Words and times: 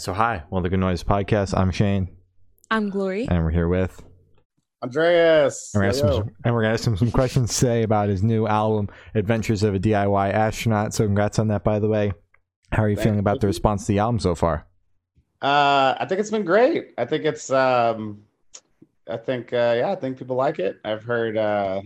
So 0.00 0.12
hi, 0.12 0.44
well 0.48 0.62
the 0.62 0.68
Good 0.68 0.78
Noise 0.78 1.02
Podcast. 1.02 1.58
I'm 1.58 1.72
Shane, 1.72 2.08
I'm 2.70 2.88
Glory. 2.88 3.26
and 3.28 3.42
we're 3.42 3.50
here 3.50 3.66
with, 3.66 4.00
Andreas. 4.80 5.74
and 5.74 5.82
we're, 5.82 5.90
gonna 5.90 5.92
ask 5.92 6.04
him 6.04 6.12
some, 6.12 6.30
and 6.44 6.54
we're 6.54 6.62
gonna 6.62 6.74
ask 6.74 6.86
him 6.86 6.96
some 6.96 7.10
questions 7.10 7.58
today 7.58 7.82
about 7.82 8.08
his 8.08 8.22
new 8.22 8.46
album, 8.46 8.88
Adventures 9.16 9.64
of 9.64 9.74
a 9.74 9.80
DIY 9.80 10.32
Astronaut. 10.32 10.94
So 10.94 11.04
congrats 11.04 11.40
on 11.40 11.48
that, 11.48 11.64
by 11.64 11.80
the 11.80 11.88
way. 11.88 12.12
How 12.70 12.84
are 12.84 12.88
you 12.88 12.94
Thank 12.94 13.06
feeling 13.06 13.18
about 13.18 13.40
the 13.40 13.48
response 13.48 13.86
to 13.86 13.92
the 13.92 13.98
album 13.98 14.20
so 14.20 14.36
far? 14.36 14.68
Uh, 15.42 15.96
I 15.98 16.06
think 16.08 16.20
it's 16.20 16.30
been 16.30 16.44
great. 16.44 16.94
I 16.96 17.04
think 17.04 17.24
it's 17.24 17.50
um, 17.50 18.22
I 19.10 19.16
think 19.16 19.52
uh, 19.52 19.74
yeah, 19.78 19.90
I 19.90 19.96
think 19.96 20.16
people 20.16 20.36
like 20.36 20.60
it. 20.60 20.78
I've 20.84 21.02
heard. 21.02 21.36
Uh, 21.36 21.82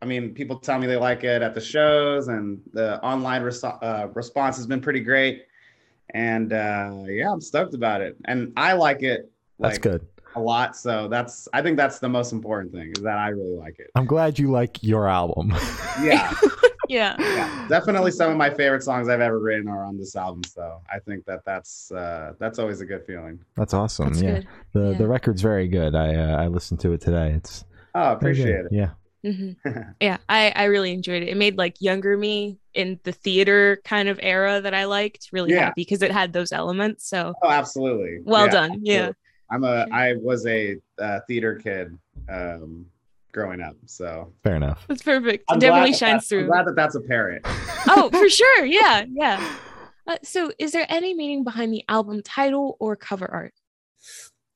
I 0.00 0.06
mean, 0.06 0.32
people 0.32 0.60
tell 0.60 0.78
me 0.78 0.86
they 0.86 0.94
like 0.94 1.24
it 1.24 1.42
at 1.42 1.56
the 1.56 1.60
shows, 1.60 2.28
and 2.28 2.60
the 2.72 3.02
online 3.02 3.42
res- 3.42 3.64
uh, 3.64 4.06
response 4.14 4.56
has 4.58 4.66
been 4.68 4.80
pretty 4.80 5.00
great. 5.00 5.42
And 6.14 6.52
uh, 6.52 7.04
yeah, 7.06 7.30
I'm 7.30 7.40
stoked 7.40 7.74
about 7.74 8.00
it, 8.00 8.16
and 8.24 8.52
I 8.56 8.72
like 8.72 9.02
it 9.02 9.30
That's 9.58 9.78
good. 9.78 10.06
a 10.36 10.40
lot. 10.40 10.76
So 10.76 11.08
that's 11.08 11.48
I 11.52 11.60
think 11.62 11.76
that's 11.76 11.98
the 11.98 12.08
most 12.08 12.32
important 12.32 12.72
thing 12.72 12.92
is 12.96 13.02
that 13.02 13.18
I 13.18 13.28
really 13.28 13.56
like 13.56 13.78
it. 13.78 13.90
I'm 13.94 14.06
glad 14.06 14.38
you 14.38 14.50
like 14.50 14.82
your 14.82 15.08
album. 15.08 15.52
Yeah, 16.00 16.32
Yeah. 16.88 17.16
yeah, 17.18 17.66
definitely 17.68 18.12
some 18.12 18.30
of 18.30 18.36
my 18.36 18.50
favorite 18.50 18.84
songs 18.84 19.08
I've 19.08 19.20
ever 19.20 19.40
written 19.40 19.66
are 19.68 19.82
on 19.84 19.98
this 19.98 20.14
album. 20.14 20.44
So 20.44 20.80
I 20.88 21.00
think 21.00 21.24
that 21.26 21.44
that's 21.44 21.90
uh, 21.90 22.34
that's 22.38 22.60
always 22.60 22.80
a 22.80 22.86
good 22.86 23.04
feeling. 23.04 23.40
That's 23.56 23.74
awesome. 23.74 24.10
That's 24.10 24.22
yeah, 24.22 24.34
good. 24.36 24.48
the 24.74 24.90
Yeah. 24.92 24.98
the 24.98 25.06
record's 25.08 25.42
very 25.42 25.66
good. 25.66 25.96
I 25.96 26.14
uh, 26.14 26.36
I 26.36 26.46
listened 26.46 26.78
to 26.80 26.92
it 26.92 27.00
today. 27.00 27.32
It's 27.32 27.64
Oh, 27.96 28.00
very 28.04 28.14
appreciate 28.14 28.64
it. 28.66 28.68
Yeah, 28.70 28.90
hmm 29.24 29.52
Yeah. 30.00 30.18
I, 30.28 30.52
I 30.54 30.64
really 30.64 30.92
enjoyed 30.92 31.22
it. 31.22 31.28
It 31.28 31.36
made 31.36 31.58
like 31.58 31.76
younger 31.80 32.16
me 32.16 32.58
in 32.74 32.98
the 33.04 33.12
theater 33.12 33.80
kind 33.84 34.08
of 34.08 34.18
era 34.22 34.60
that 34.60 34.74
I 34.74 34.84
liked 34.84 35.28
really 35.32 35.52
Yeah. 35.52 35.64
happy 35.66 35.82
because 35.82 36.02
it 36.02 36.10
had 36.12 36.32
those 36.32 36.52
elements. 36.52 37.08
So 37.08 37.34
Oh, 37.42 37.50
absolutely. 37.50 38.18
well 38.24 38.46
Yeah, 38.46 38.50
done. 38.52 38.80
Yeah. 38.84 39.12
I'm 39.50 39.64
a. 39.64 39.86
I 39.90 40.14
was 40.20 40.46
a 40.46 40.76
uh, 41.00 41.20
theater 41.26 41.54
kid 41.56 41.96
um, 42.28 42.84
growing 43.32 43.62
up, 43.62 43.76
so 43.86 44.30
fair 44.44 44.56
enough. 44.56 44.84
That's 44.88 45.02
perfect. 45.02 45.44
I'm 45.48 45.58
definitely 45.58 45.90
glad 45.90 45.94
that 45.94 45.98
shines 45.98 46.28
that's- 46.28 46.32
I'm 46.32 46.38
through. 46.38 46.46
glad 46.48 46.66
that 46.66 46.76
that's 46.76 46.94
apparent. 46.96 47.42
oh, 47.88 48.10
for 48.10 48.28
sure. 48.28 48.64
Yeah. 48.66 49.04
Yeah. 49.10 49.56
Uh, 50.06 50.16
so 50.22 50.50
is 50.58 50.72
there 50.72 50.86
any 50.88 51.12
meaning 51.12 51.44
behind 51.44 51.70
the 51.70 51.84
album 51.86 52.22
title 52.22 52.78
or 52.80 52.96
cover 52.96 53.30
art? 53.30 53.52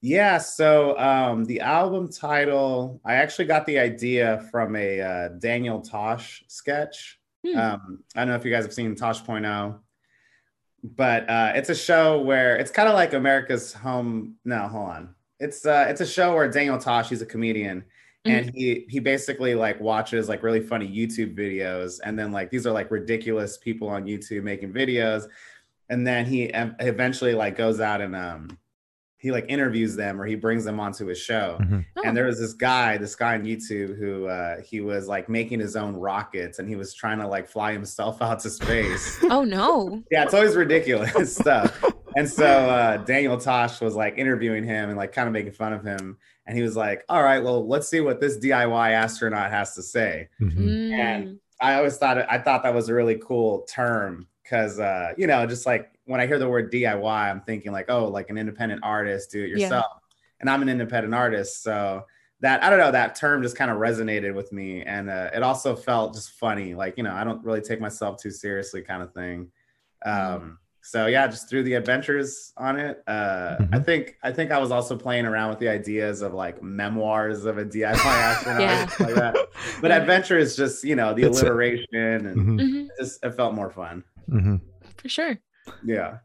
Yeah. 0.03 0.39
So 0.39 0.98
um, 0.98 1.45
the 1.45 1.61
album 1.61 2.08
title, 2.11 3.00
I 3.05 3.14
actually 3.14 3.45
got 3.45 3.67
the 3.67 3.78
idea 3.78 4.47
from 4.50 4.75
a 4.75 5.00
uh, 5.00 5.28
Daniel 5.39 5.81
Tosh 5.81 6.42
sketch. 6.48 7.20
Hmm. 7.47 7.56
Um, 7.56 8.05
I 8.17 8.20
don't 8.20 8.28
know 8.28 8.34
if 8.34 8.45
you 8.45 8.50
guys 8.50 8.64
have 8.64 8.75
seen 8.75 8.95
Tosh.0, 8.97 9.78
but 10.83 11.30
uh, 11.30 11.53
it's 11.55 11.70
a 11.70 11.75
show 11.75 12.20
where 12.20 12.56
it's 12.56 12.73
kind 12.73 12.89
of 12.89 12.95
like 12.95 13.14
America's 13.14 13.73
Home. 13.73 14.34
No, 14.45 14.67
hold 14.67 14.89
on. 14.89 15.14
It's 15.39 15.64
uh, 15.64 15.86
it's 15.89 16.00
a 16.00 16.06
show 16.06 16.34
where 16.34 16.50
Daniel 16.50 16.78
Tosh, 16.78 17.08
he's 17.08 17.23
a 17.23 17.27
comedian, 17.27 17.84
and 18.25 18.50
he 18.55 18.86
he 18.89 18.98
basically 18.98 19.55
like 19.55 19.80
watches 19.80 20.28
like 20.28 20.42
really 20.42 20.61
funny 20.61 20.89
YouTube 20.89 21.36
videos, 21.36 22.00
and 22.05 22.19
then 22.19 22.33
like 22.33 22.50
these 22.50 22.67
are 22.67 22.73
like 22.73 22.91
ridiculous 22.91 23.56
people 23.56 23.89
on 23.89 24.05
YouTube 24.05 24.42
making 24.45 24.73
videos, 24.73 25.28
and 25.89 26.06
then 26.06 26.27
he 26.27 26.45
eventually 26.55 27.34
like 27.34 27.56
goes 27.56 27.80
out 27.80 28.00
and 28.00 28.14
um 28.14 28.56
he 29.23 29.31
like 29.31 29.47
interviews 29.48 29.95
them 29.95 30.20
or 30.20 30.27
he 30.27 30.34
brings 30.34 30.65
them 30.65 30.81
onto 30.81 31.06
his 31.06 31.17
show. 31.17 31.56
Mhm. 31.62 31.84
Oh. 31.97 32.03
And 32.05 32.17
there 32.17 32.27
was 32.27 32.41
this 32.41 32.55
guy, 32.55 32.97
this 32.98 33.15
guy 33.15 33.34
on 33.34 33.45
YouTube 33.45 33.97
who 33.97 34.27
uh, 34.27 34.61
he 34.62 34.81
was 34.81 35.06
like 35.06 35.29
making 35.29 35.61
his 35.61 35.77
own 35.77 35.95
rockets 35.95 36.59
and 36.59 36.69
he 36.69 36.75
was 36.75 36.92
trying 36.92 37.20
to 37.20 37.29
like 37.29 37.48
fly 37.48 37.73
himself 37.73 38.20
out 38.27 38.41
to 38.41 38.51
space. 38.51 39.19
oh 39.31 39.45
no. 39.45 40.03
yeah, 40.11 40.25
it's 40.25 40.34
always 40.34 40.56
ridiculous 40.56 41.37
stuff. 41.42 41.84
And 42.17 42.29
so 42.29 42.45
uh, 42.47 42.97
Daniel 42.98 43.39
Tosh 43.39 43.81
was 43.81 43.95
like 43.95 44.19
interviewing 44.19 44.64
him 44.64 44.89
and 44.91 44.98
like 44.98 45.12
kind 45.12 45.29
of 45.29 45.33
making 45.33 45.53
fun 45.53 45.73
of 45.73 45.84
him. 45.84 46.19
And 46.45 46.57
he 46.57 46.62
was 46.64 46.77
like, 46.77 47.05
"All 47.09 47.23
right, 47.23 47.42
well, 47.42 47.64
let's 47.69 47.89
see 47.89 48.01
what 48.01 48.20
this 48.20 48.36
DIY 48.39 48.91
astronaut 48.91 49.53
has 49.53 49.77
to 49.77 49.83
say." 49.83 50.29
Mhm. 50.41 50.59
Mm. 50.59 50.92
And 50.92 51.39
I 51.61 51.75
always 51.77 51.96
thought 51.96 52.19
it, 52.19 52.27
I 52.29 52.39
thought 52.39 52.64
that 52.64 52.75
was 52.75 52.89
a 52.89 52.95
really 52.95 53.14
cool 53.25 53.63
term 53.70 54.27
because 54.52 54.79
uh, 54.79 55.14
you 55.17 55.27
know, 55.27 55.46
just 55.46 55.64
like 55.64 55.90
when 56.05 56.20
I 56.20 56.27
hear 56.27 56.39
the 56.39 56.48
word 56.48 56.70
DIY, 56.70 57.05
I'm 57.30 57.40
thinking 57.40 57.73
like, 57.73 57.86
oh, 57.89 58.07
like 58.08 58.29
an 58.29 58.36
independent 58.36 58.80
artist, 58.85 59.30
do 59.30 59.42
it 59.42 59.48
Yeah. 59.48 59.57
yourself. 59.57 59.86
And 60.40 60.51
I'm 60.51 60.61
an 60.61 60.68
independent 60.68 61.14
artist, 61.14 61.63
so 61.63 62.05
that 62.40 62.63
I 62.64 62.68
don't 62.68 62.80
know 62.80 62.90
that 62.90 63.14
term 63.14 63.42
just 63.42 63.57
kind 63.57 63.70
of 63.70 63.79
resonated 63.79 64.35
with 64.35 64.52
me, 64.52 64.83
and 64.83 65.08
uh, 65.08 65.30
it 65.33 65.42
also 65.42 65.74
felt 65.77 66.14
just 66.14 66.33
funny, 66.33 66.74
like 66.74 66.96
you 66.98 67.02
know, 67.05 67.14
I 67.14 67.24
don't 67.24 67.42
really 67.45 67.61
take 67.63 67.80
myself 67.80 68.20
too 68.20 68.30
seriously, 68.33 68.83
kind 68.83 69.02
of 69.02 69.14
thing. 69.14 69.51
Um, 70.05 70.58
so 70.84 71.07
yeah, 71.07 71.29
just 71.29 71.48
threw 71.48 71.63
the 71.63 71.74
adventures 71.74 72.52
on 72.57 72.77
it. 72.80 73.05
Uh, 73.07 73.55
I 73.61 73.79
Mhm. 73.79 73.84
think 73.84 74.17
I 74.24 74.33
think 74.33 74.51
I 74.51 74.58
was 74.58 74.73
also 74.73 74.96
playing 74.96 75.27
around 75.27 75.51
with 75.51 75.61
the 75.61 75.69
ideas 75.69 76.20
of 76.23 76.34
like 76.34 76.61
memoirs 76.61 77.45
of 77.45 77.57
a 77.58 77.64
DIY 77.74 77.95
astronaut, 77.95 78.61
Yeah. 78.61 78.89
like 78.98 79.14
that. 79.14 79.36
But 79.80 79.92
adventure 79.92 80.36
is 80.39 80.57
just 80.57 80.83
you 80.83 80.96
know 80.96 81.14
the 81.14 81.23
It's 81.23 81.39
a- 81.39 81.42
alliteration, 81.42 81.86
and 82.27 82.36
Mhm. 82.36 82.61
Mhm. 82.61 82.84
it 82.86 82.90
just 82.98 83.24
it 83.24 83.30
felt 83.34 83.55
more 83.55 83.70
fun. 83.70 84.02
Mhm. 84.28 84.60
For 84.96 85.08
sure. 85.08 85.38
Yeah. 85.84 86.18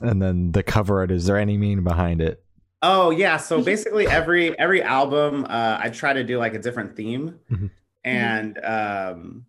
And 0.00 0.20
then 0.20 0.52
the 0.52 0.62
cover 0.62 1.00
art. 1.00 1.10
Is 1.10 1.26
there 1.26 1.38
any 1.38 1.56
meaning 1.56 1.84
behind 1.84 2.20
it? 2.20 2.42
Oh 2.82 3.10
yeah. 3.10 3.36
So 3.38 3.62
basically, 3.62 4.06
every 4.06 4.58
every 4.58 4.82
album, 4.82 5.44
uh, 5.48 5.78
I 5.80 5.88
try 5.90 6.12
to 6.12 6.24
do 6.24 6.38
like 6.38 6.54
a 6.54 6.58
different 6.58 6.96
theme, 6.96 7.38
Mhm. 7.50 7.70
and 8.04 8.58
um, 8.64 9.46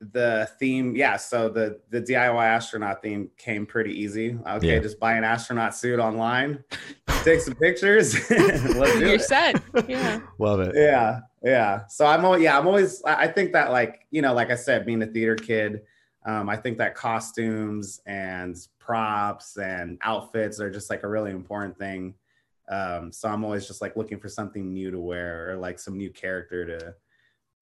the 0.00 0.50
theme, 0.58 0.94
yeah. 0.96 1.16
So 1.16 1.48
the 1.48 1.80
the 1.90 2.00
DIY 2.02 2.44
astronaut 2.44 3.00
theme 3.02 3.30
came 3.38 3.64
pretty 3.64 3.92
easy. 3.98 4.36
Okay, 4.46 4.74
Yeah. 4.74 4.78
just 4.80 4.98
buy 5.00 5.14
an 5.14 5.24
astronaut 5.24 5.74
suit 5.74 5.98
online, 6.00 6.62
take 7.22 7.40
some 7.40 7.54
pictures, 7.54 8.14
let's 8.30 8.92
do 8.94 9.00
You're 9.00 9.14
it. 9.14 9.22
set. 9.22 9.62
Yeah. 9.88 10.20
Love 10.38 10.60
it. 10.60 10.74
yeah 10.74 11.20
yeah 11.44 11.86
so 11.88 12.06
i'm 12.06 12.24
always 12.24 12.40
yeah 12.40 12.56
i'm 12.56 12.68
always 12.68 13.02
i 13.04 13.24
I 13.24 13.26
think 13.26 13.52
that 13.54 13.72
like 13.72 14.06
you 14.12 14.22
know 14.22 14.32
like 14.32 14.50
i 14.52 14.54
said 14.54 14.86
being 14.86 15.02
a 15.02 15.06
theater 15.08 15.34
kid 15.34 15.80
um, 16.24 16.48
i 16.48 16.56
think 16.56 16.78
that 16.78 16.94
costumes 16.94 18.00
and 18.06 18.56
props 18.78 19.56
and 19.56 19.98
outfits 20.02 20.60
are 20.60 20.70
just 20.70 20.90
like 20.90 21.02
a 21.02 21.08
really 21.08 21.30
important 21.30 21.76
thing 21.78 22.14
um, 22.68 23.12
so 23.12 23.28
i'm 23.28 23.44
always 23.44 23.66
just 23.66 23.80
like 23.80 23.96
looking 23.96 24.18
for 24.18 24.28
something 24.28 24.72
new 24.72 24.90
to 24.90 25.00
wear 25.00 25.50
or 25.50 25.56
like 25.56 25.78
some 25.78 25.96
new 25.96 26.10
character 26.10 26.64
to 26.66 26.94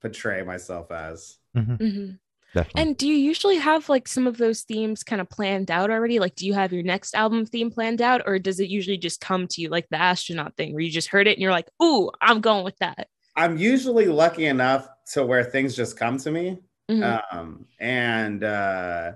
portray 0.01 0.43
myself 0.43 0.91
as 0.91 1.39
Mhm. 1.57 1.77
hmm 1.79 2.11
Definitely. 2.53 2.83
And 2.83 2.97
do 2.97 3.07
you 3.07 3.15
usually 3.15 3.59
have 3.59 3.89
like 3.89 4.09
some 4.09 4.27
of 4.27 4.37
those 4.37 4.63
themes 4.63 5.05
kind 5.05 5.21
of 5.21 5.31
planned 5.31 5.71
out 5.71 5.89
already? 5.89 6.19
Like, 6.19 6.35
do 6.35 6.45
you 6.45 6.55
have 6.55 6.73
your 6.73 6.83
next 6.83 7.15
album 7.15 7.47
theme 7.47 7.71
planned 7.71 8.03
out, 8.03 8.23
or 8.27 8.41
does 8.41 8.59
it 8.59 8.69
usually 8.69 8.99
just 8.99 9.21
come 9.21 9.47
to 9.49 9.61
you 9.61 9.69
like 9.69 9.89
the 9.89 10.01
astronaut 10.01 10.57
thing 10.57 10.73
where 10.73 10.83
you 10.83 10.91
just 10.91 11.11
heard 11.11 11.29
it 11.29 11.35
and 11.35 11.41
you're 11.41 11.53
like, 11.53 11.69
ooh, 11.81 12.11
I'm 12.21 12.41
going 12.41 12.65
with 12.65 12.77
that? 12.79 13.07
i'm 13.37 13.57
usually 13.57 14.07
lucky 14.07 14.47
enough 14.47 14.89
to 15.13 15.25
where 15.25 15.45
things 15.45 15.77
just 15.77 15.97
come 15.97 16.19
to 16.19 16.31
me 16.33 16.59
Mhm. 16.91 17.23
um 17.33 17.67
and 17.79 18.43
uh 18.45 19.13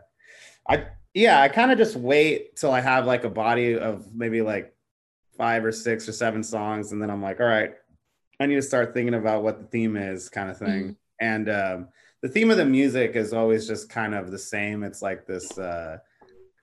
i 0.69 0.87
yeah 1.13 1.41
i 1.41 1.49
kind 1.49 1.71
of 1.73 1.79
just 1.79 1.97
wait 1.97 2.57
till 2.57 2.73
i 2.73 2.81
have 2.81 3.07
like 3.07 3.25
a 3.25 3.31
body 3.31 3.77
of 3.79 4.15
maybe 4.15 4.41
like 4.43 4.75
five 5.37 5.65
or 5.65 5.73
six 5.73 6.09
or 6.09 6.13
seven 6.13 6.43
songs 6.43 6.93
and 6.93 7.03
then 7.03 7.11
i'm 7.11 7.21
like 7.23 7.41
all 7.41 7.47
right 7.47 7.75
i 8.41 8.47
need 8.47 8.55
to 8.55 8.63
start 8.63 8.95
thinking 8.95 9.15
about 9.15 9.43
what 9.43 9.59
the 9.59 9.67
theme 9.67 9.97
is 9.97 10.29
kind 10.29 10.49
of 10.51 10.57
thing 10.59 10.97
and 11.21 11.49
um 11.49 11.89
the 12.23 12.29
theme 12.31 12.51
of 12.51 12.57
the 12.57 12.65
music 12.65 13.17
is 13.17 13.35
always 13.35 13.67
just 13.69 13.91
kind 13.91 14.15
of 14.15 14.31
the 14.31 14.39
same. 14.39 14.83
It's 14.83 15.03
like 15.03 15.27
this 15.27 15.59
uh 15.59 15.99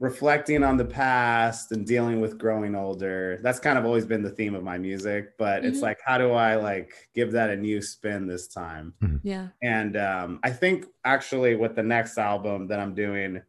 reflecting 0.02 0.64
on 0.64 0.78
the 0.78 0.84
past 0.86 1.72
and 1.72 1.86
dealing 1.86 2.20
with 2.20 2.38
growing 2.40 2.74
older 2.76 3.40
that's 3.44 3.60
kind 3.60 3.78
of 3.78 3.86
always 3.86 4.04
been 4.06 4.24
the 4.24 4.32
theme 4.32 4.56
of 4.56 4.64
my 4.64 4.76
music 4.78 5.38
but 5.38 5.64
it's 5.64 5.78
Mhm. 5.78 5.84
like 5.84 6.00
how 6.04 6.18
do 6.18 6.32
i 6.32 6.56
like 6.56 6.92
give 7.14 7.32
that 7.34 7.52
a 7.52 7.56
new 7.56 7.80
spin 7.84 8.26
this 8.26 8.48
time 8.48 8.94
yeah. 9.24 9.50
and 9.62 9.96
um, 9.96 10.40
I 10.44 10.50
think 10.50 10.88
actually 11.06 11.56
with 11.56 11.76
the 11.76 11.84
next 11.84 12.18
album 12.18 12.68
that 12.70 12.80
I'm 12.80 12.96
doing, 12.96 13.42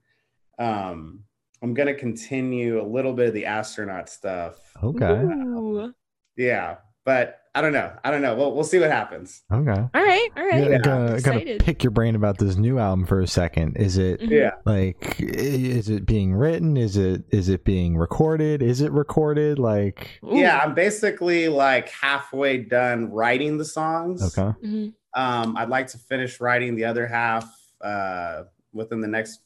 um, 0.58 1.24
I'm 1.62 1.72
gonna 1.72 1.94
continue 1.94 2.80
a 2.82 2.84
little 2.86 3.14
bit 3.14 3.28
of 3.28 3.34
the 3.34 3.46
astronaut 3.46 4.10
stuff. 4.10 4.56
Okay. 4.82 5.22
Ooh. 5.22 5.94
Yeah, 6.36 6.76
but 7.06 7.40
I 7.54 7.60
don't 7.60 7.74
know. 7.74 7.92
I 8.02 8.10
don't 8.10 8.22
know. 8.22 8.34
We'll 8.34 8.54
we'll 8.54 8.64
see 8.64 8.78
what 8.78 8.90
happens. 8.90 9.42
Okay. 9.52 9.70
All 9.72 9.88
right. 9.92 10.28
All 10.38 10.46
right. 10.46 10.62
Yeah, 10.62 10.68
Yeah, 10.70 10.78
gonna, 10.78 11.14
I'm 11.16 11.20
gonna 11.20 11.58
pick 11.58 11.84
your 11.84 11.90
brain 11.90 12.14
about 12.14 12.38
this 12.38 12.56
new 12.56 12.78
album 12.78 13.04
for 13.04 13.20
a 13.20 13.26
second. 13.26 13.76
Is 13.76 13.98
it 13.98 14.20
Mhm. 14.20 14.30
Yeah. 14.30 14.52
like 14.64 15.16
is 15.20 15.90
it 15.90 16.06
being 16.06 16.32
written? 16.34 16.78
Is 16.78 16.96
it 16.96 17.24
is 17.30 17.50
it 17.50 17.62
being 17.64 17.98
recorded? 17.98 18.62
Is 18.62 18.80
it 18.80 18.90
recorded? 18.92 19.58
Like 19.58 20.18
Ooh. 20.24 20.38
Yeah, 20.38 20.60
I'm 20.64 20.72
basically 20.74 21.48
like 21.48 21.90
halfway 21.90 22.56
done 22.56 23.10
writing 23.10 23.58
the 23.58 23.66
songs. 23.66 24.22
okay. 24.38 24.56
Mhm. 24.66 24.94
Um, 25.14 25.56
I'd 25.58 25.68
like 25.68 25.88
to 25.88 25.98
finish 25.98 26.40
writing 26.40 26.74
the 26.74 26.86
other 26.86 27.06
half 27.06 27.44
uh, 27.82 28.44
within 28.72 29.02
the 29.02 29.08
next. 29.08 29.40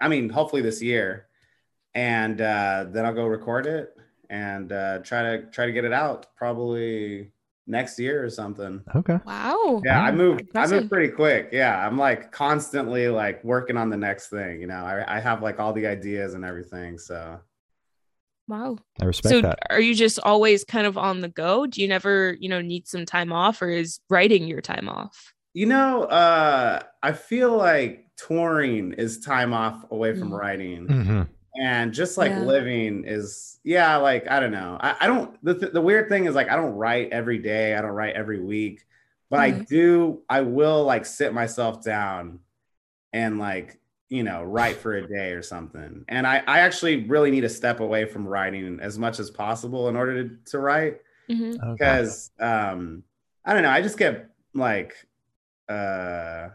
I 0.00 0.08
mean, 0.08 0.30
hopefully 0.30 0.62
this 0.62 0.82
year, 0.82 1.26
and 1.94 2.40
uh, 2.40 2.86
then 2.90 3.06
I'll 3.06 3.14
go 3.14 3.26
record 3.26 3.66
it 3.66 3.94
and 4.28 4.72
uh, 4.72 4.98
try 5.04 5.22
to 5.22 5.42
try 5.52 5.66
to 5.66 5.72
get 5.72 5.84
it 5.84 5.92
out 5.92 6.26
probably 6.34 7.30
next 7.66 7.98
year 7.98 8.24
or 8.24 8.30
something. 8.30 8.82
Okay. 8.94 9.18
Wow. 9.24 9.80
Yeah, 9.84 10.00
I 10.02 10.10
moved. 10.12 10.40
I 10.40 10.42
impressive. 10.42 10.76
moved 10.82 10.90
pretty 10.90 11.12
quick. 11.12 11.48
Yeah, 11.52 11.86
I'm 11.86 11.96
like 11.96 12.32
constantly 12.32 13.08
like 13.08 13.42
working 13.44 13.76
on 13.76 13.90
the 13.90 13.96
next 13.96 14.28
thing. 14.28 14.60
You 14.60 14.66
know, 14.66 14.84
I, 14.84 15.16
I 15.16 15.20
have 15.20 15.42
like 15.42 15.60
all 15.60 15.72
the 15.72 15.86
ideas 15.86 16.34
and 16.34 16.44
everything. 16.44 16.98
So 16.98 17.40
Wow. 18.48 18.76
I 19.00 19.04
respect 19.04 19.32
So 19.32 19.40
that. 19.42 19.58
are 19.70 19.80
you 19.80 19.94
just 19.94 20.18
always 20.24 20.64
kind 20.64 20.86
of 20.86 20.98
on 20.98 21.20
the 21.20 21.28
go? 21.28 21.66
Do 21.66 21.80
you 21.80 21.88
never, 21.88 22.36
you 22.40 22.48
know, 22.48 22.60
need 22.60 22.86
some 22.88 23.06
time 23.06 23.32
off 23.32 23.62
or 23.62 23.68
is 23.68 24.00
writing 24.10 24.46
your 24.46 24.60
time 24.60 24.88
off? 24.88 25.32
You 25.54 25.66
know, 25.66 26.04
uh, 26.04 26.80
I 27.02 27.12
feel 27.12 27.56
like 27.56 28.06
touring 28.16 28.92
is 28.94 29.20
time 29.20 29.52
off 29.52 29.84
away 29.90 30.14
from 30.14 30.30
Mm. 30.30 30.38
writing. 30.38 30.86
Mhm. 30.88 31.28
And 31.60 31.92
just 31.92 32.16
like 32.16 32.30
Yeah. 32.30 32.40
living 32.40 33.04
is 33.06 33.58
yeah 33.64 33.96
like 33.96 34.28
i 34.30 34.40
don't 34.40 34.52
know 34.52 34.78
i, 34.80 34.96
I 35.00 35.06
don't 35.06 35.42
the, 35.44 35.54
th- 35.58 35.72
the 35.72 35.80
weird 35.80 36.08
thing 36.08 36.24
is 36.24 36.34
like 36.34 36.48
i 36.48 36.56
don't 36.56 36.74
write 36.74 37.10
every 37.12 37.38
day 37.38 37.74
i 37.74 37.80
don't 37.82 37.90
write 37.90 38.14
every 38.14 38.40
week 38.40 38.84
but 39.30 39.38
i 39.40 39.52
Mhm. 39.52 39.66
do 39.68 40.22
i 40.28 40.40
will 40.40 40.84
like 40.84 41.04
sit 41.06 41.32
myself 41.34 41.82
down 41.84 42.38
and 43.12 43.38
like 43.38 43.78
you 44.08 44.22
know 44.22 44.42
write 44.42 44.76
for 44.76 44.94
a 44.94 45.06
day 45.06 45.32
or 45.32 45.42
something 45.42 46.04
and 46.08 46.26
i 46.26 46.42
i 46.46 46.60
actually 46.60 47.04
really 47.06 47.30
need 47.30 47.42
to 47.42 47.48
step 47.48 47.80
away 47.80 48.04
from 48.06 48.26
writing 48.26 48.78
as 48.80 48.98
much 48.98 49.18
as 49.20 49.30
possible 49.30 49.88
in 49.88 49.96
order 49.96 50.28
to, 50.28 50.36
to 50.46 50.58
write 50.58 51.00
Mhm. 51.30 51.54
Okay. 51.62 51.72
because 51.72 52.30
um 52.40 53.04
i 53.44 53.52
don't 53.54 53.62
know 53.62 53.70
i 53.70 53.80
just 53.80 53.98
get 53.98 54.28
like 54.54 54.94
uh 55.68 56.48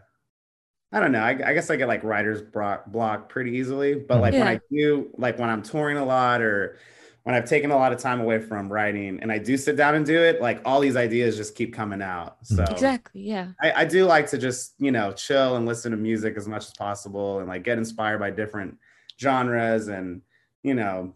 i 0.92 1.00
don't 1.00 1.12
know 1.12 1.20
i, 1.20 1.30
I 1.30 1.54
guess 1.54 1.70
i 1.70 1.76
get 1.76 1.88
like 1.88 2.04
writer's 2.04 2.42
block, 2.42 2.86
block 2.86 3.28
pretty 3.28 3.52
easily 3.52 3.94
but 3.94 4.16
hmm. 4.16 4.20
like 4.22 4.32
when 4.32 4.46
i 4.46 4.60
do 4.70 5.10
like 5.16 5.38
when 5.38 5.48
i'm 5.48 5.62
touring 5.62 5.96
a 5.96 6.04
lot 6.04 6.40
or 6.40 6.78
when 7.24 7.34
i've 7.34 7.44
taken 7.44 7.70
a 7.70 7.76
lot 7.76 7.92
of 7.92 7.98
time 7.98 8.20
away 8.20 8.38
from 8.38 8.72
writing 8.72 9.18
and 9.20 9.30
i 9.30 9.38
do 9.38 9.56
sit 9.56 9.76
down 9.76 9.94
and 9.94 10.06
do 10.06 10.18
it 10.18 10.40
like 10.40 10.60
all 10.64 10.80
these 10.80 10.96
ideas 10.96 11.36
just 11.36 11.54
keep 11.54 11.74
coming 11.74 12.00
out 12.02 12.38
hmm. 12.48 12.56
so 12.56 12.64
Exactly. 12.64 13.22
Yeah. 13.22 13.48
I, 13.60 13.82
I 13.82 13.84
do 13.84 14.04
like 14.04 14.28
to 14.30 14.38
just 14.38 14.74
you 14.78 14.90
know 14.90 15.12
chill 15.12 15.56
and 15.56 15.66
listen 15.66 15.90
to 15.90 15.96
music 15.96 16.36
as 16.36 16.48
much 16.48 16.66
as 16.66 16.72
possible 16.72 17.40
and 17.40 17.48
like 17.48 17.64
get 17.64 17.78
inspired 17.78 18.18
by 18.18 18.30
different 18.30 18.78
genres 19.20 19.88
and 19.88 20.22
you 20.62 20.74
know 20.74 21.14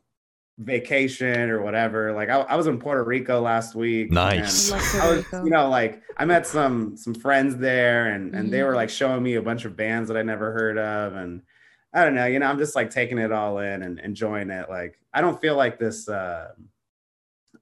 vacation 0.65 1.51
or 1.51 1.63
whatever 1.63 2.13
like 2.13 2.29
i, 2.29 2.37
I 2.41 2.57
was 2.57 2.67
in 2.67 2.79
puerto 2.79 3.03
rico 3.03 3.41
last 3.41 3.75
week 3.75 4.11
Nice. 4.13 4.71
I 4.73 4.79
Puerto 4.79 5.17
was, 5.17 5.25
Rico. 5.27 5.45
you 5.45 5.51
know, 5.51 5.69
like 5.69 6.03
I 6.17 6.25
met 6.25 6.47
some 6.47 6.97
some 6.97 7.15
friends 7.15 7.57
there, 7.57 8.13
and 8.13 8.35
and 8.35 8.53
they 8.53 8.59
Mhm. 8.61 8.67
were 8.67 8.75
like 8.75 8.91
showing 8.91 9.23
me 9.23 9.35
a 9.37 9.43
bunch 9.43 9.65
of 9.65 9.77
bands 9.77 10.09
that 10.09 10.17
I 10.17 10.23
never 10.23 10.53
heard 10.53 10.77
of, 10.79 11.15
and 11.15 11.43
I 11.95 12.05
don't 12.05 12.15
know, 12.15 12.27
you 12.27 12.39
know, 12.39 12.47
I'm 12.47 12.59
just 12.59 12.75
like 12.77 12.91
taking 12.91 13.19
it 13.19 13.33
all 13.33 13.59
in 13.59 13.83
and 13.83 13.99
enjoying 14.01 14.51
it. 14.51 14.69
Like 14.69 14.99
I 15.15 15.21
don't 15.21 15.41
feel 15.41 15.57
like 15.57 15.79
this 15.79 16.09
uh, 16.09 16.49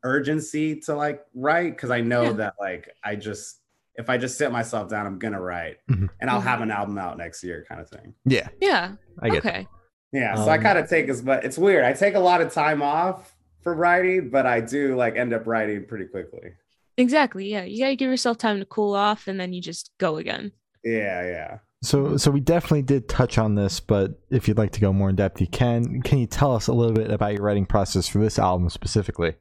urgency 0.03 0.77
to 0.81 0.95
like 0.95 1.25
write 1.35 1.77
because 1.77 1.91
I 1.91 2.01
know 2.01 2.25
Yeah. 2.25 2.33
that 2.33 2.55
like 2.61 2.89
I 3.05 3.17
just 3.17 3.59
if 3.97 4.09
I 4.09 4.17
just 4.17 4.39
sit 4.39 4.51
myself 4.51 4.89
down, 4.89 5.07
I'm 5.07 5.19
gonna 5.19 5.41
write, 5.41 5.79
Mhm. 5.91 6.09
and 6.21 6.31
I'll 6.31 6.41
Mhm. 6.41 6.45
have 6.45 6.61
an 6.63 6.71
album 6.71 6.97
out 6.99 7.19
next 7.19 7.43
year, 7.45 7.65
kind 7.69 7.81
of 7.81 7.89
thing. 7.89 8.15
Yeah, 8.25 8.49
Yeah. 8.61 8.93
I 9.21 9.29
get 9.29 9.43
that. 9.43 9.67
Okay. 10.13 10.23
Yeah, 10.23 10.35
so 10.35 10.49
I 10.51 10.57
Um, 10.57 10.63
kind 10.63 10.79
of 10.79 10.89
take 10.89 11.09
as 11.09 11.23
but 11.23 11.45
it's 11.45 11.59
weird. 11.59 11.85
I 11.85 11.93
take 11.93 12.15
a 12.15 12.21
lot 12.21 12.41
of 12.41 12.53
time 12.53 12.83
off 12.83 13.35
for 13.63 13.75
writing, 13.75 14.31
but 14.31 14.47
I 14.47 14.61
do 14.61 14.97
like 14.97 15.17
end 15.17 15.33
up 15.33 15.47
writing 15.47 15.85
pretty 15.87 16.07
quickly. 16.07 16.53
Exactly. 16.97 17.49
Yeah. 17.51 17.65
You 17.65 17.85
gotta 17.85 17.97
give 17.97 18.11
yourself 18.11 18.39
time 18.39 18.59
to 18.59 18.67
cool 18.67 18.95
off 18.95 19.29
and 19.29 19.39
then 19.39 19.53
you 19.53 19.61
just 19.61 19.91
go 19.99 20.17
again. 20.17 20.53
Yeah, 20.85 21.23
yeah. 21.25 21.59
So, 21.83 22.17
so 22.19 22.31
we 22.31 22.41
definitely 22.41 22.83
did 22.83 23.09
touch 23.09 23.39
on 23.39 23.55
this, 23.55 23.81
but 23.81 24.21
if 24.31 24.47
you'd 24.49 24.59
like 24.59 24.73
to 24.73 24.81
go 24.81 24.93
more 24.93 25.09
in 25.09 25.17
depth, 25.17 25.41
you 25.41 25.47
can. 25.47 26.03
Can 26.03 26.19
you 26.19 26.27
tell 26.27 26.55
us 26.55 26.67
a 26.67 26.73
little 26.75 26.93
bit 26.93 27.11
about 27.11 27.33
your 27.33 27.43
writing 27.43 27.65
process 27.65 28.07
for 28.07 28.19
this 28.19 28.39
album 28.39 28.69
specifically? 28.69 29.35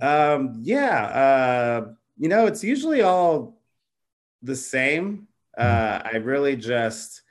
Um, 0.00 0.60
yeah, 0.62 1.04
uh, 1.06 1.88
you 2.16 2.28
know, 2.28 2.46
it's 2.46 2.64
usually 2.64 3.02
all 3.02 3.60
the 4.42 4.56
same. 4.56 5.28
Uh, 5.58 6.00
I 6.04 6.16
really 6.16 6.56
just 6.56 7.22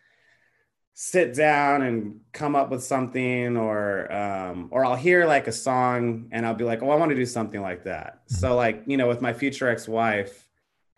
sit 0.98 1.36
down 1.36 1.82
and 1.82 2.22
come 2.32 2.56
up 2.56 2.72
with 2.72 2.84
something, 2.84 3.58
or 3.58 4.12
um, 4.12 4.70
or 4.72 4.86
I'll 4.86 4.96
hear 4.96 5.26
like 5.26 5.48
a 5.48 5.52
song 5.52 6.30
and 6.32 6.46
I'll 6.46 6.56
be 6.56 6.64
like, 6.64 6.82
oh, 6.82 6.90
I 6.90 6.96
want 6.96 7.10
to 7.10 7.16
do 7.16 7.26
something 7.26 7.62
like 7.62 7.84
that. 7.84 8.22
So, 8.28 8.56
like, 8.56 8.84
you 8.88 8.98
know, 8.98 9.08
with 9.08 9.22
my 9.22 9.34
future 9.34 9.68
ex-wife, 9.68 10.48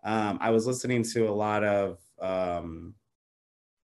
um, 0.04 0.38
I 0.40 0.50
was 0.50 0.66
listening 0.66 1.02
to 1.14 1.28
a 1.28 1.32
lot 1.34 1.64
of 1.64 1.98
um, 2.20 2.94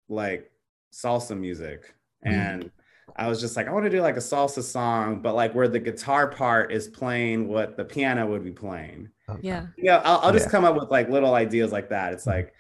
like 0.09 0.51
salsa 0.93 1.39
music, 1.39 1.95
Mhm. 2.25 2.33
and 2.33 2.71
I 3.17 3.29
was 3.29 3.41
just 3.41 3.57
like, 3.57 3.67
I 3.67 3.73
want 3.73 3.85
to 3.85 3.91
do 3.91 4.01
like 4.01 4.17
a 4.17 4.21
salsa 4.21 4.63
song, 4.63 5.23
but 5.23 5.35
like 5.35 5.55
where 5.55 5.67
the 5.69 5.81
guitar 5.81 6.29
part 6.29 6.71
is 6.73 6.87
playing 6.87 7.49
what 7.49 7.77
the 7.77 7.85
piano 7.85 8.27
would 8.29 8.45
be 8.45 8.53
playing. 8.53 9.09
Yeah. 9.43 9.67
Yeah, 9.77 10.01
I'll, 10.05 10.19
I'll 10.21 10.33
just 10.33 10.47
Yeah. 10.47 10.51
come 10.53 10.65
up 10.65 10.77
with 10.77 10.91
like 10.91 11.09
little 11.09 11.35
ideas 11.35 11.73
like 11.73 11.89
that. 11.89 12.13
It's 12.13 12.27
like, 12.27 12.55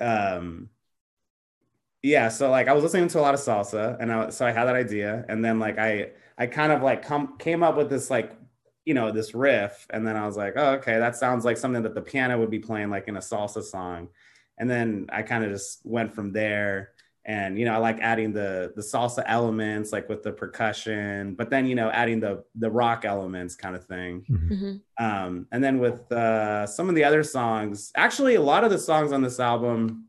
um, 0.00 0.70
yeah. 2.02 2.28
So 2.28 2.50
like 2.50 2.68
I 2.68 2.72
was 2.72 2.82
listening 2.82 3.08
to 3.08 3.20
a 3.20 3.22
lot 3.22 3.34
of 3.34 3.40
salsa, 3.40 3.96
and 4.00 4.12
I, 4.12 4.30
so 4.30 4.46
I 4.46 4.50
had 4.52 4.66
that 4.66 4.76
idea, 4.76 5.24
and 5.28 5.44
then 5.44 5.58
like 5.58 5.78
I 5.78 6.10
I 6.38 6.46
kind 6.46 6.72
of 6.72 6.82
like 6.82 7.04
come 7.04 7.36
came 7.38 7.62
up 7.62 7.76
with 7.76 7.88
this 7.90 8.10
like 8.10 8.32
you 8.84 8.94
know 8.94 9.12
this 9.12 9.34
riff, 9.34 9.86
and 9.90 10.06
then 10.06 10.16
I 10.16 10.26
was 10.26 10.36
like, 10.36 10.54
oh 10.56 10.72
okay, 10.74 10.98
that 10.98 11.16
sounds 11.16 11.44
like 11.44 11.56
something 11.56 11.82
that 11.82 11.94
the 11.94 12.02
piano 12.02 12.38
would 12.38 12.50
be 12.50 12.58
playing 12.58 12.90
like 12.90 13.08
in 13.08 13.16
a 13.16 13.20
salsa 13.20 13.62
song, 13.62 14.08
and 14.58 14.68
then 14.68 15.06
I 15.12 15.22
kind 15.22 15.44
of 15.44 15.50
just 15.50 15.80
went 15.84 16.14
from 16.14 16.32
there. 16.32 16.90
And 17.24 17.56
you 17.56 17.64
know, 17.66 17.74
I 17.74 17.76
like 17.76 18.00
adding 18.00 18.32
the 18.32 18.72
the 18.74 18.82
salsa 18.82 19.22
elements, 19.26 19.92
like 19.92 20.08
with 20.08 20.24
the 20.24 20.32
percussion, 20.32 21.34
but 21.36 21.50
then 21.50 21.66
you 21.66 21.76
know, 21.76 21.88
adding 21.90 22.18
the 22.18 22.42
the 22.56 22.68
rock 22.70 23.04
elements, 23.04 23.54
kind 23.54 23.76
of 23.76 23.84
thing. 23.84 24.24
hmm 24.28 24.72
Um, 24.98 25.46
and 25.52 25.62
then 25.62 25.78
with 25.78 26.10
uh, 26.10 26.66
some 26.66 26.88
of 26.88 26.96
the 26.96 27.04
other 27.04 27.22
songs, 27.22 27.92
actually, 27.94 28.34
a 28.34 28.42
lot 28.42 28.64
of 28.64 28.70
the 28.72 28.78
songs 28.78 29.12
on 29.12 29.22
this 29.22 29.38
album, 29.38 30.08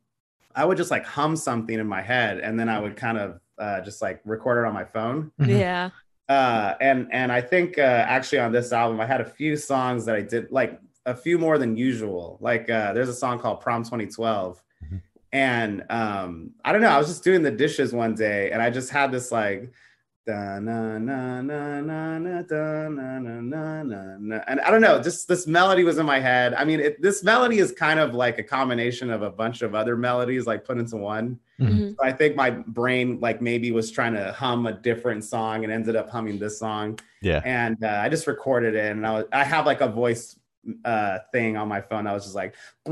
I 0.56 0.66
would 0.66 0.78
just 0.78 0.92
like 0.92 1.06
hum 1.06 1.36
something 1.36 1.78
in 1.78 1.88
my 1.88 2.02
head, 2.02 2.40
and 2.40 2.60
then 2.60 2.70
I 2.70 2.80
would 2.80 2.96
kind 2.96 3.18
of 3.18 3.40
uh, 3.60 3.82
just 3.82 4.02
like 4.02 4.22
record 4.26 4.64
it 4.64 4.68
on 4.68 4.74
my 4.74 4.86
phone. 4.86 5.32
Mhm. 5.40 5.60
Yeah. 5.60 5.90
Uh, 6.30 6.76
and 6.80 7.08
and 7.12 7.32
I 7.32 7.42
think 7.42 7.78
uh, 7.78 7.82
actually 7.82 8.40
on 8.40 8.52
this 8.52 8.72
album, 8.72 9.00
I 9.02 9.06
had 9.06 9.22
a 9.22 9.26
few 9.26 9.56
songs 9.58 10.06
that 10.06 10.16
I 10.16 10.22
did 10.22 10.52
like 10.52 10.80
a 11.06 11.16
few 11.16 11.38
more 11.38 11.58
than 11.58 11.76
usual. 11.76 12.38
Like 12.40 12.70
uh, 12.70 12.94
there's 12.94 13.10
a 13.10 13.14
song 13.14 13.40
called 13.40 13.60
Prom 13.62 13.84
2012. 13.84 14.62
Mhm. 14.86 15.02
And 15.34 15.84
um, 15.90 16.52
I 16.64 16.72
don't 16.72 16.82
know, 16.82 16.90
I 16.90 16.98
was 16.98 17.08
just 17.08 17.24
doing 17.24 17.42
the 17.42 17.52
dishes 17.52 17.92
one 17.92 18.14
day 18.14 18.52
and 18.52 18.62
I 18.62 18.70
just 18.70 18.92
had 18.92 19.12
this 19.12 19.32
like 19.32 19.72
da 20.26 20.58
na 20.60 20.98
na 20.98 21.42
na 21.42 21.82
na 21.82 22.18
na 22.18 22.42
da 22.44 22.88
na 22.88 23.20
na 23.20 23.42
na 23.42 23.84
na 23.84 24.18
na 24.20 24.40
and 24.48 24.62
I 24.62 24.72
don't 24.72 24.80
know, 24.82 25.02
just 25.02 25.28
this 25.28 25.46
melody 25.48 25.84
was 25.84 25.98
in 25.98 26.06
my 26.06 26.20
head. 26.20 26.54
I 26.54 26.64
mean, 26.64 26.80
it, 26.80 27.02
this 27.02 27.24
melody 27.24 27.60
is 27.60 27.74
kind 27.74 28.00
of 28.00 28.14
like 28.14 28.40
a 28.40 28.44
combination 28.44 29.10
of 29.10 29.22
a 29.22 29.30
bunch 29.30 29.62
of 29.62 29.76
other 29.76 29.98
melodies 29.98 30.48
like 30.48 30.64
put 30.64 30.78
into 30.78 30.96
one. 30.96 31.40
Mhm. 31.60 31.96
I 32.02 32.14
think 32.14 32.36
my 32.38 32.52
brain 32.52 33.20
like 33.20 33.42
maybe 33.42 33.72
was 33.72 33.92
trying 33.92 34.14
to 34.14 34.32
hum 34.32 34.66
a 34.66 34.74
different 34.74 35.26
song 35.26 35.66
and 35.66 35.74
ended 35.74 35.96
up 35.98 36.10
humming 36.10 36.40
this 36.40 36.58
song. 36.58 37.00
Yeah. 37.22 37.42
And 37.44 37.84
uh, 37.84 38.00
I 38.04 38.08
just 38.10 38.26
recorded 38.26 38.76
it, 38.76 38.92
and 38.92 39.06
I 39.06 39.12
was 39.12 39.26
I 39.34 39.44
have 39.44 39.66
like 39.66 39.82
a 39.82 39.88
voice 39.90 40.40
uh 40.86 41.20
thing 41.34 41.58
on 41.58 41.68
my 41.68 41.82
phone. 41.82 42.08
I 42.08 42.14
was 42.14 42.24
just 42.24 42.36
like, 42.36 42.56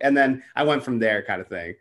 and 0.00 0.16
then 0.16 0.42
I 0.56 0.64
went 0.64 0.82
from 0.82 0.98
there, 0.98 1.22
kind 1.22 1.40
of 1.40 1.48
thing. 1.48 1.74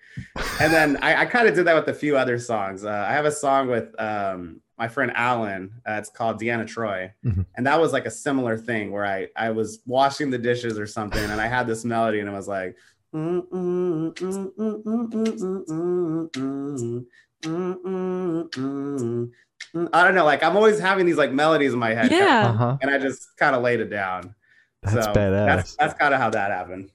And 0.62 0.74
then 0.74 0.98
I, 1.02 1.22
I 1.22 1.26
kind 1.26 1.48
of 1.48 1.56
did 1.56 1.66
that 1.66 1.76
with 1.76 1.88
a 1.88 1.94
few 1.94 2.18
other 2.18 2.38
songs. 2.40 2.84
Uh, 2.86 3.06
I 3.10 3.14
have 3.14 3.26
a 3.26 3.32
song 3.32 3.68
with 3.70 3.94
um, 4.00 4.62
my 4.78 4.88
friend 4.88 5.12
Alan. 5.16 5.72
Uh, 5.88 5.94
it's 5.94 6.10
called 6.10 6.40
Deanna 6.40 6.66
Troi, 6.66 7.12
Mhm. 7.26 7.46
and 7.56 7.66
that 7.68 7.80
was 7.80 7.94
like 7.94 8.06
a 8.06 8.12
similar 8.12 8.58
thing 8.58 8.92
where 8.92 9.06
I 9.06 9.28
I 9.36 9.50
was 9.52 9.80
washing 9.86 10.30
the 10.30 10.38
dishes 10.38 10.78
or 10.80 10.88
something, 10.88 11.24
and 11.24 11.40
I 11.42 11.48
had 11.48 11.68
this 11.68 11.84
melody, 11.86 12.20
and 12.20 12.30
I 12.30 12.34
was 12.34 12.48
like. 12.48 12.76
I 19.76 20.04
don't 20.04 20.16
know, 20.16 20.26
like 20.26 20.44
I'm 20.44 20.56
always 20.56 20.80
having 20.80 21.06
these 21.06 21.18
like 21.18 21.32
melodies 21.32 21.74
in 21.74 21.80
my 21.80 21.94
head, 21.94 22.12
Yeah. 22.12 22.48
Uh 22.50 22.54
huh. 22.54 22.78
and 22.82 22.92
I 22.92 22.98
just 22.98 23.36
kind 23.38 23.56
of 23.56 23.62
laid 23.62 23.80
it 23.80 23.90
down. 23.90 24.34
That's 24.84 25.06
So 25.06 25.14
badass. 25.14 25.46
That's 25.46 25.76
that's 25.76 25.94
kind 25.96 26.14
of 26.14 26.20
how 26.20 26.30
that 26.32 26.52
happened. 26.52 26.92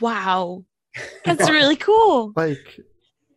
Wow. 0.00 0.64
That's 1.24 1.48
really 1.50 1.76
cool. 1.76 2.32
like 2.36 2.80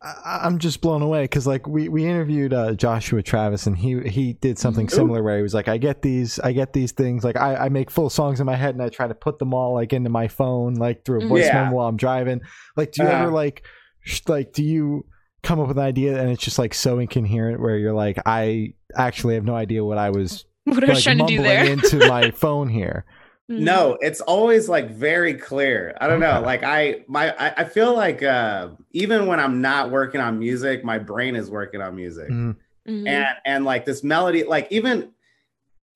I, 0.02 0.40
I'm 0.42 0.58
just 0.58 0.80
blown 0.80 1.00
away 1.02 1.22
because 1.24 1.46
like 1.46 1.66
we 1.68 1.88
we 1.88 2.04
interviewed 2.06 2.52
uh, 2.52 2.74
Joshua 2.74 3.22
Travis 3.22 3.66
and 3.66 3.76
he 3.78 4.00
he 4.08 4.32
did 4.32 4.58
something 4.58 4.86
Ooh. 4.86 4.94
similar 4.94 5.22
where 5.22 5.36
he 5.36 5.42
was 5.42 5.54
like 5.54 5.68
I 5.68 5.78
get 5.78 6.02
these 6.02 6.38
I 6.40 6.52
get 6.52 6.72
these 6.72 6.90
things 6.92 7.22
like 7.22 7.36
I 7.36 7.54
I 7.56 7.68
make 7.68 7.90
full 7.90 8.10
songs 8.10 8.40
in 8.40 8.46
my 8.46 8.56
head 8.56 8.74
and 8.74 8.82
I 8.82 8.88
try 8.88 9.06
to 9.06 9.14
put 9.14 9.38
them 9.38 9.54
all 9.54 9.74
like 9.74 9.92
into 9.92 10.10
my 10.10 10.26
phone 10.28 10.74
like 10.74 11.04
through 11.04 11.24
a 11.24 11.28
voice 11.28 11.44
Yeah. 11.44 11.64
memo 11.64 11.76
while 11.76 11.88
I'm 11.88 11.96
driving. 11.96 12.40
Like 12.76 12.92
do 12.92 13.02
you 13.04 13.08
Uh-huh. 13.08 13.22
ever 13.24 13.30
like 13.32 13.64
sh- 14.00 14.22
like 14.26 14.52
do 14.52 14.64
you 14.64 15.06
come 15.44 15.60
up 15.60 15.68
with 15.68 15.78
an 15.78 15.84
idea 15.84 16.20
and 16.20 16.30
it's 16.30 16.42
just 16.42 16.58
like 16.58 16.74
so 16.74 16.98
incoherent 16.98 17.60
where 17.60 17.76
you're 17.76 17.94
like 17.94 18.18
I 18.26 18.74
actually 18.96 19.34
have 19.34 19.44
no 19.44 19.54
idea 19.54 19.84
what 19.84 19.98
I 19.98 20.10
was 20.10 20.44
What 20.64 20.82
I 20.82 20.88
was 20.88 21.02
trying 21.04 21.18
to 21.18 21.26
do 21.26 21.36
mumbling 21.36 21.42
there. 21.64 21.64
into 21.72 21.98
my 22.08 22.30
phone 22.42 22.68
here. 22.68 23.04
Mhm. 23.50 23.58
No, 23.60 23.98
it's 24.00 24.20
always 24.20 24.68
like 24.68 24.90
very 24.90 25.34
clear. 25.34 25.96
I 26.00 26.06
don't 26.06 26.20
know. 26.20 26.40
Like 26.40 26.62
I 26.62 27.04
my 27.08 27.34
I, 27.36 27.62
I 27.62 27.64
feel 27.64 27.94
like 27.94 28.22
uh 28.22 28.68
even 28.92 29.26
when 29.26 29.40
I'm 29.40 29.60
not 29.60 29.90
working 29.90 30.20
on 30.20 30.38
music, 30.38 30.84
my 30.84 30.98
brain 30.98 31.34
is 31.36 31.50
working 31.50 31.80
on 31.80 31.96
music. 31.96 32.28
Mhm. 32.30 32.56
Mhm. 32.88 33.08
And 33.08 33.26
and 33.44 33.64
like 33.64 33.84
this 33.84 34.02
melody, 34.04 34.44
like 34.44 34.68
even 34.70 35.10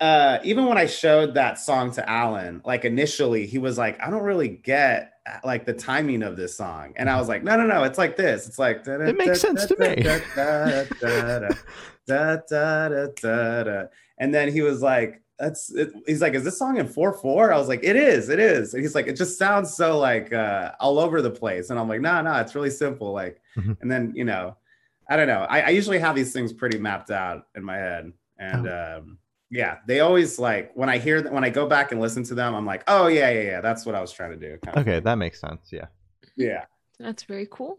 uh 0.00 0.38
even 0.44 0.66
when 0.66 0.76
I 0.76 0.86
showed 0.86 1.34
that 1.34 1.58
song 1.58 1.92
to 1.92 2.08
Alan, 2.08 2.62
like 2.64 2.84
initially 2.84 3.46
he 3.46 3.58
was 3.58 3.78
like, 3.78 3.98
I 4.00 4.10
don't 4.10 4.24
really 4.24 4.48
get 4.48 5.12
like 5.44 5.66
the 5.66 5.72
timing 5.72 6.22
of 6.22 6.36
this 6.36 6.56
song, 6.56 6.92
and 6.96 7.10
I 7.10 7.18
was 7.18 7.28
like, 7.28 7.42
no, 7.42 7.56
no, 7.56 7.66
no, 7.66 7.82
it's 7.84 7.98
like 7.98 8.16
this. 8.16 8.46
It's 8.46 8.58
like 8.58 8.86
It 8.86 9.16
makes 9.16 9.40
sense 9.40 9.66
to 9.66 9.76
me. 9.78 10.04
And 14.18 14.34
then 14.34 14.52
he 14.52 14.62
was 14.62 14.80
like, 14.82 15.20
that's 15.38 15.70
it. 15.74 15.92
he's 16.06 16.22
like, 16.22 16.34
is 16.34 16.44
this 16.44 16.58
song 16.58 16.78
in 16.78 16.86
4-4? 16.88 17.52
I 17.52 17.58
was 17.58 17.68
like, 17.68 17.84
it 17.84 17.96
is, 17.96 18.28
it 18.28 18.38
is. 18.38 18.74
And 18.74 18.82
he's 18.82 18.94
like, 18.94 19.06
it 19.06 19.16
just 19.16 19.38
sounds 19.38 19.74
so 19.74 19.98
like 19.98 20.32
uh 20.32 20.72
all 20.80 20.98
over 20.98 21.20
the 21.22 21.30
place. 21.30 21.70
And 21.70 21.78
I'm 21.78 21.88
like, 21.88 22.00
no, 22.00 22.12
nah, 22.12 22.22
no, 22.22 22.30
nah, 22.32 22.40
it's 22.40 22.54
really 22.54 22.70
simple. 22.70 23.12
Like, 23.12 23.40
Mhm. 23.56 23.76
and 23.80 23.90
then 23.90 24.12
you 24.14 24.24
know, 24.24 24.56
I 25.08 25.16
don't 25.16 25.28
know. 25.28 25.46
I, 25.48 25.60
I 25.60 25.68
usually 25.70 25.98
have 25.98 26.14
these 26.16 26.32
things 26.32 26.52
pretty 26.52 26.78
mapped 26.78 27.10
out 27.10 27.46
in 27.54 27.62
my 27.64 27.76
head. 27.76 28.12
And 28.38 28.68
um 28.68 29.18
yeah, 29.50 29.76
they 29.86 30.00
always 30.00 30.38
like 30.38 30.72
when 30.74 30.88
I 30.88 30.98
hear 30.98 31.22
that 31.22 31.32
when 31.32 31.44
I 31.44 31.50
go 31.50 31.66
back 31.68 31.92
and 31.92 32.00
listen 32.00 32.22
to 32.24 32.34
them, 32.34 32.54
I'm 32.54 32.66
like, 32.66 32.82
oh 32.88 33.06
yeah, 33.06 33.30
yeah, 33.30 33.42
yeah, 33.42 33.60
that's 33.60 33.86
what 33.86 33.94
I 33.94 34.00
was 34.00 34.12
trying 34.12 34.32
to 34.32 34.36
do. 34.36 34.58
kind 34.64 34.76
of 34.76 34.82
Okay, 34.86 35.00
that 35.00 35.14
makes 35.16 35.40
sense. 35.40 35.68
Yeah. 35.70 35.86
Yeah. 36.36 36.64
That's 36.98 37.22
very 37.24 37.46
cool. 37.50 37.78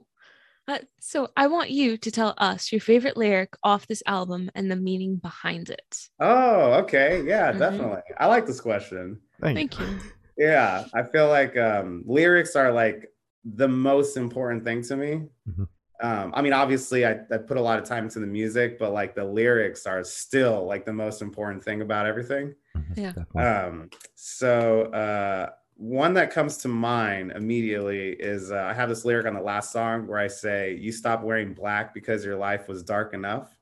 Uh, 0.67 0.79
so 0.99 1.29
I 1.37 1.47
want 1.47 1.69
you 1.69 1.97
to 1.97 2.11
tell 2.11 2.33
us 2.37 2.71
your 2.71 2.81
favorite 2.81 3.15
lyric 3.15 3.53
off 3.63 3.87
this 3.87 4.03
album 4.05 4.51
and 4.53 4.69
the 4.69 4.75
meaning 4.75 5.15
behind 5.15 5.69
it. 5.69 6.09
Oh, 6.19 6.73
okay. 6.83 7.23
Yeah, 7.25 7.53
Mhm. 7.53 7.59
definitely. 7.59 8.01
I 8.17 8.27
like 8.27 8.45
this 8.45 8.59
question. 8.59 9.21
Thank, 9.41 9.55
Thank 9.75 9.79
you. 9.79 9.97
Yeah, 10.37 10.85
I 10.93 11.03
feel 11.03 11.29
like 11.29 11.55
um, 11.57 12.03
lyrics 12.05 12.55
are 12.55 12.71
like 12.71 13.09
the 13.45 13.67
most 13.67 14.17
important 14.17 14.65
thing 14.65 14.81
to 14.83 14.97
me. 14.97 15.29
Mhm. 15.49 15.67
Um, 16.03 16.31
I 16.35 16.41
mean, 16.41 16.53
obviously, 16.53 17.05
I, 17.07 17.21
I 17.31 17.37
put 17.37 17.57
a 17.57 17.61
lot 17.61 17.79
of 17.79 17.85
time 17.85 18.03
into 18.03 18.19
the 18.19 18.27
music, 18.27 18.77
but 18.77 18.91
like 18.91 19.15
the 19.15 19.25
lyrics 19.25 19.87
are 19.87 20.03
still 20.03 20.65
like 20.67 20.85
the 20.85 20.93
most 20.93 21.21
important 21.21 21.63
thing 21.63 21.81
about 21.81 22.05
everything. 22.05 22.53
Mhm, 22.75 22.97
Yeah. 23.35 23.67
Um, 23.67 23.89
so 24.15 24.91
uh, 24.91 25.49
one 25.77 26.15
that 26.15 26.31
comes 26.31 26.57
to 26.57 26.67
mind 26.67 27.31
immediately 27.35 28.09
is 28.09 28.51
uh, 28.51 28.67
I 28.69 28.73
have 28.73 28.89
this 28.89 29.05
lyric 29.05 29.27
on 29.27 29.35
the 29.35 29.41
last 29.41 29.71
song 29.71 30.07
where 30.07 30.17
I 30.17 30.27
say, 30.27 30.75
"You 30.75 30.91
stop 30.91 31.23
wearing 31.23 31.53
black 31.53 31.93
because 31.93 32.25
your 32.25 32.35
life 32.35 32.67
was 32.67 32.83
dark 32.83 33.13
enough," 33.13 33.55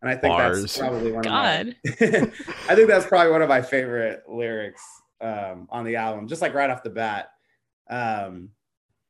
and 0.00 0.10
I 0.10 0.14
think 0.14 0.32
Bars. 0.32 0.62
that's 0.62 0.78
probably 0.78 1.12
one 1.12 1.22
God. 1.22 1.68
of 1.68 2.00
my. 2.00 2.06
I 2.68 2.74
think 2.74 2.88
that's 2.88 3.06
probably 3.06 3.30
one 3.30 3.42
of 3.42 3.48
my 3.48 3.60
favorite 3.60 4.22
lyrics 4.26 4.82
um, 5.20 5.68
on 5.70 5.84
the 5.84 5.96
album, 5.96 6.28
just 6.28 6.40
like 6.40 6.54
right 6.54 6.70
off 6.70 6.82
the 6.82 6.90
bat. 6.90 7.30
Um, 7.90 8.50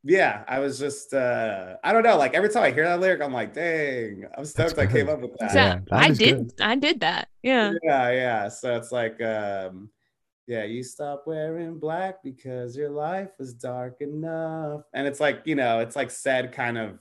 yeah, 0.03 0.43
I 0.49 0.59
was 0.59 0.79
just 0.79 1.15
uh, 1.15 1.77
I 1.85 1.93
don't 1.93 2.03
know, 2.03 2.17
like 2.17 2.35
every 2.35 2.49
time 2.49 2.65
I 2.65 2.73
hear 2.73 2.85
that 2.85 2.99
lyric, 2.99 3.23
I'm 3.23 3.33
like, 3.33 3.55
dang, 3.55 4.25
I'm 4.37 4.45
stoked 4.45 4.79
I 4.79 4.87
good. 4.87 4.93
came 4.93 5.09
up 5.09 5.21
with 5.21 5.37
that. 5.39 5.55
Yeah, 5.55 5.79
that 5.89 6.03
I 6.03 6.09
is 6.09 6.19
did. 6.19 6.53
I 6.61 6.75
did 6.75 7.01
that. 7.01 7.29
Yeah. 7.43 7.75
yeah 7.85 8.11
yeah 8.11 8.49
so 8.49 8.77
it's 8.77 8.91
like 8.91 9.23
um 9.23 9.91
yeah 10.49 10.65
you 10.65 10.83
stop 10.85 11.27
wearing 11.29 11.79
black 11.79 12.25
because 12.25 12.77
your 12.77 12.91
life 12.91 13.33
was 13.39 13.55
dark 13.55 14.01
enough 14.03 14.83
and 14.95 15.07
it's 15.07 15.21
like 15.21 15.43
you 15.47 15.57
know 15.57 15.81
it's 15.81 15.97
like 15.97 16.11
said 16.11 16.53
kind 16.53 16.79
of 16.79 17.01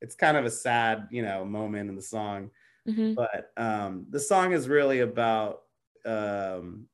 it's 0.00 0.14
kind 0.16 0.36
of 0.36 0.44
a 0.44 0.50
sad 0.50 1.08
you 1.10 1.22
know 1.22 1.44
moment 1.44 1.88
in 1.90 1.96
the 1.96 2.02
song 2.02 2.50
Mhm. 2.86 3.16
but 3.16 3.52
um 3.56 4.06
the 4.10 4.20
song 4.20 4.52
is 4.52 4.68
really 4.68 5.00
about 5.00 5.64
um 6.06 6.88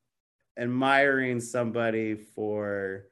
admiring 0.58 1.40
somebody 1.40 2.14
for 2.16 3.06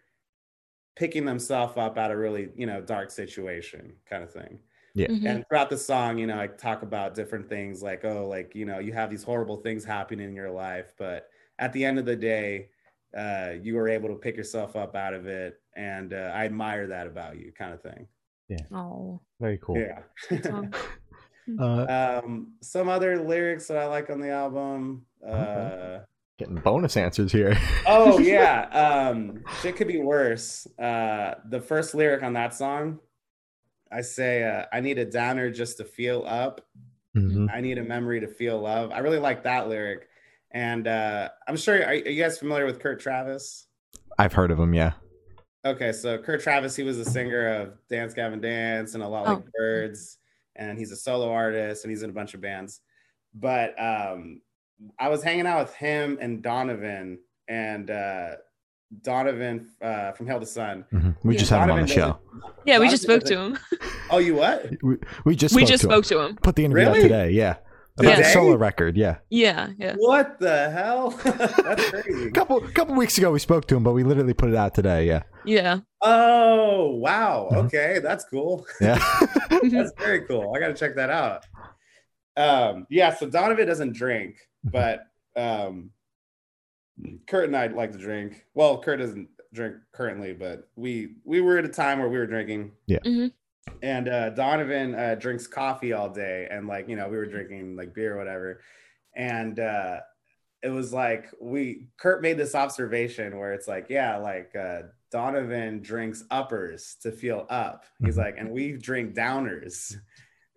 picking 0.97 1.25
themselves 1.25 1.77
up 1.77 1.97
out 1.97 2.11
of 2.11 2.19
really 2.19 2.51
you 2.57 2.67
know 2.67 2.81
dark 2.83 3.11
situation 3.11 3.97
kind 4.07 4.23
of 4.23 4.33
thing 4.33 4.61
Mhm. 5.09 5.27
and 5.27 5.45
throughout 5.49 5.71
the 5.71 5.79
song 5.79 6.19
you 6.19 6.27
know 6.27 6.41
i 6.41 6.47
talk 6.47 6.83
about 6.83 7.15
different 7.15 7.49
things 7.49 7.83
like 7.83 8.05
oh 8.05 8.29
like 8.29 8.55
you 8.55 8.67
know 8.67 8.79
you 8.81 8.93
have 8.93 9.11
these 9.11 9.25
horrible 9.25 9.59
things 9.59 9.85
happening 9.85 10.29
in 10.29 10.37
your 10.37 10.51
life 10.51 10.95
but 10.99 11.31
at 11.61 11.73
the 11.73 11.85
end 11.85 11.99
of 11.99 12.05
the 12.05 12.17
day 12.17 12.69
uh 13.17 13.51
you 13.63 13.75
were 13.75 13.89
able 13.89 14.09
to 14.09 14.17
pick 14.17 14.37
yourself 14.37 14.75
up 14.75 14.95
out 14.97 15.15
of 15.15 15.27
it 15.27 15.61
and 15.77 16.13
uh, 16.13 16.33
i 16.35 16.45
admire 16.45 16.87
that 16.89 17.07
about 17.07 17.37
you 17.39 17.53
kind 17.57 17.73
of 17.73 17.81
thing 17.83 18.07
Yeah. 18.49 18.65
Oh. 18.73 19.21
Very 19.41 19.59
cool. 19.63 19.77
yeah. 19.79 20.01
Uh, 21.59 22.21
um 22.23 22.53
some 22.61 22.89
other 22.89 23.19
lyrics 23.19 23.67
that 23.67 23.77
i 23.77 23.87
like 23.87 24.09
on 24.09 24.21
the 24.21 24.31
album 24.31 25.05
uh 25.27 25.99
getting 26.39 26.55
bonus 26.57 26.97
answers 26.97 27.33
here. 27.33 27.59
oh 27.87 28.21
yeah 28.21 28.69
um 28.69 29.43
shit 29.61 29.75
could 29.75 29.89
be 29.89 29.99
worse 30.01 30.69
uh 30.79 31.35
the 31.49 31.61
first 31.61 31.93
lyric 31.95 32.23
on 32.23 32.35
that 32.35 32.55
song 32.55 33.01
i 33.91 34.01
say 34.01 34.45
uh, 34.45 34.65
i 34.73 34.79
need 34.79 34.97
a 34.99 35.05
downer 35.05 35.51
just 35.51 35.79
to 35.79 35.85
feel 35.85 36.23
up 36.27 36.61
Mhm. 37.17 37.49
I 37.53 37.61
need 37.61 37.79
a 37.79 37.83
memory 37.83 38.21
to 38.21 38.29
feel 38.29 38.61
love. 38.61 38.93
I 38.93 39.01
really 39.01 39.19
like 39.19 39.43
that 39.43 39.69
lyric. 39.69 40.07
And 40.53 40.87
uh, 40.89 41.29
I'm 41.47 41.57
sure, 41.57 41.77
are, 41.83 41.89
are 41.91 41.95
you 41.95 42.21
guys 42.23 42.39
familiar 42.39 42.67
with 42.67 42.81
Kurt 42.81 43.01
Travis? 43.01 43.67
I've 44.19 44.33
heard 44.33 44.51
of 44.51 44.59
him. 44.59 44.75
Yeah. 44.75 44.93
Okay, 45.65 45.93
so 45.93 46.19
Kurt 46.19 46.41
Travis, 46.43 46.75
he 46.75 46.83
was 46.83 46.99
a 46.99 47.05
singer 47.05 47.47
of 47.61 47.75
Dance 47.89 48.15
Gavin 48.15 48.41
Dance 48.41 48.95
and 48.95 49.03
a 49.03 49.09
lot 49.09 49.27
Oh. 49.29 49.35
like 49.35 49.45
Birds, 49.53 50.19
and 50.57 50.79
he's 50.79 50.91
a 50.91 50.97
solo 50.97 51.31
artist 51.31 51.85
and 51.85 51.91
he's 51.91 52.03
in 52.03 52.11
a 52.11 52.13
bunch 52.13 52.35
of 52.35 52.41
bands. 52.41 52.81
But 53.35 53.75
um, 53.81 54.41
I 54.99 55.09
was 55.09 55.23
hanging 55.23 55.47
out 55.47 55.61
with 55.61 55.75
him 55.75 56.19
and 56.21 56.43
Donovan, 56.43 57.19
and 57.47 57.91
uh, 57.91 58.31
Donovan 59.03 59.69
uh, 59.83 60.13
from 60.13 60.27
Hail 60.27 60.41
the 60.41 60.47
Sun. 60.47 60.85
Mhm. 60.93 61.17
We 61.23 61.35
Yeah. 61.35 61.39
just 61.39 61.51
had 61.51 61.65
him 61.65 61.71
on 61.73 61.83
the 61.83 61.87
Donovan 61.95 62.19
show. 62.33 62.51
Yeah, 62.65 62.79
we 62.79 62.89
just 62.89 63.03
spoke 63.03 63.23
to 63.25 63.39
him. 63.39 63.59
Oh, 64.13 64.19
you 64.19 64.35
what? 64.35 64.69
We, 64.83 64.97
we 65.25 65.37
just 65.37 65.55
we 65.55 65.65
just 65.65 65.83
to 65.83 65.87
him. 65.87 65.93
spoke 65.93 66.05
to 66.07 66.19
him. 66.27 66.37
Put 66.43 66.57
the 66.57 66.65
interview 66.65 66.87
Really? 66.87 66.99
out 66.99 67.03
today. 67.03 67.31
Yeah. 67.31 67.57
About 68.01 68.11
Yeah. 68.11 68.17
the 68.19 68.25
solo 68.25 68.57
record. 68.57 68.97
Yeah. 68.97 69.17
Yeah, 69.29 69.69
yeah. 69.79 69.95
What 69.99 70.39
the 70.41 70.71
hell? 70.71 71.11
That's 71.25 71.91
crazy. 71.91 72.29
A 72.29 72.31
couple 72.33 72.61
couple 72.73 72.95
weeks 72.95 73.19
ago 73.19 73.31
we 73.31 73.39
spoke 73.39 73.67
to 73.69 73.77
him, 73.77 73.83
but 73.83 73.93
we 73.93 74.03
literally 74.05 74.35
put 74.35 74.49
it 74.49 74.57
out 74.57 74.75
today. 74.75 75.07
Yeah. 75.07 75.23
Yeah. 75.45 75.81
Oh, 76.03 76.91
wow. 76.97 77.49
Mhm. 77.53 77.67
Okay, 77.67 77.99
that's 78.03 78.25
cool. 78.25 78.67
Yeah. 78.81 78.99
That's 79.51 79.93
very 79.99 80.23
cool. 80.27 80.53
I 80.57 80.59
got 80.61 80.69
to 80.69 80.75
check 80.75 80.97
that 80.97 81.11
out. 81.11 81.47
Um, 82.37 82.87
yeah, 82.91 83.15
so 83.15 83.29
Donovan 83.29 83.67
doesn't 83.67 83.93
drink, 83.95 84.37
but 84.65 85.07
um, 85.37 85.91
Kurt 87.27 87.47
and 87.47 87.57
I 87.57 87.67
like 87.69 87.93
to 87.93 87.99
drink. 87.99 88.47
Well, 88.55 88.81
Kurt 88.83 88.99
doesn't 89.01 89.29
drink 89.53 89.77
currently, 89.93 90.33
but 90.33 90.69
we 90.77 91.15
we 91.25 91.41
were 91.41 91.59
at 91.59 91.65
a 91.65 91.69
time 91.69 91.99
where 91.99 92.09
we 92.09 92.17
were 92.19 92.27
drinking. 92.27 92.73
Yeah. 92.87 93.01
Mhm. 93.05 93.33
And 93.83 94.09
uh, 94.09 94.31
Donovan 94.31 94.95
uh, 94.95 95.15
drinks 95.15 95.47
coffee 95.47 95.93
all 95.93 96.11
day, 96.11 96.49
and 96.51 96.67
like 96.67 96.89
you 96.89 96.97
know, 96.97 97.09
we 97.09 97.17
were 97.17 97.27
drinking 97.27 97.77
like 97.77 97.95
beer 97.95 98.15
or 98.15 98.19
whatever, 98.19 98.61
and 99.17 99.59
uh, 99.59 100.01
it 100.63 100.69
was 100.69 100.93
like 100.93 101.31
we 101.41 101.89
Kurt 101.99 102.21
made 102.23 102.37
this 102.37 102.55
observation 102.55 103.39
where 103.39 103.53
it's 103.53 103.67
like, 103.69 103.87
yeah, 103.89 104.17
like 104.19 104.55
uh, 104.55 104.83
Donovan 105.11 105.81
drinks 105.81 106.25
uppers 106.31 106.97
to 107.03 107.11
feel 107.11 107.47
up. 107.49 107.85
He's 108.05 108.17
Mhm. 108.17 108.19
like, 108.25 108.35
and 108.39 108.51
we 108.51 108.73
drink 108.73 109.15
downers, 109.15 109.95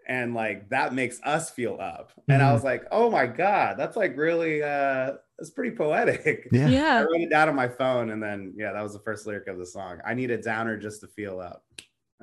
and 0.07 0.33
like 0.33 0.67
that 0.69 0.93
makes 0.93 1.22
us 1.24 1.50
feel 1.50 1.77
up. 1.79 2.12
And 2.27 2.41
I 2.41 2.50
Mhm. 2.50 2.53
was 2.53 2.63
like, 2.65 2.83
oh 2.91 3.10
my 3.10 3.25
god, 3.25 3.77
that's 3.77 3.95
like 3.95 4.17
really 4.17 4.62
uh, 4.63 5.13
that's 5.38 5.51
pretty 5.51 5.75
poetic. 5.75 6.50
Yeah. 6.51 6.67
yeah. 6.67 7.00
I 7.00 7.01
wrote 7.03 7.22
it 7.22 7.29
down 7.29 7.48
on 7.48 7.55
my 7.55 7.69
phone, 7.69 8.10
and 8.12 8.22
then 8.22 8.53
yeah, 8.57 8.74
that 8.74 8.81
was 8.83 8.91
the 8.93 9.00
first 9.00 9.25
lyric 9.27 9.48
of 9.48 9.57
the 9.57 9.65
song. 9.65 10.00
I 10.05 10.13
need 10.13 10.29
a 10.31 10.41
downer 10.41 10.77
just 10.77 11.00
to 11.01 11.07
feel 11.07 11.39
up. 11.39 11.63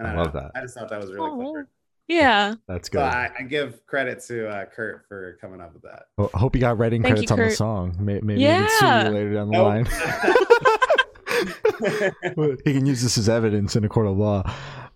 And 0.01 0.09
I 0.09 0.15
don't 0.15 0.25
love 0.25 0.35
know, 0.35 0.41
that. 0.41 0.53
I 0.55 0.61
just 0.63 0.75
thought 0.75 0.89
that 0.89 1.01
was 1.01 1.13
really 1.13 1.31
clever. 1.31 1.69
Yeah. 2.09 2.55
That's 2.67 2.89
So 2.89 2.93
good. 2.95 3.03
I, 3.03 3.31
I 3.39 3.43
give 3.43 3.87
credit 3.87 4.21
to 4.27 4.49
uh, 4.49 4.65
Kurt 4.65 5.05
for 5.09 5.37
coming 5.41 5.61
up 5.61 5.75
with 5.75 5.83
that. 5.83 6.05
Well, 6.17 6.31
I 6.35 6.39
hope 6.39 6.57
you 6.57 6.61
got 6.61 6.79
writing 6.79 7.03
Thank 7.03 7.21
you, 7.21 7.27
credits 7.27 7.61
on 7.61 7.91
the 7.91 7.95
song. 7.95 8.05
May- 8.05 8.21
Maybe 8.21 8.41
he 8.41 8.47
can 8.47 8.69
sue 8.69 8.87
Yeah. 8.87 9.09
you 9.09 9.15
later 9.15 9.35
down 9.35 9.49
the 9.49 9.53
Nope. 9.53 9.67
line. 9.67 9.87
He 12.65 12.73
can 12.75 12.87
use 12.87 13.03
this 13.03 13.17
as 13.17 13.29
evidence 13.29 13.77
in 13.77 13.85
a 13.85 13.89
court 13.89 14.07
of 14.07 14.17
law. 14.17 14.43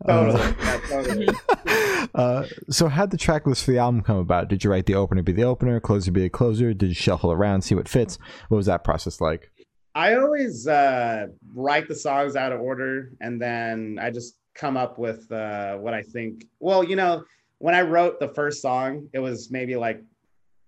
Totally. 0.07 0.41
Uh, 0.43 0.53
Yeah, 0.61 0.81
totally. 0.89 1.29
uh, 2.15 2.45
so, 2.69 2.89
how'd 2.89 3.11
the 3.11 3.17
track 3.17 3.47
list 3.47 3.65
for 3.65 3.71
the 3.71 3.79
album 3.79 4.03
come 4.03 4.17
about? 4.19 4.49
Did 4.49 4.65
you 4.65 4.71
write 4.71 4.87
the 4.87 4.95
opener 4.95 5.23
be 5.23 5.33
the 5.33 5.45
opener, 5.45 5.81
closer 5.81 6.11
be 6.11 6.23
the 6.23 6.29
closer? 6.29 6.75
Did 6.75 6.89
you 6.89 6.95
shuffle 6.95 7.33
around, 7.33 7.63
see 7.63 7.75
what 7.75 7.89
fits? 7.89 8.19
What 8.49 8.57
was 8.57 8.67
that 8.67 8.85
process 8.85 9.21
like? 9.21 9.51
I 9.95 10.17
always 10.17 10.67
uh, 10.67 11.29
write 11.55 11.89
the 11.89 11.95
songs 11.95 12.37
out 12.37 12.53
of 12.53 12.61
order, 12.61 13.13
and 13.21 13.41
then 13.41 13.99
I 14.03 14.11
just 14.11 14.35
come 14.55 14.77
up 14.77 14.99
with 14.99 15.31
uh, 15.33 15.77
what 15.77 15.95
I 15.95 16.03
think. 16.03 16.47
Well, 16.61 16.85
you 16.85 16.97
know, 16.97 17.25
when 17.59 17.75
I 17.75 17.83
wrote 17.83 18.21
the 18.21 18.29
first 18.29 18.63
song, 18.63 19.09
it 19.13 19.19
was 19.19 19.51
maybe 19.51 19.77
like 19.77 20.03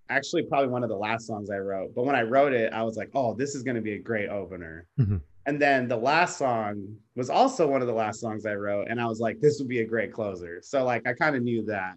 actually 0.08 0.42
probably 0.42 0.68
one 0.68 0.82
of 0.82 0.88
the 0.88 0.96
last 0.96 1.26
songs 1.26 1.50
I 1.50 1.58
wrote. 1.58 1.94
But 1.94 2.04
when 2.04 2.14
I 2.14 2.22
wrote 2.22 2.52
it, 2.52 2.72
I 2.72 2.82
was 2.82 2.96
like, 2.96 3.10
oh, 3.14 3.34
this 3.34 3.54
is 3.54 3.62
going 3.62 3.76
to 3.76 3.82
be 3.82 3.94
a 3.94 3.98
great 3.98 4.28
opener. 4.28 4.86
Mhm. 4.98 5.20
And 5.46 5.60
then 5.60 5.86
the 5.86 5.96
last 5.96 6.38
song 6.38 6.96
was 7.14 7.30
also 7.30 7.68
one 7.68 7.80
of 7.80 7.86
the 7.86 7.94
last 7.94 8.20
songs 8.20 8.46
I 8.46 8.54
wrote, 8.54 8.88
and 8.88 9.00
I 9.00 9.06
was 9.06 9.20
like, 9.20 9.40
this 9.40 9.58
would 9.60 9.68
be 9.68 9.80
a 9.80 9.84
great 9.84 10.12
closer. 10.12 10.60
So 10.60 10.84
like 10.84 11.06
I 11.06 11.12
kind 11.12 11.36
of 11.36 11.42
knew 11.42 11.64
that. 11.66 11.94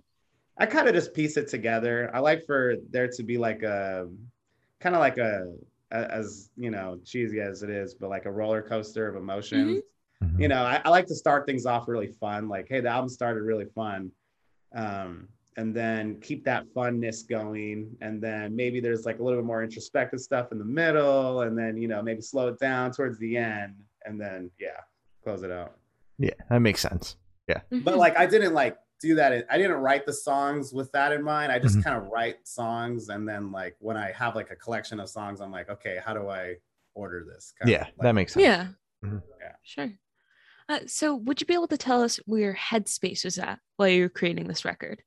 I 0.58 0.65
kind 0.65 0.88
of 0.88 0.93
just 0.93 1.13
piece 1.13 1.38
it 1.38 1.48
together. 1.48 2.12
I 2.13 2.19
like 2.19 2.46
for 2.46 2.75
there 2.91 3.08
to 3.08 3.24
be 3.24 3.38
like 3.38 3.63
a 3.63 4.08
kind 4.79 4.93
of 4.93 5.00
like 5.00 5.17
a, 5.17 5.51
a 5.91 6.13
as 6.13 6.51
you 6.58 6.69
know 6.69 7.00
cheesy 7.05 7.39
as 7.39 7.63
it 7.63 7.69
is, 7.69 7.96
but 7.96 8.10
like 8.10 8.25
a 8.25 8.31
roller 8.31 8.62
coaster 8.62 9.08
of 9.08 9.15
emotions. 9.15 9.81
Mhm. 10.23 10.39
You 10.39 10.47
know, 10.49 10.63
I, 10.63 10.81
I 10.83 10.89
like 10.89 11.05
to 11.07 11.15
start 11.15 11.45
things 11.45 11.65
off 11.65 11.88
really 11.88 12.07
fun. 12.19 12.49
Like, 12.49 12.67
hey, 12.67 12.81
the 12.81 12.89
album 12.89 13.09
started 13.09 13.41
really 13.43 13.65
fun, 13.73 14.11
um, 14.75 15.27
and 15.57 15.73
then 15.75 16.19
keep 16.21 16.43
that 16.45 16.65
funness 16.75 17.27
going. 17.27 17.95
And 18.01 18.21
then 18.21 18.55
maybe 18.55 18.79
there's 18.79 19.05
like 19.05 19.19
a 19.19 19.23
little 19.23 19.39
bit 19.39 19.45
more 19.45 19.63
introspective 19.63 20.19
stuff 20.19 20.51
in 20.51 20.59
the 20.59 20.65
middle, 20.65 21.41
and 21.41 21.57
then 21.57 21.77
you 21.77 21.88
know 21.88 22.01
maybe 22.01 22.21
slow 22.21 22.49
it 22.49 22.59
down 22.59 22.91
towards 22.91 23.17
the 23.19 23.38
end, 23.38 23.75
and 24.05 24.19
then 24.19 24.51
yeah. 24.59 24.81
close 25.23 25.43
it 25.43 25.51
out. 25.51 25.75
Yeah, 26.17 26.33
that 26.49 26.59
makes 26.59 26.81
sense. 26.81 27.15
Mm-hmm. 27.49 27.79
But 27.79 27.97
like 27.97 28.15
I 28.17 28.25
didn't 28.25 28.53
like 28.53 28.77
do 29.01 29.15
that. 29.15 29.45
I 29.49 29.57
didn't 29.57 29.77
write 29.77 30.05
the 30.05 30.13
songs 30.13 30.71
with 30.73 30.91
that 30.91 31.11
in 31.13 31.23
mind. 31.23 31.51
I 31.51 31.57
just 31.59 31.77
Mhm. 31.77 31.83
kind 31.85 31.97
of 31.97 32.07
write 32.11 32.45
songs, 32.47 33.07
and 33.09 33.27
then 33.27 33.51
like 33.51 33.75
when 33.79 33.95
I 33.97 34.11
have 34.11 34.35
like 34.35 34.51
a 34.51 34.55
collection 34.55 34.99
of 34.99 35.09
songs, 35.09 35.39
I'm 35.41 35.51
like, 35.51 35.69
okay, 35.69 35.97
how 36.05 36.13
do 36.13 36.27
I 36.29 36.55
order 36.93 37.25
this? 37.25 37.53
Kind 37.57 37.69
of, 37.69 37.73
Yeah, 37.73 37.83
like- 37.85 37.95
that 38.01 38.11
makes 38.13 38.33
sense. 38.33 38.43
yeah. 38.43 38.67
Mhm. 39.03 39.21
Yeah. 39.39 39.53
Sure. 39.63 39.89
Uh, 40.69 40.79
so, 40.85 41.15
would 41.15 41.41
you 41.41 41.47
be 41.47 41.55
able 41.55 41.67
to 41.67 41.77
tell 41.77 42.03
us 42.03 42.17
where 42.27 42.41
your 42.41 42.55
headspace 42.55 43.25
was 43.25 43.39
at 43.39 43.59
while 43.77 43.89
you 43.89 44.03
were 44.03 44.09
creating 44.09 44.47
this 44.47 44.63
record? 44.63 45.01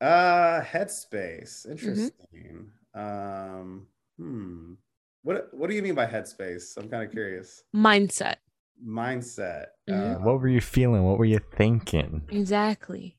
Uh, 0.00 0.60
Headspace. 0.60 1.64
Mm-hmm. 1.64 1.70
Interesting. 1.70 2.70
Um, 2.94 3.86
hmm. 4.18 4.74
What 5.22 5.48
What 5.54 5.70
do 5.70 5.76
you 5.76 5.82
mean 5.82 5.94
by 5.94 6.06
headspace? 6.06 6.76
I'm 6.76 6.88
kind 6.88 7.04
of 7.04 7.12
curious. 7.12 7.62
Mindset. 7.74 8.36
Mindset. 8.84 9.66
Mhm. 9.88 10.16
Uh, 10.16 10.18
What 10.20 10.40
were 10.40 10.48
you 10.48 10.60
feeling? 10.60 11.04
What 11.04 11.18
were 11.18 11.24
you 11.24 11.40
thinking? 11.56 12.22
Exactly. 12.28 13.16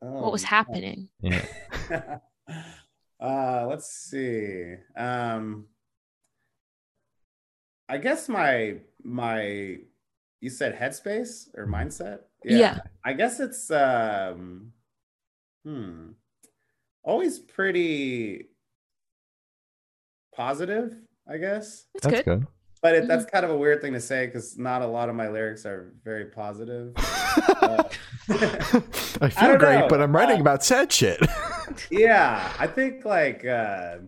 what 0.00 0.32
was 0.32 0.44
oh, 0.44 0.48
happening? 0.48 1.08
Yeah. 1.20 1.44
uh, 3.20 3.66
let's 3.68 3.90
see. 3.90 4.74
Um, 4.96 5.66
I 7.88 7.98
guess 7.98 8.28
my 8.28 8.76
my 9.02 9.78
you 10.40 10.50
said 10.50 10.78
headspace 10.78 11.48
or 11.56 11.66
mindset? 11.66 12.20
Yeah. 12.44 12.78
I 13.04 13.12
guess 13.14 13.40
it's 13.40 13.70
um 13.70 14.72
hmm 15.64 16.10
always 17.02 17.38
pretty 17.38 18.46
positive, 20.34 20.94
I 21.28 21.38
guess. 21.38 21.86
That's, 21.94 22.06
That's 22.06 22.16
good. 22.24 22.40
good. 22.40 22.46
But 22.80 22.94
it, 22.94 23.08
that's 23.08 23.24
kind 23.24 23.44
of 23.44 23.50
a 23.50 23.56
weird 23.56 23.80
thing 23.82 23.92
to 23.94 24.00
say 24.00 24.26
because 24.26 24.56
not 24.56 24.82
a 24.82 24.86
lot 24.86 25.08
of 25.08 25.16
my 25.16 25.28
lyrics 25.28 25.66
are 25.66 25.92
very 26.04 26.26
positive. 26.26 26.94
Uh, 27.60 27.82
I 28.28 29.28
feel 29.30 29.48
don't 29.48 29.58
great, 29.58 29.80
know. 29.80 29.88
but 29.88 30.00
I'm 30.00 30.14
writing 30.14 30.38
Uh, 30.38 30.40
about 30.42 30.64
sad 30.64 30.92
shit. 30.92 31.20
yeah, 31.90 32.52
I 32.58 32.66
think 32.66 33.04
like 33.04 33.44
uh 33.44 33.98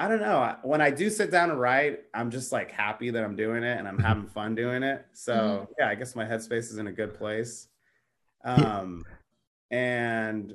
I 0.00 0.08
don't 0.08 0.22
know. 0.22 0.56
When 0.62 0.80
I 0.80 0.90
do 0.90 1.10
sit 1.10 1.30
down 1.30 1.50
and 1.50 1.60
write, 1.60 2.00
I'm 2.14 2.30
just 2.30 2.52
like 2.52 2.70
happy 2.70 3.10
that 3.10 3.22
I'm 3.22 3.36
doing 3.36 3.62
it 3.62 3.78
and 3.78 3.86
I'm 3.86 3.98
having 3.98 4.26
fun 4.26 4.54
doing 4.54 4.82
it. 4.82 5.04
So 5.12 5.68
yeah, 5.78 5.88
I 5.88 5.94
guess 5.94 6.16
my 6.16 6.24
headspace 6.24 6.70
is 6.70 6.78
in 6.78 6.86
a 6.86 6.92
good 6.92 7.14
place. 7.14 7.68
Um 8.42 9.04
and 9.70 10.54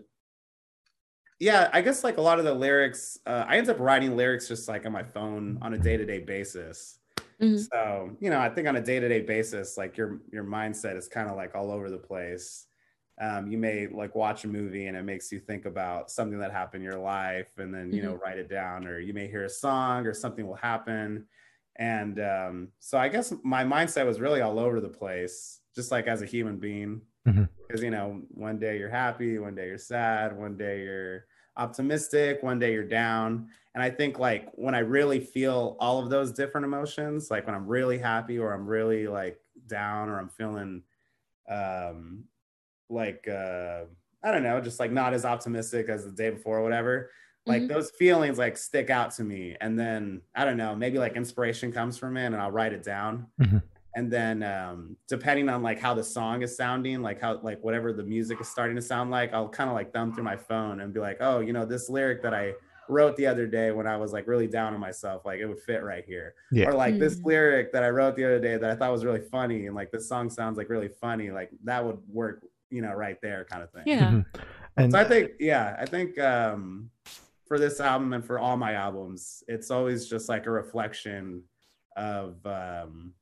yeah, 1.40 1.70
I 1.72 1.82
guess 1.82 2.04
like 2.04 2.18
a 2.18 2.22
lot 2.22 2.40
of 2.40 2.46
the 2.46 2.54
lyrics, 2.56 3.20
uh, 3.28 3.46
I 3.48 3.58
end 3.58 3.70
up 3.70 3.80
writing 3.80 4.18
lyrics 4.18 4.48
just 4.48 4.68
like 4.68 4.88
on 4.88 4.92
my 4.92 5.04
phone 5.04 5.60
on 5.62 5.76
a 5.76 5.78
day-to-day 5.78 6.22
basis. 6.22 6.98
Mhm. 7.40 7.70
So, 7.70 8.18
you 8.20 8.32
know, 8.32 8.40
I 8.40 8.50
think 8.50 8.68
on 8.68 8.76
a 8.76 8.82
day-to-day 8.82 9.22
basis, 9.22 9.78
like 9.78 9.98
your 9.98 10.20
your 10.32 10.44
mindset 10.44 10.98
is 10.98 11.08
kind 11.08 11.30
of 11.30 11.36
like 11.36 11.54
all 11.54 11.70
over 11.70 11.92
the 11.92 12.00
place. 12.00 12.66
Um, 13.20 13.48
you 13.48 13.58
may 13.58 13.88
like 13.88 14.14
watch 14.14 14.44
a 14.44 14.48
movie 14.48 14.88
and 14.88 14.98
it 14.98 15.04
makes 15.04 15.32
you 15.32 15.40
think 15.40 15.66
about 15.66 16.12
something 16.12 16.38
that 16.40 16.52
happened 16.52 16.84
in 16.84 16.92
your 16.92 17.00
life 17.00 17.58
and 17.58 17.74
then, 17.74 17.94
you 17.94 18.02
know, 18.04 18.16
write 18.16 18.38
it 18.38 18.50
down, 18.50 18.86
or 18.86 19.00
you 19.00 19.14
may 19.14 19.28
hear 19.28 19.46
a 19.46 19.50
song 19.50 20.06
or 20.06 20.14
something 20.14 20.46
will 20.46 20.56
happen. 20.56 21.26
And 21.78 22.20
um, 22.20 22.68
so 22.80 22.98
I 22.98 23.08
guess 23.08 23.34
my 23.44 23.64
mindset 23.64 24.06
was 24.06 24.20
really 24.20 24.42
all 24.42 24.60
over 24.60 24.82
the 24.82 24.90
place, 24.90 25.62
just 25.74 25.92
like 25.92 26.08
as 26.08 26.22
a 26.22 26.26
human 26.26 26.58
being. 26.58 27.02
Because, 27.68 27.82
you 27.82 27.90
know, 27.90 28.22
one 28.30 28.60
day 28.60 28.78
you're 28.78 28.90
happy, 28.90 29.40
one 29.40 29.56
day 29.56 29.68
you're 29.68 29.78
sad, 29.78 30.38
one 30.38 30.58
day 30.58 30.84
you're 30.84 31.26
optimistic, 31.58 32.44
one 32.44 32.60
day 32.60 32.74
you're 32.74 32.84
down. 32.84 33.48
And 33.74 33.82
I 33.82 33.90
think 33.90 34.20
like 34.20 34.50
when 34.54 34.76
I 34.76 34.80
really 34.80 35.20
feel 35.20 35.78
all 35.80 36.00
of 36.00 36.10
those 36.10 36.32
different 36.34 36.66
emotions, 36.66 37.32
like 37.32 37.46
when 37.46 37.56
I'm 37.56 37.66
really 37.66 37.98
happy 37.98 38.38
or 38.38 38.54
I'm 38.54 38.68
really 38.68 39.08
like 39.08 39.40
down 39.68 40.10
or 40.10 40.20
I'm 40.20 40.30
feeling 40.30 40.84
um 41.50 42.26
like 42.90 43.28
uh 43.28 43.86
I 44.24 44.32
don't 44.32 44.44
know, 44.44 44.60
just 44.62 44.80
like 44.80 44.92
not 44.92 45.14
as 45.14 45.26
optimistic 45.26 45.88
as 45.90 46.06
the 46.06 46.12
day 46.12 46.32
before 46.32 46.60
or 46.60 46.64
whatever. 46.64 47.12
Like 47.46 47.62
Mhm. 47.64 47.68
those 47.68 47.92
feelings 47.92 48.38
like 48.40 48.58
stick 48.58 48.90
out 48.90 49.12
to 49.12 49.24
me. 49.24 49.56
And 49.62 49.78
then 49.78 50.22
I 50.36 50.46
don't 50.46 50.58
know, 50.58 50.76
maybe 50.76 50.98
like 50.98 51.16
inspiration 51.16 51.72
comes 51.72 51.98
from 51.98 52.18
it 52.18 52.26
and 52.28 52.36
I'll 52.38 52.52
write 52.52 52.74
it 52.74 52.84
down. 52.84 53.28
Mhm. 53.40 53.62
And 53.96 54.12
then 54.12 54.44
um 54.44 54.98
depending 55.08 55.48
on 55.50 55.64
like 55.64 55.80
how 55.80 55.94
the 55.94 56.04
song 56.04 56.42
is 56.42 56.56
sounding, 56.56 57.02
like 57.02 57.20
how 57.22 57.40
like 57.42 57.64
whatever 57.64 57.94
the 57.94 58.04
music 58.04 58.42
is 58.42 58.50
starting 58.50 58.76
to 58.76 58.82
sound 58.82 59.12
like, 59.12 59.34
I'll 59.34 59.50
kind 59.50 59.70
of 59.70 59.76
like 59.76 59.94
thumb 59.94 60.14
through 60.14 60.24
my 60.26 60.38
phone 60.38 60.82
and 60.82 60.94
be 60.94 61.00
like, 61.00 61.18
oh, 61.22 61.40
you 61.40 61.54
know, 61.54 61.66
this 61.66 61.90
lyric 61.90 62.22
that 62.24 62.34
I 62.34 62.56
wrote 62.90 63.16
the 63.16 63.26
other 63.28 63.48
day 63.48 63.72
when 63.72 63.88
I 63.88 63.98
was 63.98 64.14
like 64.14 64.28
really 64.28 64.48
down 64.48 64.74
on 64.74 64.80
myself, 64.80 65.26
like 65.26 65.40
it 65.40 65.46
would 65.48 65.60
fit 65.60 65.84
right 65.84 66.06
here. 66.06 66.36
Yeah. 66.52 66.68
Or 66.70 66.74
like 66.74 67.00
this 67.00 67.20
Mm. 67.20 67.26
lyric 67.26 67.72
that 67.74 67.84
I 67.84 67.90
wrote 67.90 68.16
the 68.16 68.26
other 68.26 68.40
day 68.40 68.58
that 68.58 68.70
I 68.70 68.76
thought 68.76 68.92
was 68.92 69.06
really 69.06 69.22
funny 69.22 69.66
and 69.68 69.76
like 69.76 69.92
this 69.92 70.08
song 70.10 70.30
sounds 70.30 70.58
like 70.58 70.70
really 70.70 70.90
funny, 70.90 71.32
like 71.32 71.52
that 71.64 71.84
would 71.86 72.00
work, 72.08 72.44
you 72.76 72.82
know, 72.82 72.94
right 72.94 73.18
there 73.22 73.46
kind 73.50 73.64
of 73.64 73.72
thing. 73.72 73.84
Yeah. 73.86 74.12
Mhm. 74.12 74.26
And 74.78 74.92
So 74.92 75.00
I 75.00 75.06
think, 75.06 75.32
yeah, 75.40 75.78
I 75.80 75.86
think 75.86 76.20
um, 76.20 76.90
for 77.48 77.58
this 77.58 77.80
album 77.80 78.12
and 78.14 78.26
for 78.26 78.38
all 78.40 78.58
my 78.58 78.74
albums, 78.74 79.44
it's 79.48 79.72
always 79.72 80.10
just 80.10 80.28
like 80.28 80.46
a 80.48 80.52
reflection 80.52 81.44
of 81.96 82.46
um, 82.46 83.14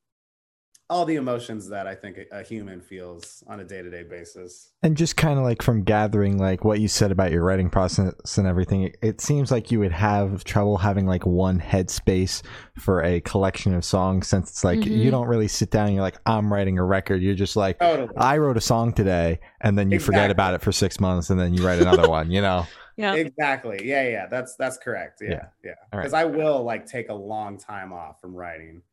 all 0.89 1.05
the 1.05 1.15
emotions 1.15 1.69
that 1.69 1.87
I 1.87 1.95
think 1.95 2.17
a, 2.17 2.39
a 2.39 2.43
human 2.43 2.81
feels 2.81 3.43
on 3.47 3.59
a 3.59 3.63
day 3.63 3.81
to 3.81 3.89
day 3.89 4.03
basis. 4.03 4.71
and 4.83 4.95
just 4.97 5.15
kind 5.15 5.39
of 5.39 5.45
like 5.45 5.61
from 5.61 5.83
gathering 5.83 6.37
like 6.37 6.63
what 6.65 6.79
you 6.81 6.87
said 6.87 7.11
about 7.11 7.31
your 7.31 7.43
writing 7.43 7.69
process 7.69 8.37
and 8.37 8.45
everything 8.47 8.83
it, 8.83 8.97
it 9.01 9.21
seems 9.21 9.49
like 9.51 9.71
you 9.71 9.79
would 9.79 9.91
have 9.93 10.43
trouble 10.43 10.77
having 10.77 11.05
like 11.07 11.25
one 11.25 11.59
headspace 11.59 12.43
for 12.77 13.01
a 13.03 13.21
collection 13.21 13.73
of 13.73 13.83
songs 13.85 14.27
since 14.27 14.49
it's 14.49 14.63
like 14.63 14.85
you 14.85 15.07
Mhm. 15.07 15.11
don't 15.11 15.27
really 15.27 15.47
sit 15.47 15.71
down 15.71 15.85
and 15.87 15.95
you're 15.95 16.03
like 16.03 16.17
i'm 16.25 16.51
writing 16.51 16.77
a 16.77 16.83
record 16.83 17.21
you're 17.21 17.33
just 17.33 17.55
like 17.55 17.79
Totally. 17.79 18.09
i 18.17 18.37
wrote 18.37 18.57
a 18.57 18.61
song 18.61 18.93
today 18.93 19.39
and 19.61 19.77
then 19.77 19.89
you 19.89 19.99
forget 19.99 20.29
about 20.31 20.53
it 20.53 20.61
for 20.61 20.71
six 20.71 20.99
months 20.99 21.29
and 21.29 21.39
then 21.39 21.53
you 21.53 21.65
write 21.65 21.79
another 21.81 22.09
one 22.09 22.29
you 22.29 22.41
know 22.41 22.65
Yeah. 22.95 23.15
exactly. 23.15 23.79
Yeah, 23.89 24.07
yeah. 24.07 24.27
That's 24.27 24.55
that's 24.55 24.77
correct. 24.77 25.17
Yeah, 25.19 25.29
Yeah. 25.31 25.45
yeah. 25.63 25.71
All 25.91 25.97
right. 25.97 26.03
Because 26.03 26.13
I 26.13 26.25
will 26.25 26.63
like 26.63 26.85
take 26.85 27.09
a 27.09 27.13
long 27.15 27.57
time 27.57 27.91
off 27.91 28.21
from 28.21 28.35
writing. 28.35 28.83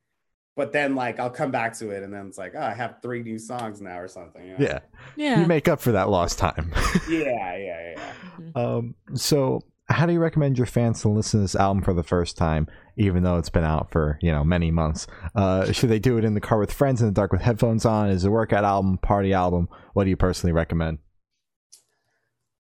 But 0.61 0.73
then 0.73 0.95
like 0.95 1.19
I'll 1.19 1.31
come 1.31 1.51
back 1.51 1.73
to 1.79 1.89
it 1.91 2.03
and 2.03 2.13
then 2.13 2.27
it's 2.27 2.37
like, 2.37 2.53
oh, 2.55 2.61
I 2.61 2.75
have 2.75 2.97
three 3.01 3.23
new 3.23 3.39
songs 3.39 3.81
now 3.81 3.99
or 3.99 4.09
something. 4.09 4.45
you 4.45 4.51
know? 4.51 4.57
yeah 4.61 4.79
Yeah. 5.17 5.41
you 5.41 5.47
make 5.47 5.69
up 5.69 5.81
for 5.81 5.93
that 5.93 6.11
lost 6.11 6.39
time 6.39 6.71
Yeah, 7.09 7.57
yeah, 7.57 7.95
yeah. 7.97 8.13
Mhm. 8.39 8.57
um 8.57 8.95
so 9.15 9.61
how 9.89 10.05
do 10.07 10.13
you 10.13 10.21
recommend 10.21 10.59
your 10.59 10.67
fans 10.67 11.01
to 11.01 11.09
listen 11.09 11.41
to 11.41 11.45
this 11.45 11.57
album 11.57 11.83
for 11.83 11.95
the 11.95 12.03
first 12.03 12.37
time 12.37 12.67
even 12.99 13.23
though 13.23 13.39
it's 13.39 13.49
been 13.49 13.65
out 13.65 13.91
for 13.91 14.19
you 14.21 14.31
know 14.31 14.45
many 14.45 14.71
months 14.71 15.07
uh 15.35 15.73
should 15.73 15.89
they 15.89 15.99
do 15.99 16.19
it 16.19 16.25
in 16.25 16.35
the 16.35 16.41
car 16.43 16.59
with 16.59 16.73
friends 16.73 17.01
in 17.01 17.07
the 17.09 17.13
dark 17.21 17.33
with 17.33 17.41
headphones 17.41 17.87
on 17.87 18.11
is 18.11 18.25
it 18.25 18.29
a 18.29 18.31
workout 18.31 18.63
album 18.65 18.99
party 18.99 19.33
album 19.33 19.67
what 19.95 20.05
do 20.05 20.11
you 20.11 20.17
personally 20.17 20.53
recommend 20.53 20.99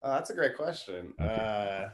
Oh, 0.02 0.12
that's 0.14 0.30
a 0.30 0.34
great 0.34 0.56
question. 0.56 1.14
Okay. 1.20 1.30
Uh, 1.30 1.90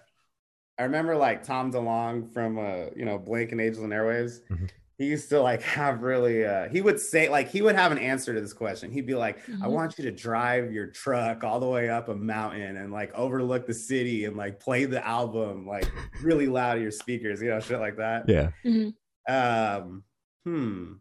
I 0.78 0.84
remember 0.84 1.16
like 1.18 1.44
Tom 1.44 1.72
DeLonge 1.72 2.32
from 2.32 2.60
uh, 2.60 2.92
you 2.96 3.04
know 3.04 3.18
Blink 3.18 3.52
and 3.52 3.60
Angels 3.60 3.84
and 3.84 3.92
Airwaves. 3.92 4.42
Mhm. 4.52 4.70
He 4.98 5.08
used 5.08 5.28
to 5.30 5.42
like 5.42 5.62
have 5.62 6.02
really. 6.04 6.46
Uh, 6.46 6.70
he 6.70 6.82
would 6.82 7.00
say 7.00 7.28
like 7.28 7.50
he 7.50 7.62
would 7.62 7.76
have 7.76 7.92
an 7.92 7.98
answer 7.98 8.34
to 8.34 8.40
this 8.40 8.54
question. 8.54 8.92
He'd 8.92 9.06
be 9.06 9.16
like, 9.16 9.40
"I 9.50 9.68
Mhm. 9.68 9.72
want 9.72 9.98
you 9.98 10.06
to 10.06 10.12
drive 10.12 10.72
your 10.72 10.88
truck 10.88 11.44
all 11.44 11.60
the 11.60 11.68
way 11.68 11.90
up 11.90 12.08
a 12.08 12.16
mountain 12.16 12.78
and 12.78 12.94
like 12.94 13.14
overlook 13.14 13.66
the 13.68 13.74
city 13.74 14.24
and 14.26 14.38
like 14.38 14.60
play 14.60 14.86
the 14.86 15.06
album 15.06 15.68
like 15.68 15.92
really 16.22 16.48
loud 16.48 16.78
at 16.78 16.82
your 16.82 16.92
speakers, 16.92 17.42
you 17.42 17.50
know, 17.50 17.60
shit 17.60 17.80
like 17.80 17.98
that." 17.98 18.30
yeah 18.30 18.52
Mhm. 18.64 18.96
Um, 19.28 20.04
hmm. 20.46 20.94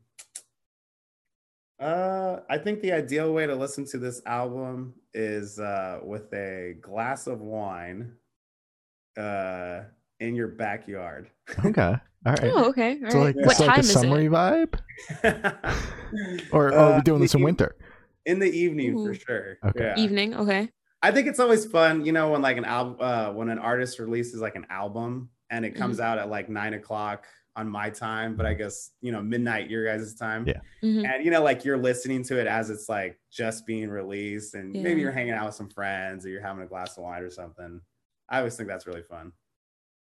Uh, 1.79 2.41
I 2.49 2.59
think 2.59 2.81
the 2.81 2.93
ideal 2.93 3.33
way 3.33 3.47
to 3.47 3.55
listen 3.55 3.85
to 3.87 3.99
this 3.99 4.23
album 4.27 4.95
is 5.13 5.59
uh, 5.59 6.01
with 6.05 6.33
a 6.33 6.77
glass 6.81 7.27
of 7.27 7.41
wine 7.41 8.17
uh, 9.17 9.83
in 10.27 10.35
your 10.35 10.49
backyard. 10.49 11.31
okay 11.65 11.83
all 12.27 12.33
right 12.33 12.41
Oh, 12.45 12.69
okay. 12.71 12.99
All 13.05 13.11
so 13.11 13.19
right. 13.19 13.25
like 13.27 13.37
what 13.37 13.51
it's 13.53 13.61
like 13.61 13.69
time 13.69 13.77
a 13.77 13.81
is 13.81 13.93
summery 13.93 14.27
it? 14.27 14.33
vibe 14.33 14.75
or, 16.53 16.69
or 16.69 16.73
are 16.75 16.93
Uh, 16.93 16.97
we 16.97 17.03
doing 17.03 17.21
this 17.21 17.35
in 17.35 17.43
winter 17.43 17.77
In 18.27 18.39
the 18.39 18.51
evening 18.51 18.97
for 19.05 19.13
sure. 19.15 19.59
Okay. 19.67 19.85
Yeah. 19.85 19.97
Evening. 20.03 20.35
Okay. 20.35 20.71
I 21.03 21.11
think 21.11 21.27
it's 21.27 21.39
always 21.39 21.67
fun, 21.67 22.07
you 22.07 22.13
know, 22.13 22.31
when 22.31 22.41
like 22.41 22.57
an 22.57 22.65
album, 22.65 22.97
uh, 22.99 23.31
when 23.33 23.51
an 23.51 23.59
artist 23.59 23.99
releases 23.99 24.41
like 24.41 24.57
an 24.57 24.67
album 24.71 25.29
and 25.51 25.67
it 25.67 25.73
comes 25.75 26.01
out 26.01 26.17
at 26.19 26.31
like 26.31 26.49
nine 26.49 26.73
o'clock 26.73 27.27
on 27.57 27.69
my 27.69 27.91
time, 27.91 28.35
but 28.37 28.47
I 28.47 28.55
guess 28.55 28.91
you 29.03 29.13
know 29.13 29.23
midnight 29.23 29.69
your 29.71 29.85
guys' 29.85 30.15
time. 30.15 30.47
Yeah. 30.49 30.61
Mhm. 30.83 31.05
and 31.07 31.25
you 31.25 31.31
know 31.31 31.43
like 31.45 31.65
you're 31.67 31.77
listening 31.77 32.25
to 32.25 32.41
it 32.41 32.47
as 32.47 32.71
it's 32.71 32.89
like 32.89 33.21
just 33.31 33.67
being 33.67 33.91
released 33.91 34.55
and 34.55 34.75
Yeah. 34.75 34.83
maybe 34.83 35.03
you're 35.03 35.13
hanging 35.13 35.35
out 35.35 35.45
with 35.47 35.55
some 35.55 35.69
friends 35.69 36.25
or 36.25 36.31
you're 36.31 36.41
having 36.43 36.63
a 36.65 36.67
glass 36.67 36.97
of 36.97 37.05
wine 37.05 37.23
or 37.23 37.31
something 37.31 37.81
i 38.29 38.39
always 38.39 38.57
think 38.57 38.69
that's 38.69 38.87
really 38.89 39.03
fun 39.03 39.31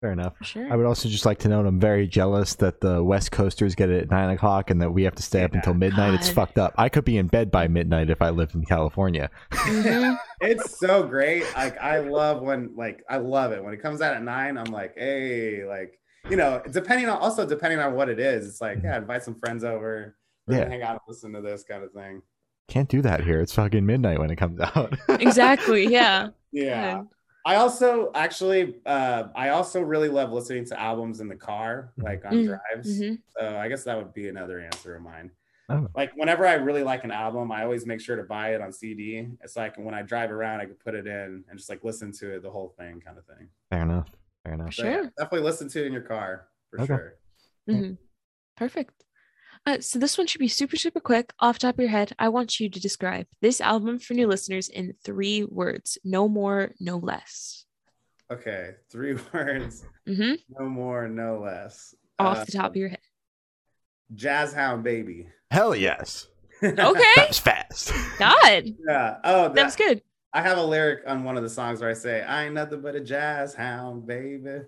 fair 0.02 0.12
enough 0.14 0.34
sure. 0.42 0.72
I 0.72 0.76
would 0.76 0.86
also 0.86 1.10
just 1.10 1.26
like 1.26 1.40
to 1.40 1.50
note 1.50 1.66
I'm 1.66 1.80
very 1.80 2.08
jealous 2.08 2.56
that 2.56 2.80
the 2.80 3.04
West 3.04 3.32
Coasters 3.32 3.76
get 3.76 3.90
it 3.90 4.04
at 4.04 4.10
nine 4.10 4.30
o'clock 4.30 4.70
and 4.70 4.82
that 4.82 4.92
we 4.92 5.04
have 5.04 5.16
to 5.16 5.24
stay 5.24 5.44
up 5.44 5.54
until 5.54 5.74
midnight. 5.74 6.14
It's 6.14 6.30
fucked 6.30 6.58
up. 6.58 6.74
I 6.78 6.88
could 6.90 7.04
be 7.04 7.18
in 7.18 7.28
bed 7.28 7.52
by 7.52 7.68
midnight 7.68 8.10
if 8.10 8.22
I 8.22 8.30
lived 8.30 8.56
in 8.56 8.64
California. 8.66 9.30
Mhm. 9.52 10.18
it's 10.42 10.78
so 10.80 11.04
great 11.04 11.44
like 11.56 11.78
i 11.80 12.00
love 12.00 12.42
when 12.42 12.72
like 12.78 13.04
i 13.10 13.18
love 13.18 13.52
it 13.52 13.62
when 13.62 13.74
it 13.74 13.82
comes 13.82 14.00
out 14.02 14.16
at 14.16 14.24
nine 14.24 14.58
i'm 14.58 14.72
like 14.72 14.94
hey 14.98 15.66
like 15.66 16.00
you 16.30 16.38
know 16.38 16.62
depending 16.72 17.10
on 17.10 17.18
also 17.18 17.46
depending 17.46 17.78
on 17.80 17.94
what 17.94 18.08
it 18.08 18.22
is 18.22 18.48
it's 18.48 18.62
like 18.62 18.80
yeah 18.82 18.98
invite 18.98 19.22
some 19.22 19.36
friends 19.36 19.66
over 19.66 20.16
Yeah. 20.48 20.70
hang 20.70 20.82
out 20.82 20.92
and 20.92 21.00
listen 21.10 21.34
to 21.34 21.42
this 21.42 21.64
kind 21.66 21.84
of 21.84 21.92
thing 21.92 22.22
Can't 22.70 22.88
do 22.88 23.02
that 23.02 23.24
here. 23.26 23.42
It's 23.42 23.54
fucking 23.54 23.86
midnight 23.86 24.18
when 24.20 24.30
it 24.32 24.38
comes 24.38 24.60
out. 24.76 24.98
exactly. 25.10 25.88
Yeah. 25.88 26.30
Yeah. 26.54 27.00
Good. 27.00 27.08
I 27.46 27.56
also 27.56 28.12
actually 28.16 28.76
uh 28.86 29.30
I 29.36 29.50
also 29.50 29.82
really 29.82 30.10
love 30.10 30.32
listening 30.32 30.66
to 30.66 30.80
albums 30.80 31.20
in 31.22 31.28
the 31.28 31.36
car, 31.36 31.94
like 31.98 32.26
on 32.26 32.34
Mm, 32.34 32.46
drives. 32.46 33.00
Mhm. 33.02 33.22
So 33.38 33.58
I 33.58 33.68
guess 33.70 33.84
that 33.86 33.98
would 33.98 34.14
be 34.14 34.28
another 34.30 34.60
answer 34.60 34.96
of 34.96 35.02
mine. 35.02 35.32
Oh. 35.70 35.88
Like 35.96 36.12
whenever 36.16 36.46
I 36.48 36.54
really 36.56 36.84
like 36.84 37.04
an 37.04 37.12
album, 37.12 37.52
I 37.52 37.64
always 37.64 37.86
make 37.86 38.02
sure 38.02 38.16
to 38.16 38.24
buy 38.24 38.54
it 38.56 38.62
on 38.62 38.72
CD. 38.72 39.28
It's 39.42 39.56
like 39.56 39.78
when 39.78 39.94
I 39.94 40.02
drive 40.02 40.32
around, 40.32 40.60
I 40.62 40.66
can 40.66 40.76
put 40.76 40.96
it 40.96 41.08
in 41.08 41.44
and 41.50 41.58
just 41.58 41.70
like 41.70 41.84
listen 41.84 42.12
to 42.14 42.36
it, 42.36 42.44
the 42.44 42.52
whole 42.52 42.70
thing, 42.78 43.00
kind 43.02 43.18
of 43.18 43.26
thing. 43.26 43.48
Fair 43.70 43.84
enough. 43.84 44.10
Fair 44.44 44.54
enough. 44.54 44.74
So, 44.74 44.84
yeah, 44.84 44.92
Sure. 44.96 45.12
definitely 45.18 45.42
listen 45.42 45.68
to 45.70 45.84
it 45.84 45.88
in 45.88 45.94
your 45.94 46.02
car 46.02 46.48
for 46.70 46.80
Okay. 46.82 46.88
sure. 46.88 47.14
Mhm. 47.68 47.98
Perfect. 48.58 49.06
Uh, 49.66 49.80
so 49.80 50.00
this 50.00 50.18
one 50.18 50.26
should 50.26 50.40
be 50.40 50.48
super, 50.48 50.76
super 50.78 51.00
quick. 51.00 51.32
Off 51.40 51.56
the 51.60 51.68
top 51.68 51.76
of 51.76 51.80
your 51.80 51.90
head, 51.90 52.14
I 52.18 52.30
want 52.30 52.60
you 52.60 52.70
to 52.70 52.80
describe 52.80 53.28
this 53.42 53.62
album 53.62 54.00
for 54.00 54.14
new 54.14 54.28
listeners 54.28 54.68
in 54.70 54.94
three 55.04 55.44
words. 55.44 55.98
No 56.04 56.28
more, 56.28 56.72
no 56.80 56.98
less. 56.98 57.66
Okay, 58.32 58.72
three 58.92 59.16
words, 59.34 59.86
hmm 60.08 60.34
no 60.58 60.66
more, 60.68 61.08
no 61.08 61.40
less. 61.40 61.94
Off 62.20 62.38
Uh, 62.40 62.44
the 62.46 62.52
top 62.52 62.72
of 62.72 62.76
your 62.78 62.90
head. 62.90 63.00
Jazz 64.16 64.54
Hound 64.54 64.84
Baby. 64.84 65.28
Hell 65.52 65.76
yes. 65.76 66.28
Okay. 66.64 66.76
That 67.16 67.28
was 67.30 67.40
fast. 67.40 67.94
God, 68.18 68.66
Yeah. 68.88 69.18
Oh, 69.24 69.50
that 69.50 69.66
was 69.66 69.76
good. 69.76 70.02
I 70.34 70.42
have 70.42 70.58
a 70.58 70.64
lyric 70.64 71.00
on 71.08 71.24
one 71.24 71.38
of 71.38 71.44
the 71.44 71.50
songs 71.50 71.80
where 71.82 71.90
I 71.90 71.94
say, 71.94 72.22
I 72.22 72.46
ain't 72.46 72.54
nothing 72.54 72.82
but 72.82 72.96
a 72.96 73.00
jazz 73.00 73.56
hound, 73.56 74.06
baby. 74.06 74.62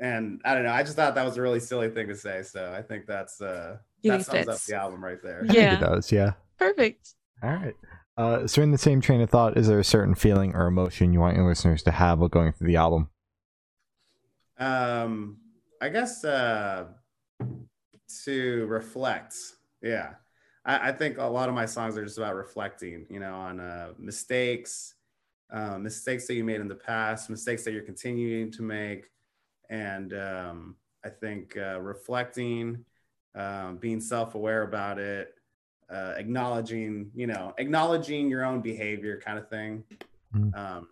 And 0.00 0.40
I 0.44 0.54
don't 0.54 0.64
know. 0.64 0.72
I 0.72 0.82
just 0.82 0.96
thought 0.96 1.14
that 1.14 1.24
was 1.24 1.36
a 1.36 1.42
really 1.42 1.60
silly 1.60 1.88
thing 1.90 2.08
to 2.08 2.14
say. 2.16 2.42
So 2.42 2.72
I 2.76 2.82
think 2.82 3.06
that's 3.06 3.40
uh 3.40 3.76
You 4.02 4.12
that 4.12 4.24
think 4.24 4.44
sums 4.46 4.48
up 4.48 4.60
the 4.66 4.74
album 4.74 5.04
right 5.04 5.22
there. 5.22 5.38
I 5.42 5.46
think 5.46 5.54
Yeah. 5.54 5.76
it 5.76 5.80
does. 5.80 6.10
Yeah. 6.10 6.32
Perfect. 6.58 7.14
All 7.42 7.50
right. 7.50 7.74
Uh, 8.16 8.46
so, 8.46 8.60
in 8.62 8.70
the 8.72 8.78
same 8.78 9.00
train 9.00 9.22
of 9.22 9.30
thought, 9.30 9.56
is 9.56 9.68
there 9.68 9.78
a 9.78 9.84
certain 9.84 10.14
feeling 10.14 10.54
or 10.54 10.66
emotion 10.66 11.14
you 11.14 11.20
want 11.20 11.34
your 11.36 11.48
listeners 11.48 11.82
to 11.84 11.90
have 11.90 12.18
while 12.18 12.28
going 12.28 12.52
through 12.52 12.66
the 12.68 12.76
album? 12.76 13.08
Um 14.58 15.38
I 15.80 15.88
guess 15.88 16.24
uh 16.24 16.86
to 18.24 18.66
reflect. 18.66 19.34
Yeah. 19.82 20.14
I, 20.64 20.90
I 20.90 20.92
think 20.92 21.18
a 21.18 21.24
lot 21.24 21.48
of 21.48 21.54
my 21.54 21.66
songs 21.66 21.96
are 21.96 22.04
just 22.04 22.18
about 22.18 22.34
reflecting, 22.36 23.06
you 23.10 23.18
know, 23.20 23.34
on 23.34 23.58
uh 23.60 23.92
mistakes, 23.98 24.94
uh, 25.52 25.78
mistakes 25.78 26.26
that 26.26 26.34
you 26.34 26.44
made 26.44 26.60
in 26.60 26.68
the 26.68 26.74
past, 26.74 27.30
mistakes 27.30 27.64
that 27.64 27.72
you're 27.72 27.82
continuing 27.82 28.52
to 28.52 28.62
make. 28.62 29.06
And 29.72 30.12
um 30.12 30.76
I 31.04 31.08
think 31.08 31.56
uh 31.56 31.80
reflecting, 31.80 32.84
um, 33.34 33.78
being 33.78 34.00
self-aware 34.00 34.62
about 34.62 34.98
it, 34.98 35.34
uh, 35.90 36.14
acknowledging, 36.16 37.10
you 37.14 37.26
know, 37.26 37.54
acknowledging 37.58 38.28
your 38.30 38.44
own 38.44 38.60
behavior 38.60 39.20
kind 39.24 39.38
of 39.38 39.48
thing. 39.48 39.82
Mm. 40.34 40.54
Um, 40.54 40.88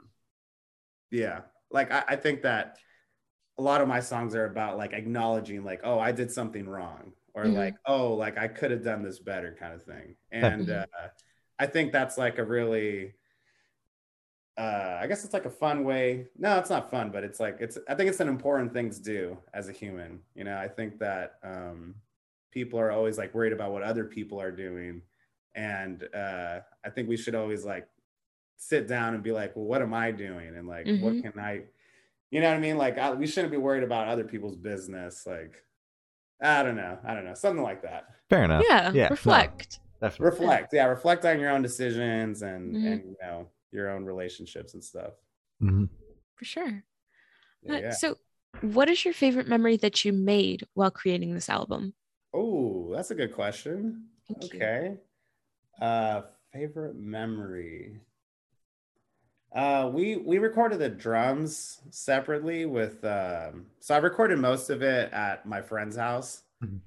yeah, 1.11 1.43
like 1.71 1.93
I, 1.93 2.03
I 2.09 2.17
think 2.17 2.43
that 2.43 2.79
a 3.59 3.63
lot 3.63 3.83
of 3.83 3.89
my 3.89 4.01
songs 4.01 4.35
are 4.35 4.47
about 4.47 4.79
like 4.79 4.95
acknowledging, 4.95 5.63
like, 5.63 5.81
oh, 5.85 5.99
I 5.99 6.13
did 6.13 6.31
something 6.33 6.67
wrong, 6.67 7.13
or 7.35 7.45
Mhm. 7.45 7.55
like, 7.57 7.75
oh, 7.87 8.15
like 8.15 8.39
I 8.39 8.49
could 8.49 8.71
have 8.71 8.83
done 8.83 9.03
this 9.03 9.19
better, 9.19 9.55
kind 9.61 9.75
of 9.75 9.83
thing. 9.85 10.17
And 10.33 10.71
uh, 10.71 10.87
I 11.59 11.67
think 11.67 11.93
that's 11.93 12.17
like 12.17 12.39
a 12.39 12.45
really, 12.45 13.15
uh, 14.61 14.99
I 15.03 15.07
guess 15.07 15.25
it's 15.25 15.33
like 15.33 15.47
a 15.47 15.51
fun 15.51 15.85
way. 15.85 16.27
No, 16.37 16.59
it's 16.59 16.71
not 16.71 16.91
fun, 16.91 17.11
but 17.11 17.25
it's 17.25 17.41
like 17.41 17.57
it's. 17.61 17.79
I 17.89 17.95
think 17.95 18.11
it's 18.11 18.21
an 18.21 18.29
important 18.29 18.73
thing 18.73 18.91
to 18.91 19.01
do 19.03 19.39
as 19.55 19.69
a 19.69 19.73
human. 19.73 20.21
You 20.35 20.45
know, 20.45 20.57
I 20.57 20.69
think 20.69 20.99
that 20.99 21.39
um, 21.43 21.95
people 22.51 22.79
are 22.79 22.91
always 22.91 23.17
like 23.19 23.35
worried 23.35 23.53
about 23.53 23.73
what 23.73 23.83
other 23.83 24.05
people 24.05 24.41
are 24.41 24.51
doing, 24.53 25.03
and 25.55 26.07
uh, 26.15 26.61
I 26.85 26.91
think 26.91 27.09
we 27.09 27.17
should 27.17 27.35
always 27.35 27.65
like 27.65 27.87
sit 28.57 28.87
down 28.87 29.15
and 29.15 29.23
be 29.23 29.33
like, 29.33 29.57
well, 29.57 29.65
what 29.65 29.81
am 29.83 29.95
I 29.95 30.11
doing? 30.11 30.49
And 30.57 30.69
like, 30.69 30.85
what 30.87 31.15
Mhm. 31.15 31.23
can 31.23 31.39
I, 31.41 31.63
you 32.31 32.41
know 32.43 32.49
what 32.51 32.57
I 32.59 32.61
mean? 32.61 32.77
Like, 32.77 32.99
I, 32.99 33.13
we 33.15 33.27
shouldn't 33.27 33.51
be 33.53 33.57
worried 33.57 33.83
about 33.85 34.07
other 34.09 34.25
people's 34.25 34.57
business. 34.57 35.25
Like, 35.27 35.65
I 36.43 36.63
don't 36.63 36.77
know. 36.77 36.99
I 37.03 37.15
don't 37.15 37.25
know. 37.25 37.33
Something 37.35 37.63
like 37.63 37.81
that. 37.83 38.05
Fair 38.29 38.45
enough. 38.45 38.63
yeah. 38.69 38.93
yeah, 38.93 39.05
no. 39.05 39.09
reflect. 39.11 39.81
Definitely. 40.03 40.27
Reflect. 40.27 40.73
Yeah. 40.75 40.87
Reflect 40.87 41.25
on 41.25 41.41
your 41.41 41.49
own 41.51 41.63
decisions 41.63 42.43
and, 42.43 42.77
Mhm. 42.77 42.93
and, 42.93 43.05
you 43.05 43.17
know, 43.23 43.49
your 43.73 43.91
own 43.91 44.05
relationships 44.05 44.75
and 44.75 44.83
stuff. 44.83 45.15
Mhm. 45.63 45.89
For 46.37 46.45
sure. 46.45 46.85
Yeah. 47.63 47.75
Uh, 47.75 47.79
yeah. 47.79 47.91
So, 47.91 48.19
what 48.63 48.89
is 48.89 49.05
your 49.05 49.15
favorite 49.15 49.49
memory 49.49 49.77
that 49.79 50.05
you 50.05 50.13
made 50.13 50.67
while 50.75 50.91
creating 50.91 51.35
this 51.35 51.49
album? 51.49 51.95
Oh, 52.33 52.93
that's 52.95 53.11
a 53.11 53.15
good 53.15 53.33
question. 53.35 54.09
Thank 54.29 54.53
you. 54.53 54.61
Okay. 54.61 54.97
Uh 55.81 56.23
favorite 56.53 56.97
memory. 56.97 58.01
Uh 59.53 59.91
we 59.93 60.17
we 60.17 60.39
recorded 60.39 60.79
the 60.79 60.89
drums 60.89 61.81
separately 61.91 62.67
with 62.67 63.05
um 63.05 63.67
so 63.81 63.95
I 63.95 63.99
recorded 63.99 64.39
most 64.39 64.71
of 64.71 64.83
it 64.83 65.13
at 65.13 65.47
my 65.47 65.61
friend's 65.63 65.97
house. 65.97 66.43
Mhm. 66.63 66.81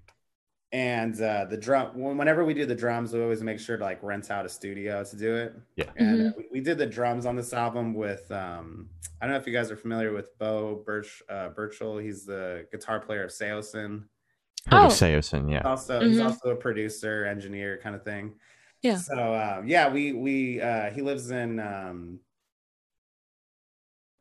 And 0.73 1.21
uh 1.21 1.45
the 1.45 1.55
drum 1.55 1.91
whenever 2.17 2.43
we 2.43 2.53
do 2.55 2.65
the 2.65 2.73
drums, 2.75 3.13
we 3.13 3.21
always 3.21 3.43
make 3.43 3.59
sure 3.59 3.77
to 3.77 3.83
like 3.83 4.01
rent 4.01 4.31
out 4.31 4.43
a 4.45 4.49
studio 4.49 5.03
to 5.03 5.15
do 5.15 5.35
it. 5.35 5.53
Yeah. 5.75 5.85
And 5.97 6.29
uh, 6.29 6.31
we, 6.35 6.45
we 6.53 6.59
did 6.61 6.79
the 6.79 6.87
drums 6.87 7.25
on 7.27 7.35
this 7.35 7.53
album 7.53 7.93
with 7.93 8.29
um 8.31 8.89
I 9.21 9.25
don't 9.27 9.33
know 9.35 9.39
if 9.39 9.45
you 9.45 9.53
guys 9.53 9.69
are 9.69 9.77
familiar 9.77 10.11
with 10.13 10.35
Beau 10.39 10.81
Birch 10.85 11.21
uh 11.29 11.49
Burchell. 11.49 11.99
He's 11.99 12.25
the 12.25 12.67
guitar 12.71 12.99
player 12.99 13.23
of 13.23 13.29
Saosin 13.29 14.05
Heard 14.67 14.79
Oh. 14.81 14.85
of 14.87 14.91
Saosin, 14.93 15.51
yeah. 15.51 15.61
also 15.61 15.99
he's 16.01 16.17
Mhm. 16.17 16.25
also 16.25 16.49
a 16.49 16.55
producer 16.55 17.25
engineer 17.25 17.79
kind 17.83 17.95
of 17.95 18.03
thing 18.03 18.33
Yeah. 18.81 18.97
so 18.97 19.35
um, 19.35 19.67
yeah 19.67 19.89
we 19.93 20.13
we 20.13 20.59
uh 20.59 20.89
he 20.89 21.01
lives 21.03 21.29
in 21.29 21.59
um 21.59 22.19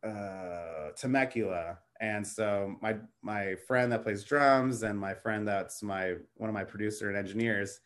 uh 0.05 0.91
temecula 0.97 1.79
and 2.03 2.27
so 2.27 2.75
my 2.83 2.97
my 3.23 3.55
friend 3.67 3.91
that 3.93 4.03
plays 4.03 4.25
drums 4.25 4.83
and 4.83 4.99
my 4.99 5.15
friend 5.15 5.49
that's 5.49 5.83
my 5.83 6.17
one 6.35 6.51
of 6.51 6.55
my 6.55 6.65
producer 6.65 7.09
and 7.09 7.17
engineers 7.17 7.81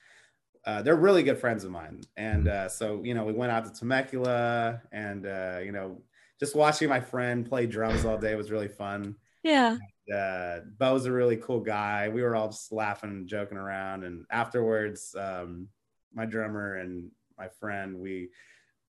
uh, 0.64 0.82
they're 0.82 0.96
really 0.96 1.22
good 1.22 1.38
friends 1.38 1.62
of 1.62 1.70
mine 1.70 2.00
and 2.16 2.48
uh, 2.48 2.68
so 2.68 3.00
you 3.04 3.14
know 3.14 3.24
we 3.24 3.32
went 3.32 3.52
out 3.52 3.64
to 3.64 3.70
temecula 3.78 4.80
and 4.90 5.26
uh, 5.26 5.60
you 5.62 5.70
know 5.70 6.00
just 6.40 6.56
watching 6.56 6.88
my 6.88 7.00
friend 7.00 7.48
play 7.48 7.66
drums 7.66 8.04
all 8.04 8.18
day 8.18 8.34
was 8.34 8.50
really 8.50 8.68
fun 8.68 9.14
Yeah. 9.44 9.76
uh, 10.12 10.60
Beau's 10.78 11.06
a 11.06 11.12
really 11.12 11.36
cool 11.36 11.60
guy. 11.60 12.08
We 12.08 12.22
were 12.22 12.36
all 12.36 12.48
just 12.48 12.72
laughing 12.72 13.10
and 13.10 13.26
joking 13.26 13.58
around. 13.58 14.04
And 14.04 14.24
afterwards, 14.30 15.14
um, 15.18 15.68
my 16.14 16.26
drummer 16.26 16.76
and 16.76 17.10
my 17.36 17.48
friend, 17.48 17.98
we 17.98 18.30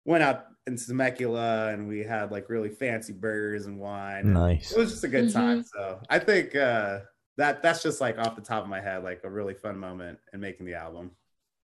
went 0.05 0.23
out 0.23 0.45
in 0.67 0.77
Temecula 0.77 1.69
and 1.73 1.87
we 1.87 1.99
had 2.03 2.31
like 2.31 2.49
really 2.49 2.69
fancy 2.69 3.13
burgers 3.13 3.65
and 3.65 3.77
wine. 3.79 4.33
Nice. 4.33 4.71
It 4.71 4.77
was 4.79 4.91
just 4.91 5.03
a 5.03 5.07
good 5.07 5.31
time. 5.31 5.63
So 5.63 5.99
I 6.09 6.19
think 6.19 6.55
uh, 6.55 6.99
that 7.37 7.61
that's 7.61 7.83
just 7.83 7.99
like 8.01 8.17
off 8.17 8.35
the 8.35 8.41
top 8.41 8.63
of 8.63 8.69
my 8.69 8.81
head, 8.81 9.03
like 9.03 9.21
a 9.23 9.29
really 9.29 9.53
fun 9.53 9.77
moment 9.77 10.19
in 10.33 10.39
making 10.39 10.65
the 10.65 10.75
album. 10.75 11.11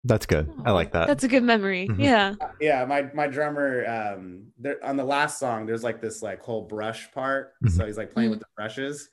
That's 0.04 0.26
good. 0.26 0.50
I 0.64 0.70
like 0.70 0.92
that. 0.92 1.06
That's 1.06 1.24
a 1.24 1.28
good 1.28 1.42
memory. 1.42 1.88
Mhm. 1.88 1.98
Yeah. 1.98 2.34
Yeah, 2.60 2.84
my 2.84 3.10
my 3.14 3.26
drummer 3.26 3.84
um 3.86 4.46
there 4.58 4.82
on 4.84 4.96
the 4.96 5.04
last 5.04 5.38
song 5.38 5.66
there's 5.66 5.82
like 5.82 6.00
this 6.00 6.22
like 6.22 6.40
whole 6.40 6.62
brush 6.62 7.10
part. 7.12 7.54
Mhm. 7.64 7.70
So 7.70 7.86
he's 7.86 7.96
like 7.98 8.12
playing 8.12 8.30
with 8.30 8.38
the 8.40 8.46
brushes. 8.56 9.10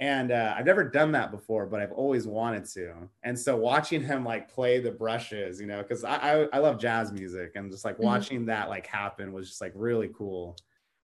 And 0.00 0.32
uh, 0.32 0.54
I've 0.56 0.66
never 0.66 0.82
done 0.82 1.12
that 1.12 1.30
before, 1.30 1.66
but 1.66 1.80
I've 1.80 1.92
always 1.92 2.26
wanted 2.26 2.64
to. 2.70 2.94
And 3.22 3.38
so 3.38 3.56
watching 3.56 4.02
him 4.02 4.24
like 4.24 4.52
play 4.52 4.80
the 4.80 4.90
brushes, 4.90 5.60
you 5.60 5.66
know, 5.68 5.82
because 5.82 6.02
I, 6.02 6.16
I 6.16 6.48
I 6.54 6.58
love 6.58 6.80
jazz 6.80 7.12
music 7.12 7.52
and 7.54 7.70
just 7.70 7.84
like 7.84 7.98
Mhm. 7.98 8.02
watching 8.04 8.46
that 8.46 8.68
like 8.68 8.86
happen 8.88 9.32
was 9.32 9.48
just 9.48 9.60
like 9.60 9.72
really 9.76 10.10
cool. 10.16 10.56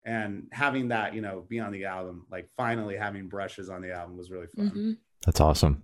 And 0.05 0.47
having 0.53 0.87
that, 0.87 1.13
you 1.13 1.19
know, 1.21 1.43
be 1.49 1.59
on 1.59 1.73
the 1.73 1.83
album, 1.83 2.25
like 2.31 2.49
finally 2.55 2.95
having 2.95 3.27
brushes 3.27 3.69
on 3.69 3.81
the 3.81 3.91
album 3.91 4.15
was 4.15 4.31
really 4.31 4.47
fun. 4.47 4.71
Mhm. 4.71 4.97
That's 5.25 5.41
awesome. 5.41 5.83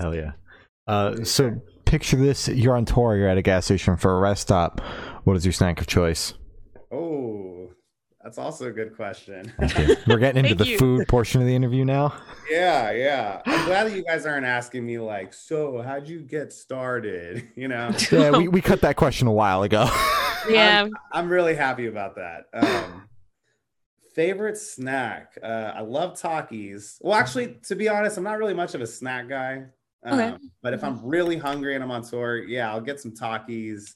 Hell 0.00 0.12
yeah. 0.16 0.32
Uh, 0.88 1.22
so 1.22 1.60
picture 1.84 2.16
this: 2.16 2.48
you're 2.48 2.74
on 2.76 2.84
tour, 2.84 3.14
you're 3.16 3.28
at 3.28 3.38
a 3.38 3.42
gas 3.42 3.66
station 3.66 3.96
for 3.96 4.16
a 4.16 4.18
rest 4.18 4.42
stop. 4.42 4.80
What 5.22 5.36
is 5.36 5.46
your 5.46 5.52
snack 5.52 5.80
of 5.80 5.86
choice? 5.86 6.34
That's 8.22 8.36
also 8.36 8.66
a 8.66 8.70
good 8.70 8.94
question. 8.94 9.50
We're 10.06 10.18
getting 10.18 10.44
into 10.44 10.54
the 10.54 10.66
you. 10.66 10.78
food 10.78 11.08
portion 11.08 11.40
of 11.40 11.46
the 11.46 11.54
interview 11.54 11.86
now. 11.86 12.12
Yeah, 12.50 12.90
yeah. 12.90 13.40
I'm 13.46 13.64
glad 13.64 13.84
that 13.84 13.96
you 13.96 14.04
guys 14.04 14.26
aren't 14.26 14.44
asking 14.44 14.84
me 14.84 14.98
like, 14.98 15.32
so 15.32 15.80
how'd 15.80 16.06
you 16.06 16.20
get 16.20 16.52
started? 16.52 17.48
You 17.56 17.68
know, 17.68 17.90
Yeah, 18.12 18.30
we, 18.30 18.48
we 18.48 18.60
cut 18.60 18.82
that 18.82 18.96
question 18.96 19.26
a 19.26 19.32
while 19.32 19.62
ago. 19.62 19.88
Yeah. 20.48 20.88
I'm 21.12 21.28
really 21.30 21.54
happy 21.54 21.86
about 21.86 22.16
that. 22.16 22.46
Um, 22.52 23.08
favorite 24.14 24.56
snack? 24.56 25.38
Uh, 25.42 25.72
I 25.74 25.80
love 25.80 26.20
Takis. 26.20 26.98
Well, 27.00 27.14
actually, 27.18 27.58
to 27.68 27.74
be 27.76 27.88
honest, 27.88 28.16
I'm 28.18 28.24
not 28.24 28.38
really 28.38 28.54
much 28.54 28.74
of 28.74 28.80
a 28.80 28.86
snack 28.86 29.28
guy. 29.28 29.64
Um, 30.04 30.18
Okay. 30.18 30.36
But 30.62 30.74
if 30.74 30.82
I'm 30.84 31.02
really 31.04 31.36
hungry 31.38 31.74
and 31.74 31.82
I'm 31.84 31.90
on 31.90 32.02
tour, 32.02 32.36
yeah, 32.42 32.70
I'll 32.70 32.80
get 32.80 33.00
some 33.00 33.12
Takis. 33.12 33.94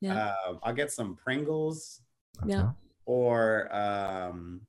Yeah. 0.00 0.32
Um, 0.46 0.58
I'll 0.62 0.74
get 0.74 0.92
some 0.92 1.16
Pringles 1.16 2.00
Yeah. 2.46 2.70
Or 3.06 3.74
um, 3.74 4.62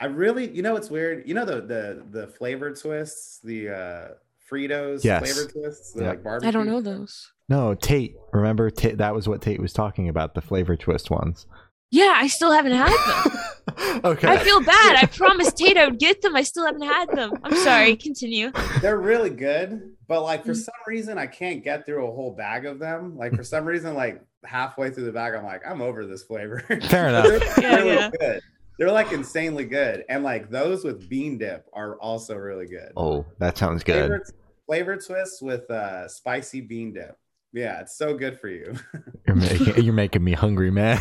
I 0.00 0.06
really, 0.06 0.50
you 0.50 0.62
know, 0.62 0.76
it's 0.76 0.90
weird. 0.90 1.26
You 1.26 1.34
know 1.34 1.44
the 1.44 1.60
the 1.62 2.04
the 2.10 2.26
flavor 2.28 2.72
twists, 2.74 3.40
the 3.42 3.68
uh, 3.70 4.08
Fritos 4.50 5.02
Yes. 5.04 5.20
flavor 5.32 5.50
twists. 5.50 5.92
They're 5.92 6.04
Yeah. 6.04 6.10
like 6.10 6.22
barbecue. 6.22 6.48
I 6.48 6.52
don't 6.52 6.66
know 6.66 6.80
those. 6.80 7.32
No, 7.48 7.74
Tate. 7.74 8.16
Remember, 8.32 8.70
Tate, 8.70 8.98
that 8.98 9.14
was 9.14 9.28
what 9.28 9.40
Tate 9.40 9.60
was 9.60 9.72
talking 9.72 10.08
about 10.08 10.34
the 10.34 10.40
flavor 10.40 10.76
twist 10.76 11.10
ones. 11.10 11.46
Yeah, 11.90 12.12
I 12.16 12.26
still 12.26 12.52
haven't 12.52 12.72
had 12.72 12.88
them. 12.88 14.00
okay. 14.04 14.28
I 14.28 14.38
feel 14.38 14.60
bad. 14.62 14.96
I 14.96 15.06
promised 15.16 15.56
Tate 15.56 15.76
I 15.76 15.86
would 15.86 15.98
get 15.98 16.20
them. 16.22 16.34
I 16.34 16.42
still 16.42 16.66
haven't 16.66 16.82
had 16.82 17.08
them. 17.10 17.32
I'm 17.44 17.54
sorry. 17.56 17.96
Continue. 17.96 18.50
They're 18.80 18.98
really 18.98 19.30
good, 19.30 19.94
but 20.08 20.22
like 20.22 20.44
for 20.44 20.52
Mm. 20.52 20.64
some 20.64 20.74
reason 20.86 21.18
I 21.18 21.26
can't 21.26 21.62
get 21.62 21.86
through 21.86 22.06
a 22.06 22.12
whole 22.12 22.32
bag 22.32 22.66
of 22.66 22.78
them. 22.78 23.16
Like 23.16 23.34
for 23.34 23.44
some 23.44 23.64
reason, 23.64 23.94
like 23.94 24.20
halfway 24.44 24.90
through 24.90 25.04
the 25.04 25.12
bag, 25.12 25.34
I'm 25.34 25.44
like, 25.44 25.62
I'm 25.66 25.80
over 25.80 26.04
this 26.06 26.22
flavor. 26.24 26.60
Fair 26.88 27.08
enough. 27.08 27.26
They're 27.26 27.62
Yeah, 27.62 27.76
really 27.76 27.94
yeah. 27.94 28.10
good. 28.18 28.40
They're 28.78 28.92
like 28.92 29.10
insanely 29.12 29.64
good, 29.64 30.04
and 30.10 30.22
like 30.22 30.50
those 30.50 30.84
with 30.84 31.08
bean 31.08 31.38
dip 31.38 31.66
are 31.72 31.96
also 31.96 32.36
really 32.36 32.66
good. 32.66 32.92
Oh, 32.94 33.24
that 33.38 33.56
sounds 33.56 33.82
good. 33.82 34.08
Flavor, 34.08 34.24
flavor 34.66 34.96
twists 34.96 35.40
with 35.40 35.70
uh, 35.70 36.08
spicy 36.08 36.60
bean 36.60 36.92
dip. 36.92 37.16
Yeah, 37.52 37.80
it's 37.80 37.96
so 37.96 38.14
good 38.14 38.38
for 38.38 38.48
you. 38.48 38.74
You're 39.26 39.36
making 39.36 39.82
you're 39.82 39.92
making 39.94 40.22
me 40.22 40.32
hungry, 40.34 40.70
man. 40.70 41.00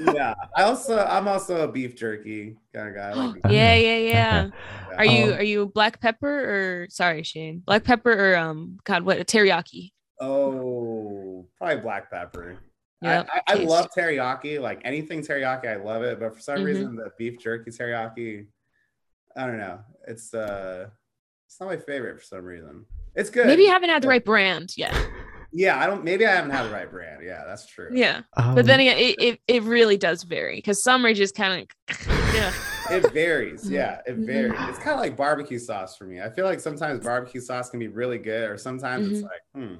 yeah, 0.00 0.34
I 0.56 0.62
also 0.64 0.98
I'm 0.98 1.28
also 1.28 1.62
a 1.62 1.68
beef 1.70 1.94
jerky 1.94 2.56
kind 2.74 2.88
of 2.88 2.94
guy. 2.96 3.12
Like 3.14 3.40
yeah, 3.50 3.74
yeah, 3.74 3.96
yeah. 3.98 4.42
jerky. 4.42 4.54
Are 4.98 5.04
you 5.04 5.24
Um, 5.32 5.38
are 5.38 5.42
you 5.44 5.66
black 5.72 6.00
pepper 6.00 6.26
or 6.84 6.86
sorry, 6.90 7.22
Shane? 7.22 7.60
Black 7.64 7.84
pepper 7.84 8.10
or 8.12 8.36
um 8.36 8.78
God 8.84 9.04
what 9.04 9.20
a 9.20 9.24
teriyaki? 9.24 9.92
Oh, 10.20 11.46
probably 11.56 11.76
black 11.82 12.10
pepper. 12.10 12.58
Yep, 13.00 13.28
I, 13.32 13.38
I, 13.38 13.42
I 13.54 13.64
love 13.64 13.88
teriyaki. 13.96 14.60
Like 14.60 14.80
anything 14.84 15.20
teriyaki, 15.22 15.66
I 15.66 15.76
love 15.76 16.02
it. 16.02 16.18
But 16.18 16.34
for 16.34 16.40
some 16.40 16.58
Mhm. 16.58 16.64
reason, 16.64 16.96
the 16.96 17.10
beef 17.18 17.38
jerky 17.38 17.70
teriyaki, 17.70 18.46
I 19.36 19.46
don't 19.46 19.58
know. 19.58 19.80
It's 20.08 20.34
uh, 20.34 20.88
it's 21.46 21.60
not 21.60 21.68
my 21.68 21.76
favorite 21.76 22.18
for 22.18 22.24
some 22.24 22.44
reason. 22.44 22.86
It's 23.14 23.30
good. 23.30 23.46
Maybe 23.46 23.62
you 23.62 23.70
haven't 23.70 23.90
had 23.90 24.02
the 24.02 24.08
right 24.08 24.24
brand 24.24 24.76
yet. 24.76 24.94
yeah, 25.52 25.78
I 25.78 25.86
don't. 25.86 26.02
Maybe 26.04 26.26
I 26.26 26.34
haven't 26.34 26.50
had 26.50 26.64
the 26.66 26.70
right 26.72 26.90
brand. 26.90 27.22
Yeah, 27.24 27.44
that's 27.46 27.66
true. 27.66 27.88
Yeah. 27.92 28.22
Um, 28.36 28.54
But 28.54 28.66
then 28.66 28.80
again, 28.80 28.96
it, 28.98 29.16
it, 29.22 29.40
it 29.46 29.62
really 29.62 29.96
does 29.96 30.22
vary 30.22 30.56
because 30.56 30.82
some 30.82 31.04
are 31.06 31.14
just 31.14 31.34
kind 31.34 31.62
of 31.88 31.96
yeah. 32.34 32.52
It 32.90 33.12
varies. 33.12 33.70
Yeah, 33.70 34.00
it 34.06 34.18
Mhm. 34.18 34.26
varies. 34.26 34.60
It's 34.68 34.78
kind 34.78 34.94
of 34.94 35.00
like 35.00 35.16
barbecue 35.16 35.58
sauce 35.58 35.96
for 35.96 36.04
me. 36.04 36.20
I 36.20 36.28
feel 36.30 36.44
like 36.44 36.60
sometimes 36.60 37.04
barbecue 37.04 37.40
sauce 37.40 37.70
can 37.70 37.78
be 37.80 37.88
really 37.88 38.18
good, 38.18 38.50
or 38.50 38.58
sometimes 38.58 39.08
it's 39.08 39.20
Mhm. 39.20 39.22
like, 39.22 39.42
hmm. 39.54 39.74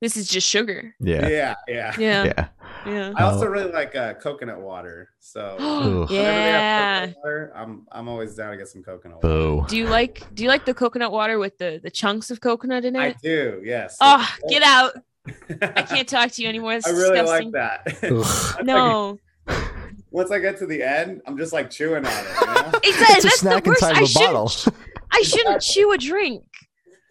This 0.00 0.16
is 0.16 0.28
just 0.28 0.48
sugar. 0.48 0.94
yeah, 1.00 1.28
Yeah, 1.28 1.54
yeah. 1.68 1.94
Yeah. 1.98 2.24
yeah. 2.24 2.48
Yeah. 2.86 3.12
I 3.16 3.24
also 3.24 3.46
Oh. 3.46 3.50
really 3.50 3.70
like 3.72 3.94
uh, 3.94 4.14
coconut 4.14 4.60
water. 4.60 5.10
So 5.18 5.56
whenever 5.58 6.06
they 6.06 6.14
have 6.16 6.24
yeah. 6.26 7.00
coconut 7.06 7.16
water, 7.24 7.52
I'm 7.54 7.86
I'm 7.92 8.08
always 8.08 8.34
down 8.34 8.50
to 8.52 8.56
get 8.56 8.68
some 8.68 8.82
coconut 8.82 9.22
water. 9.22 9.28
Boo. 9.28 9.66
Do 9.68 9.76
you 9.76 9.86
like 9.88 10.22
do 10.34 10.42
you 10.42 10.48
like 10.48 10.64
the 10.64 10.74
coconut 10.74 11.12
water 11.12 11.38
with 11.38 11.58
the 11.58 11.80
the 11.82 11.90
chunks 11.90 12.30
of 12.30 12.40
coconut 12.40 12.84
in 12.84 12.96
it? 12.96 13.00
I 13.00 13.12
do. 13.22 13.60
Yes. 13.64 13.96
Oh, 14.00 14.26
get 14.48 14.62
out. 14.62 14.92
I 15.62 15.82
can't 15.82 16.08
talk 16.08 16.30
to 16.32 16.42
you 16.42 16.48
anymore. 16.48 16.72
It's 16.76 16.86
I 16.86 16.90
really 16.92 17.20
disgusting. 17.20 17.52
like 17.52 17.84
that. 17.84 18.04
Ugh. 18.04 18.12
Once 18.12 18.56
I 18.58 18.62
No. 18.62 19.18
get- 19.46 19.56
once 20.10 20.30
I 20.30 20.38
get 20.38 20.58
to 20.58 20.66
the 20.66 20.82
end, 20.82 21.20
I'm 21.26 21.36
just 21.36 21.52
like 21.52 21.70
chewing 21.70 22.04
on 22.06 22.12
it. 22.12 22.26
You 22.40 22.46
know? 22.46 22.54
Exactly. 22.82 22.88
It's 22.88 22.98
a 23.00 23.22
That's 23.28 23.40
snack 23.40 23.64
the 23.64 23.70
worst. 23.70 23.82
inside 23.82 23.96
I 23.96 23.98
of 23.98 24.04
a 24.04 24.06
shouldn't 24.06 24.32
bottle. 24.32 24.74
I 25.12 25.22
shouldn't 25.22 25.62
chew 25.62 25.92
a 25.92 25.98
drink. 25.98 26.44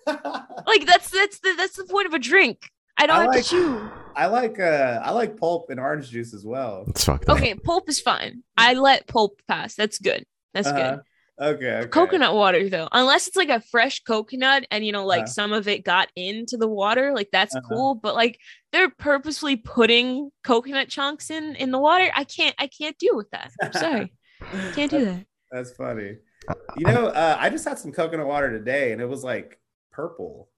Like 0.08 0.86
that's 0.86 1.10
that's 1.12 1.40
the 1.40 1.54
that's 1.56 1.76
the 1.78 1.84
point 1.86 2.08
of 2.08 2.14
a 2.14 2.20
drink. 2.20 2.58
I 2.98 3.06
don't 3.06 3.16
I 3.18 3.22
have 3.22 3.30
like- 3.30 3.44
to 3.44 3.50
chew. 3.50 3.90
I 4.16 4.28
like 4.28 4.60
uh 4.60 5.00
I 5.04 5.12
like 5.12 5.38
pulp 5.38 5.70
and 5.70 5.80
orange 5.80 6.10
juice 6.10 6.34
as 6.34 6.46
well. 6.46 6.86
It's 6.90 7.04
fucked 7.06 7.30
up. 7.30 7.38
Okay, 7.38 7.56
pulp 7.56 7.90
is 7.90 8.00
fine. 8.02 8.44
I 8.58 8.74
let 8.74 9.08
pulp 9.08 9.42
pass. 9.48 9.76
That's 9.76 10.00
good. 10.00 10.24
That's 10.54 10.68
Uh-huh. 10.68 10.78
good. 10.96 11.02
Okay, 11.42 11.72
okay. 11.78 11.88
Coconut 11.88 12.36
water 12.36 12.68
though, 12.70 12.90
unless 12.92 13.28
it's 13.30 13.38
like 13.38 13.48
a 13.50 13.62
fresh 13.62 14.02
coconut 14.04 14.66
and 14.72 14.86
you 14.86 14.92
know, 14.92 15.06
like 15.06 15.22
Uh-huh. 15.24 15.28
some 15.28 15.54
of 15.54 15.70
it 15.70 15.86
got 15.86 16.10
into 16.18 16.58
the 16.58 16.68
water, 16.68 17.14
like 17.14 17.30
that's 17.32 17.56
Uh-huh. 17.56 17.68
cool. 17.70 17.96
But 17.96 18.14
like 18.16 18.40
they're 18.74 18.90
purposefully 18.90 19.56
putting 19.56 20.32
coconut 20.44 20.90
chunks 20.90 21.30
in 21.30 21.56
in 21.56 21.72
the 21.72 21.80
water. 21.80 22.10
I 22.14 22.26
can't. 22.26 22.56
I 22.60 22.68
can't 22.68 22.98
deal 22.98 23.16
with 23.16 23.30
that. 23.32 23.52
I'm 23.62 23.74
sorry. 23.74 24.14
Can't 24.76 24.90
do 24.92 25.06
that. 25.06 25.26
That's 25.52 25.72
funny. 25.74 26.18
Uh, 26.50 26.54
You 26.76 26.86
know, 26.88 27.08
uh, 27.08 27.38
I 27.40 27.50
just 27.50 27.68
had 27.68 27.78
some 27.80 27.92
coconut 27.92 28.26
water 28.28 28.50
today, 28.52 28.92
and 28.92 29.00
it 29.02 29.06
was 29.08 29.24
like 29.24 29.60
purple. 29.92 30.50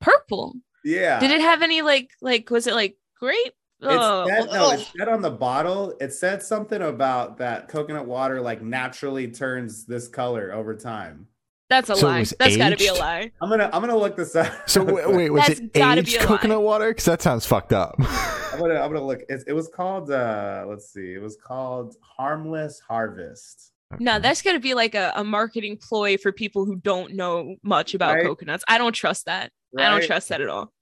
Purple. 0.00 0.54
Yeah. 0.86 1.18
Did 1.20 1.32
it 1.32 1.40
have 1.40 1.62
any 1.62 1.82
like 1.82 2.10
like 2.22 2.48
was 2.50 2.66
it 2.66 2.74
like 2.74 2.96
grape? 3.18 3.36
It 3.82 3.88
Oh, 3.90 4.26
said, 4.26 4.46
no, 4.46 4.70
it 4.70 4.80
ugh. 4.80 4.86
said 4.96 5.08
on 5.08 5.20
the 5.20 5.30
bottle. 5.30 5.94
It 6.00 6.12
said 6.14 6.42
something 6.42 6.80
about 6.80 7.38
that 7.38 7.68
coconut 7.68 8.06
water 8.06 8.40
like 8.40 8.62
naturally 8.62 9.28
turns 9.28 9.84
this 9.84 10.08
color 10.08 10.52
over 10.52 10.74
time. 10.76 11.26
that's 11.68 11.90
a 11.90 11.96
So 11.96 12.06
lie. 12.06 12.20
was 12.20 12.34
That's 12.38 12.56
got 12.56 12.70
to 12.70 12.76
be 12.76 12.86
a 12.86 12.94
lie. 12.94 13.30
I'm 13.42 13.50
gonna 13.50 13.68
I'm 13.72 13.82
gonna 13.82 13.96
look 13.96 14.16
this 14.16 14.34
up. 14.36 14.50
So 14.70 14.82
wait, 14.84 15.10
wait 15.14 15.30
was 15.30 15.46
That's 15.48 15.60
it 15.60 15.70
aged 15.76 16.14
a 16.16 16.20
lie. 16.20 16.24
coconut 16.24 16.62
water? 16.62 16.88
Because 16.90 17.04
that 17.06 17.20
sounds 17.20 17.44
fucked 17.44 17.72
up. 17.72 17.96
I'm 17.98 18.60
gonna 18.60 18.80
I'm 18.80 18.92
gonna 18.92 19.04
look. 19.04 19.20
It, 19.28 19.42
it 19.48 19.52
was 19.52 19.68
called 19.68 20.10
uh 20.10 20.64
let's 20.68 20.90
see. 20.92 21.12
It 21.14 21.20
was 21.20 21.36
called 21.36 21.96
Harmless 22.00 22.80
Harvest. 22.88 23.72
No, 24.00 24.18
that's 24.18 24.40
gonna 24.42 24.58
be 24.60 24.72
like 24.74 24.94
a, 24.94 25.12
a 25.16 25.22
marketing 25.24 25.76
ploy 25.76 26.16
for 26.16 26.32
people 26.32 26.64
who 26.64 26.76
don't 26.76 27.14
know 27.14 27.56
much 27.62 27.94
about 27.94 28.14
Right. 28.14 28.24
coconuts. 28.24 28.64
I 28.68 28.78
don't 28.78 28.94
trust 28.94 29.26
that. 29.26 29.50
I 29.78 29.90
don't 29.90 30.02
trust 30.06 30.30
that 30.30 30.40
at 30.40 30.48
all. 30.48 30.72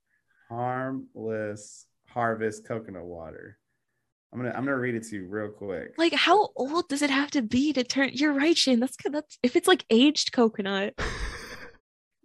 Harmless 0.49 1.85
Harvest 2.07 2.67
coconut 2.67 3.03
water. 3.03 3.57
I'm 4.31 4.39
gonna 4.39 4.53
I'm 4.55 4.65
gonna 4.65 4.77
read 4.77 4.95
it 4.95 5.03
to 5.03 5.15
you 5.15 5.27
real 5.27 5.49
quick. 5.49 5.93
Like, 5.97 6.13
how 6.13 6.49
old 6.55 6.89
does 6.89 7.01
it 7.01 7.09
have 7.09 7.31
to 7.31 7.41
be 7.41 7.71
to 7.73 7.83
turn? 7.83 8.09
You're 8.13 8.33
right, 8.33 8.57
Shane. 8.57 8.79
That's 8.79 8.97
good. 8.97 9.13
That's 9.13 9.37
if 9.43 9.55
it's 9.55 9.67
like 9.67 9.85
aged 9.89 10.33
coconut. 10.33 10.93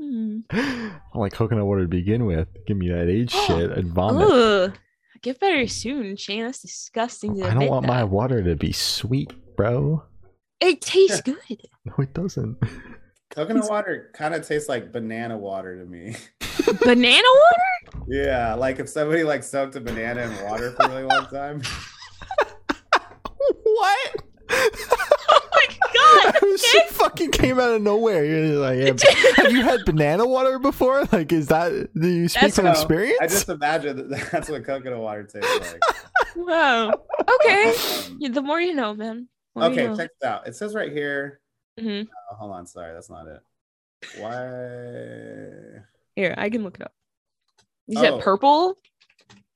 Hmm. 0.00 0.38
I 0.50 0.98
like 1.14 1.32
coconut 1.32 1.66
water 1.66 1.82
to 1.82 1.88
begin 1.88 2.26
with. 2.26 2.48
Give 2.66 2.76
me 2.76 2.88
that 2.88 3.08
age 3.08 3.30
shit 3.46 3.70
and 3.70 3.92
vomit. 3.92 4.28
Ugh. 4.28 4.78
Get 5.22 5.38
better 5.38 5.66
soon, 5.66 6.16
Shane. 6.16 6.44
That's 6.44 6.62
disgusting. 6.62 7.36
To 7.36 7.42
I 7.42 7.48
don't 7.48 7.56
admit 7.56 7.70
want 7.70 7.86
my 7.86 8.04
water 8.04 8.42
to 8.42 8.56
be 8.56 8.72
sweet, 8.72 9.32
bro. 9.56 10.02
It 10.60 10.80
tastes 10.80 11.20
good. 11.20 11.36
No, 11.84 11.94
it 11.98 12.12
doesn't. 12.14 12.58
Coconut 13.30 13.70
water 13.70 14.10
kind 14.14 14.34
of 14.34 14.46
tastes 14.46 14.68
like 14.68 14.92
banana 14.92 15.38
water 15.38 15.78
to 15.78 15.84
me. 15.84 16.16
Banana 16.84 17.22
water? 17.22 17.79
Yeah, 18.10 18.54
like 18.54 18.80
if 18.80 18.88
somebody 18.88 19.22
like 19.22 19.44
soaked 19.44 19.76
a 19.76 19.80
banana 19.80 20.22
in 20.22 20.44
water 20.44 20.72
for 20.72 20.82
a 20.82 20.88
really 20.88 21.04
long 21.04 21.26
time. 21.26 21.62
what? 23.62 24.14
Oh 24.52 25.48
my 25.52 25.66
god! 25.94 26.34
she 26.58 26.66
shit 26.66 26.88
fucking 26.90 27.30
came 27.30 27.60
out 27.60 27.70
of 27.70 27.82
nowhere. 27.82 28.24
You're 28.24 28.58
like, 28.58 28.78
yeah, 28.80 29.12
have 29.36 29.52
you 29.52 29.62
had 29.62 29.84
banana 29.84 30.26
water 30.26 30.58
before? 30.58 31.04
Like, 31.12 31.30
is 31.32 31.46
that 31.48 31.88
do 31.94 32.08
you 32.08 32.28
speak 32.28 32.42
That's 32.42 32.56
from 32.56 32.64
No, 32.64 32.72
experience? 32.72 33.18
I 33.20 33.26
just 33.28 33.48
imagine 33.48 34.08
that 34.08 34.30
that's 34.32 34.48
what 34.48 34.64
coconut 34.64 34.98
water 34.98 35.22
tastes 35.22 35.72
like. 35.72 35.80
wow. 36.34 36.92
Okay. 37.20 37.74
Um, 38.08 38.32
the 38.32 38.42
more 38.42 38.60
you 38.60 38.74
know, 38.74 38.92
man. 38.92 39.28
More 39.54 39.66
you 39.66 39.70
okay, 39.70 39.86
know. 39.86 39.96
check 39.96 40.10
this 40.20 40.26
out. 40.28 40.48
It 40.48 40.56
says 40.56 40.74
right 40.74 40.90
here. 40.90 41.40
Mhm. 41.78 42.08
Oh, 42.32 42.34
hold 42.34 42.50
on, 42.52 42.66
sorry, 42.66 42.92
that's 42.92 43.08
not 43.08 43.28
it. 43.28 43.40
Why? 44.18 45.82
Here, 46.16 46.34
I 46.36 46.50
can 46.50 46.64
look 46.64 46.76
it 46.76 46.82
up. 46.82 46.92
You 47.90 48.06
Oh. 48.06 48.18
purple? 48.20 48.78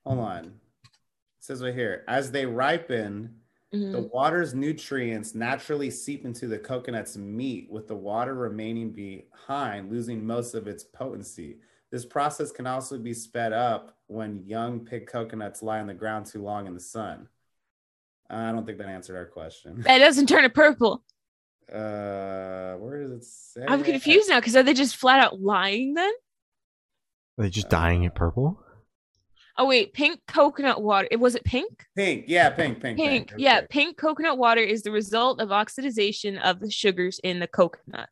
Hold 0.05 0.19
on. 0.19 0.45
It 0.47 0.91
says 1.39 1.63
right 1.63 1.73
here. 1.75 2.05
As 2.09 2.31
they 2.33 2.45
ripen, 2.47 3.41
Mhm. 3.73 3.93
the 3.93 4.03
water's 4.03 4.55
nutrients 4.55 5.35
naturally 5.35 5.91
seep 5.91 6.25
into 6.25 6.47
the 6.49 6.59
coconut's 6.59 7.17
meat, 7.17 7.71
with 7.71 7.87
the 7.89 7.95
water 7.97 8.35
remaining 8.35 8.91
behind, 8.93 9.91
losing 9.91 10.27
most 10.27 10.55
of 10.55 10.67
its 10.67 10.83
potency. 10.85 11.61
This 11.91 12.05
process 12.05 12.51
can 12.51 12.67
also 12.67 12.99
be 12.99 13.15
sped 13.15 13.53
up 13.53 13.97
when 14.09 14.45
young 14.47 14.85
pig 14.85 15.07
coconuts 15.07 15.63
lie 15.63 15.81
on 15.81 15.87
the 15.87 15.95
ground 15.95 16.27
too 16.27 16.43
long 16.43 16.67
in 16.67 16.75
the 16.75 16.81
sun. 16.81 17.29
I 18.29 18.51
don't 18.51 18.67
think 18.67 18.79
that 18.79 18.89
answered 18.89 19.17
our 19.17 19.27
question. 19.27 19.81
That 19.83 19.99
doesn't 19.99 20.27
turn 20.27 20.45
it 20.45 20.55
purple. 20.55 21.05
Uh, 21.73 22.75
where 22.75 23.01
does 23.03 23.13
it 23.13 23.25
say? 23.25 23.65
I'm 23.67 23.85
confused 23.85 24.29
now 24.29 24.41
because 24.41 24.57
are 24.57 24.63
they 24.65 24.75
just 24.75 24.97
flat 24.97 25.21
out 25.21 25.41
lying 25.41 25.95
then? 25.95 26.13
Are 27.39 27.43
they 27.45 27.51
just 27.51 27.69
dyeing 27.69 28.05
it 28.05 28.15
purple? 28.15 28.61
Oh 29.57 29.67
wait, 29.67 29.93
pink 29.93 30.21
coconut 30.27 30.83
water. 30.83 31.07
It 31.11 31.17
was 31.21 31.35
it 31.35 31.45
pink? 31.45 31.85
Pink, 31.97 32.25
yeah, 32.27 32.51
pink, 32.51 32.81
pink, 32.81 32.99
Pink. 32.99 33.29
pink. 33.29 33.33
Yeah, 33.39 33.59
Okay. 33.59 33.67
pink 33.71 33.97
coconut 33.97 34.37
water 34.39 34.61
is 34.61 34.83
the 34.83 34.91
result 34.91 35.41
of 35.41 35.51
oxidization 35.51 36.41
of 36.43 36.61
the 36.61 36.71
sugars 36.71 37.21
in 37.23 37.39
the 37.41 37.47
coconut. 37.47 38.09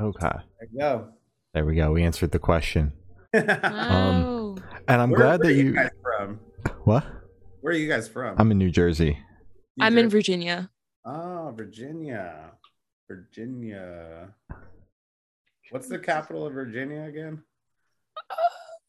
Okay. 0.00 0.28
There 0.58 0.68
you 0.72 0.78
go. 0.78 1.08
There 1.54 1.64
we 1.64 1.74
go. 1.76 1.92
We 1.92 2.02
answered 2.02 2.30
the 2.32 2.38
question. 2.38 2.92
Um, 3.32 3.44
Oh. 3.62 4.56
And 4.88 5.00
I'm 5.00 5.10
Where- 5.10 5.20
glad 5.20 5.40
where 5.40 5.48
that 5.52 5.58
are 5.60 5.62
you. 5.62 5.72
guys 5.72 5.90
from. 6.02 6.40
What? 6.84 7.06
Where 7.60 7.72
are 7.72 7.76
you 7.76 7.88
guys 7.88 8.08
from? 8.08 8.34
I'm 8.38 8.50
in 8.50 8.58
New 8.58 8.70
Jersey. 8.70 9.18
New 9.76 9.84
I'm 9.86 9.98
in 9.98 10.08
Virginia. 10.08 10.68
Oh, 11.04 11.52
Virginia. 11.56 12.50
Virginia. 13.06 14.34
What's 15.70 15.88
the 15.88 15.98
capital 15.98 16.44
of 16.46 16.54
Virginia 16.54 17.02
again? 17.04 17.42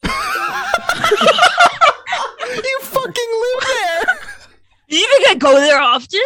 You 0.03 0.11
fucking 2.81 3.31
live 3.41 3.63
there. 3.67 4.17
Do 4.89 4.97
You 4.97 5.07
think 5.07 5.27
I 5.29 5.35
go 5.35 5.55
there 5.55 5.79
often? 5.79 6.19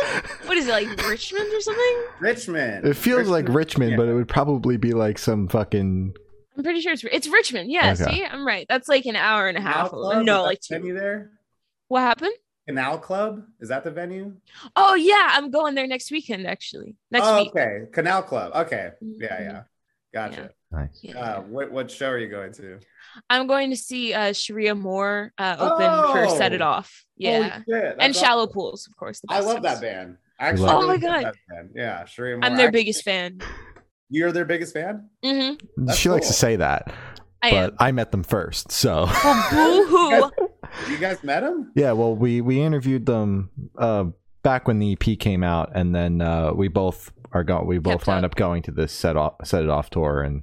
What 0.45 0.57
is 0.57 0.67
it 0.67 0.71
like 0.71 1.07
Richmond 1.07 1.53
or 1.53 1.61
something? 1.61 1.97
Richmond. 2.19 2.85
It 2.85 2.95
feels 2.95 3.27
like 3.27 3.47
Richmond, 3.47 3.91
yeah. 3.91 3.97
but 3.97 4.07
it 4.07 4.13
would 4.13 4.27
probably 4.27 4.77
be 4.77 4.93
like 4.93 5.19
some 5.19 5.47
fucking 5.47 6.15
I'm 6.57 6.63
pretty 6.63 6.81
sure 6.81 6.93
it's 6.93 7.03
it's 7.03 7.27
Richmond. 7.27 7.69
Yeah, 7.71 7.91
Okay. 7.99 8.15
see, 8.15 8.25
I'm 8.25 8.45
right. 8.47 8.65
That's 8.69 8.87
like 8.87 9.05
an 9.05 9.15
hour 9.15 9.47
and 9.47 9.57
a 9.57 9.61
half. 9.61 9.89
Club? 9.89 10.23
No, 10.25 10.43
like 10.43 10.61
the 10.61 10.67
two. 10.75 10.79
venue 10.81 10.93
there. 10.95 11.31
What 11.89 12.01
happened? 12.01 12.33
Canal 12.67 12.97
Club 12.97 13.43
is 13.59 13.69
that 13.69 13.83
the 13.83 13.91
venue? 13.91 14.33
Oh 14.75 14.95
yeah, 14.95 15.29
I'm 15.33 15.51
going 15.51 15.75
there 15.75 15.85
next 15.85 16.09
weekend. 16.11 16.47
Actually, 16.47 16.95
next 17.11 17.27
oh, 17.27 17.37
week. 17.37 17.49
okay, 17.49 17.81
Canal 17.91 18.23
Club. 18.23 18.51
Okay, 18.55 18.91
yeah, 19.01 19.27
Mhm. 19.27 19.39
yeah, 19.41 19.63
gotcha. 20.15 20.49
Nice. 20.71 20.99
Yeah. 21.03 21.19
Uh, 21.19 21.41
what 21.41 21.71
what 21.71 21.91
show 21.91 22.09
are 22.09 22.17
you 22.17 22.27
going 22.29 22.51
to? 22.53 22.79
I'm 23.29 23.45
going 23.47 23.69
to 23.69 23.75
see 23.77 24.13
uh 24.13 24.33
Sharia 24.33 24.73
Moore 24.73 25.31
uh, 25.37 25.55
open 25.59 26.11
for 26.13 26.35
Set 26.37 26.51
It 26.53 26.61
Oh! 26.61 26.65
Off. 26.67 27.05
Yeah, 27.17 27.57
shit, 27.57 27.65
that's 27.67 27.95
and 27.99 28.15
Shallow. 28.15 28.47
Pools, 28.47 28.87
of 28.87 28.95
course. 28.97 29.19
the 29.21 29.27
I 29.29 29.39
love 29.41 29.61
best 29.61 29.81
that 29.81 29.87
band. 29.87 30.17
Actually 30.39 30.69
Oh 30.69 30.81
my 30.87 30.95
really 30.95 31.07
love 31.07 31.23
God. 31.51 31.67
Yeah, 31.75 32.05
Sharia 32.05 32.35
Moore. 32.37 32.45
I'm 32.45 32.57
their 32.57 32.67
Actually, 32.67 32.79
biggest 32.81 33.03
fan. 33.03 33.39
You're 34.09 34.31
their 34.31 34.45
biggest 34.45 34.73
fan? 34.73 35.09
Mm-hmm. 35.23 35.85
That's 35.85 35.97
she 35.97 36.09
likes 36.09 36.27
to 36.27 36.33
say 36.33 36.57
that, 36.57 36.93
I 37.41 37.51
but 37.51 37.71
am. 37.71 37.77
I 37.79 37.91
met 37.93 38.11
them 38.11 38.23
first. 38.23 38.71
So 38.71 39.05
Well, 39.23 39.49
boo 39.51 39.85
hoo. 39.87 40.31
You 40.91 40.97
guys 40.97 41.23
met 41.23 41.39
them? 41.41 41.71
yeah, 41.75 41.93
well, 41.93 42.15
we 42.15 42.41
we 42.41 42.61
interviewed 42.61 43.05
them 43.05 43.49
uh, 43.77 44.05
back 44.43 44.67
when 44.67 44.79
the 44.79 44.91
EP 44.99 45.17
came 45.17 45.41
out, 45.43 45.71
and 45.73 45.95
then 45.95 46.19
uh, 46.21 46.51
we 46.53 46.67
both 46.67 47.11
are 47.35 47.43
going. 47.43 47.67
We 47.67 47.77
both 47.77 47.93
Kept 47.99 48.07
wound 48.07 48.25
up. 48.25 48.31
up 48.31 48.35
going 48.35 48.63
to 48.63 48.71
this 48.71 48.91
set 48.91 49.15
off 49.15 49.35
set 49.43 49.63
it 49.63 49.69
off 49.69 49.91
tour, 49.91 50.21
and 50.23 50.41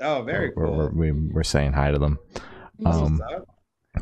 Oh, 0.00 0.22
very 0.22 0.52
we're, 0.56 0.66
cool. 0.66 0.76
we're, 0.76 0.90
we 0.90 1.12
we're 1.12 1.42
saying 1.42 1.72
hi 1.74 1.90
to 1.90 1.98
them. 1.98 2.18
Um, 2.86 3.18
what's 3.18 3.32
up. 3.34 3.46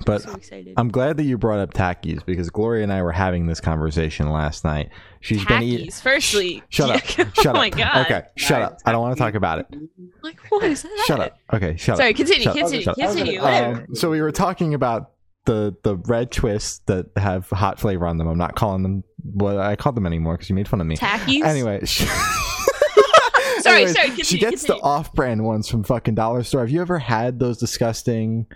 But 0.04 0.22
so. 0.22 0.38
I'm 0.76 0.90
glad 0.90 1.16
that 1.16 1.24
you 1.24 1.38
brought 1.38 1.60
up 1.60 1.72
Takis 1.72 2.24
because 2.24 2.50
Gloria 2.50 2.82
and 2.82 2.92
I 2.92 3.02
were 3.02 3.10
having 3.10 3.46
this 3.46 3.58
conversation 3.58 4.30
last 4.30 4.62
night. 4.62 4.90
She's 5.20 5.42
been 5.46 5.62
eating. 5.62 5.86
Tackies. 5.88 6.02
Firstly, 6.02 6.62
Shut 6.68 6.90
up. 6.90 7.02
Shut 7.06 7.26
oh 7.38 7.42
Shut 7.42 7.54
my 7.54 7.70
god. 7.70 8.04
Okay, 8.04 8.22
shut 8.36 8.60
up. 8.60 8.78
I 8.84 8.92
don't 8.92 9.00
want 9.00 9.16
to 9.16 9.18
talk 9.20 9.34
about 9.34 9.60
it. 9.60 9.66
Like 10.22 10.38
what 10.50 10.62
is 10.64 10.82
that? 10.82 11.04
Shut 11.06 11.20
up. 11.20 11.38
Okay, 11.54 11.76
shut 11.78 11.96
Sorry, 11.96 12.10
up. 12.10 12.16
continue, 12.16 12.42
Shut 12.44 12.56
continue, 12.56 12.86
up. 12.90 12.96
continue. 12.96 13.40
Um, 13.40 13.86
so 13.94 14.10
we 14.10 14.20
were 14.20 14.30
talking 14.30 14.74
about 14.74 15.12
the 15.46 15.74
the 15.82 15.96
red 15.96 16.30
twists 16.30 16.80
that 16.86 17.06
have 17.16 17.48
hot 17.50 17.78
flavor 17.80 18.06
on 18.06 18.18
them. 18.18 18.28
I'm 18.28 18.38
not 18.38 18.54
calling 18.54 18.82
them 18.82 19.04
what 19.22 19.56
I 19.58 19.76
call 19.76 19.92
them 19.92 20.06
anymore 20.06 20.34
because 20.34 20.48
you 20.50 20.54
made 20.54 20.68
fun 20.68 20.80
of 20.80 20.86
me. 20.86 20.96
Tackies. 20.96 21.42
Anyway, 21.44 21.80
she- 21.86 22.06
Sorry, 23.60 23.82
Anyways, 23.82 23.94
sorry, 23.96 24.10
she 24.22 24.38
gets 24.38 24.62
continue. 24.62 24.80
the 24.80 24.86
off-brand 24.86 25.44
ones 25.44 25.68
from 25.68 25.82
fucking 25.82 26.14
dollar 26.14 26.44
store. 26.44 26.60
Have 26.60 26.70
you 26.70 26.80
ever 26.80 26.98
had 26.98 27.40
those 27.40 27.58
disgusting 27.58 28.46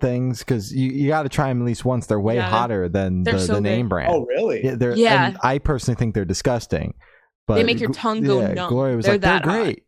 things? 0.00 0.40
Because 0.40 0.72
you, 0.74 0.90
you 0.90 1.06
got 1.08 1.22
to 1.22 1.28
try 1.28 1.48
them 1.48 1.62
at 1.62 1.66
least 1.66 1.84
once. 1.84 2.06
They're 2.06 2.18
way 2.18 2.34
Yeah. 2.34 2.48
hotter 2.50 2.88
than 2.88 3.22
They're 3.22 3.34
the, 3.34 3.40
so 3.40 3.54
the 3.54 3.60
name 3.60 3.86
good. 3.86 3.90
brand. 3.90 4.12
Oh, 4.12 4.24
really? 4.26 4.64
Yeah, 4.64 4.74
they're, 4.74 4.96
Yeah. 4.96 5.28
and 5.28 5.38
I 5.44 5.58
personally 5.58 5.96
think 5.96 6.14
they're 6.14 6.24
disgusting. 6.24 6.94
But 7.46 7.54
They 7.54 7.64
make 7.64 7.78
your 7.80 7.92
tongue 7.92 8.22
go 8.22 8.40
yeah, 8.40 8.54
numb. 8.54 8.68
Gloria 8.70 8.96
was 8.96 9.04
They're 9.04 9.14
like, 9.14 9.20
they're 9.20 9.38
that 9.40 9.44
hot. 9.44 9.62
great. 9.62 9.84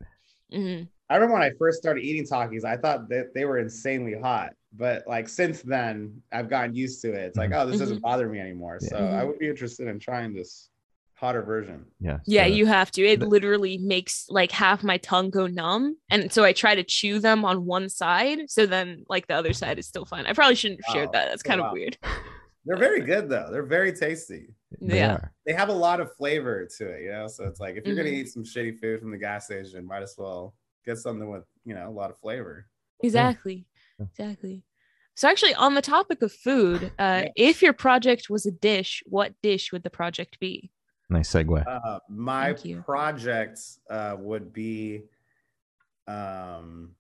Mhm. 0.55 0.89
I 1.11 1.15
remember 1.15 1.35
when 1.35 1.43
I 1.43 1.51
first 1.59 1.79
started 1.79 2.05
eating 2.05 2.25
Takis, 2.25 2.65
I 2.65 2.77
thought 2.77 3.09
that 3.09 3.33
they 3.35 3.45
were 3.45 3.59
insanely 3.59 4.15
hot. 4.23 4.51
But 4.73 5.05
like 5.07 5.29
since 5.29 5.63
then, 5.63 6.23
I've 6.33 6.49
gotten 6.49 6.75
used 6.75 7.03
to 7.03 7.09
it. 7.13 7.25
It's 7.27 7.37
like, 7.37 7.51
oh, 7.53 7.67
this 7.67 7.79
doesn't 7.79 8.01
bother 8.01 8.29
me 8.29 8.39
anymore. 8.39 8.79
So 8.81 8.97
Mhm. 8.97 9.13
I 9.15 9.25
would 9.25 9.39
be 9.39 9.49
interested 9.49 9.89
in 9.89 9.99
trying 9.99 10.33
this 10.33 10.71
hotter 11.15 11.43
version. 11.43 11.85
Yeah. 12.01 12.19
Yeah, 12.25 12.47
you 12.47 12.67
have 12.67 12.91
to. 12.93 13.03
It 13.05 13.21
the- 13.21 13.27
literally 13.27 13.79
makes 13.79 14.27
like 14.31 14.51
half 14.53 14.83
my 14.83 14.97
tongue 14.99 15.29
go 15.31 15.47
numb. 15.49 15.97
And 16.11 16.33
so 16.33 16.45
I 16.45 16.53
try 16.53 16.75
to 16.77 16.85
chew 16.85 17.19
them 17.19 17.45
on 17.45 17.67
one 17.67 17.89
side. 17.89 18.49
So 18.49 18.65
then 18.65 19.05
like 19.09 19.27
the 19.27 19.35
other 19.35 19.53
side 19.53 19.79
is 19.79 19.87
still 19.87 20.05
fine. 20.05 20.25
I 20.27 20.33
probably 20.33 20.55
shouldn't 20.55 20.81
have 20.87 20.95
shared 20.95 21.07
Wow. 21.09 21.13
that. 21.13 21.29
That's 21.31 21.43
Oh, 21.45 21.49
kind 21.49 21.61
of 21.61 21.67
wow. 21.67 21.73
weird. 21.73 21.99
They're 22.65 22.77
very 22.79 23.01
good 23.01 23.29
though. 23.29 23.49
They're 23.51 23.65
very 23.65 23.93
tasty. 23.93 24.55
they 24.81 24.99
yeah. 24.99 25.15
are. 25.15 25.33
They 25.47 25.53
have 25.53 25.69
a 25.69 25.73
lot 25.75 25.99
of 26.01 26.15
flavor 26.15 26.65
to 26.79 26.87
it, 26.89 27.03
you 27.03 27.11
know. 27.11 27.27
So 27.27 27.45
it's 27.45 27.59
like 27.59 27.75
if 27.77 27.85
you're 27.85 27.95
Mhm. 27.97 28.05
gonna 28.05 28.11
eat 28.11 28.29
some 28.29 28.45
shitty 28.45 28.79
food 28.79 29.01
from 29.01 29.11
the 29.11 29.19
gas 29.19 29.47
station, 29.47 29.85
might 29.85 30.03
as 30.03 30.15
well 30.17 30.55
get 30.87 30.97
something 30.97 31.29
with 31.29 31.45
you 31.65 31.75
know 31.75 31.89
a 31.89 31.91
lot 31.91 32.11
of 32.11 32.19
flavor. 32.19 32.67
Exactly. 33.03 33.67
Yeah. 34.01 34.07
Exactly. 34.07 34.63
So 35.15 35.29
actually 35.29 35.55
on 35.55 35.75
the 35.75 35.83
topic 35.83 36.23
of 36.23 36.33
food, 36.33 36.85
uh 36.99 37.25
Yeah. 37.25 37.29
if 37.37 37.63
your 37.63 37.73
project 37.75 38.31
was 38.31 38.47
a 38.47 38.51
dish, 38.51 39.03
what 39.07 39.35
dish 39.43 39.73
would 39.73 39.83
the 39.83 39.91
project 39.91 40.39
be? 40.41 40.71
Nice 41.11 41.31
segue. 41.33 41.67
Uh, 41.67 41.99
my 42.09 42.53
project 42.85 43.59
uh, 43.91 44.17
would 44.19 44.53
be, 44.53 45.03
um, 46.07 46.95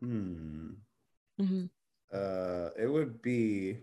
hmm, 0.00 0.70
Mhm. 1.38 1.70
uh, 2.12 2.70
it 2.78 2.86
would 2.86 3.20
be 3.20 3.80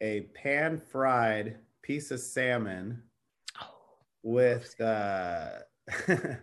a 0.00 0.22
pan 0.34 0.78
fried 0.80 1.58
piece 1.82 2.10
of 2.10 2.20
salmon 2.20 3.02
Oh, 3.60 3.98
with 4.22 4.80
uh, 4.80 5.58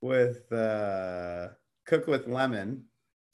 with 0.00 0.50
uh, 0.52 1.48
cooked 1.86 2.06
with 2.08 2.26
lemon 2.28 2.84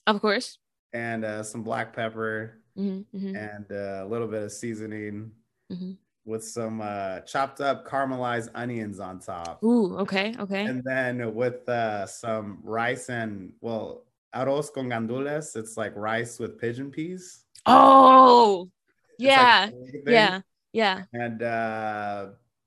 Of 0.07 0.21
course. 0.21 0.59
and 0.93 1.25
uh, 1.25 1.43
some 1.43 1.63
black 1.63 1.95
pepper 1.97 2.59
Mhm, 2.77 3.05
mhm, 3.15 3.37
and 3.37 3.67
uh, 3.71 4.05
a 4.05 4.09
little 4.09 4.27
bit 4.27 4.43
of 4.45 4.53
seasoning 4.53 5.31
mhm. 5.71 5.97
with 6.25 6.43
some 6.43 6.81
uh, 6.81 7.21
chopped 7.21 7.61
up 7.61 7.87
caramelized 7.87 8.49
onions 8.55 8.99
on 8.99 9.21
top. 9.21 9.63
Ooh, 9.63 9.97
okay, 9.99 10.35
okay. 10.41 10.65
and 10.65 10.83
then 10.85 11.35
with 11.35 11.69
uh, 11.69 12.07
some 12.07 12.59
rice 12.65 13.09
and 13.11 13.53
well 13.61 14.05
arroz 14.35 14.73
con 14.73 14.89
gandules 14.89 15.55
it's 15.57 15.77
like 15.77 15.93
rice 15.95 16.39
with 16.39 16.59
pigeon 16.59 16.91
peas 16.91 17.45
oh, 17.67 18.71
It's 19.19 19.29
like 19.29 19.37
yeah, 19.37 19.69
a 20.07 20.11
yeah, 20.11 20.41
yeah. 20.73 21.03
and 21.13 21.43
uh, 21.43 22.27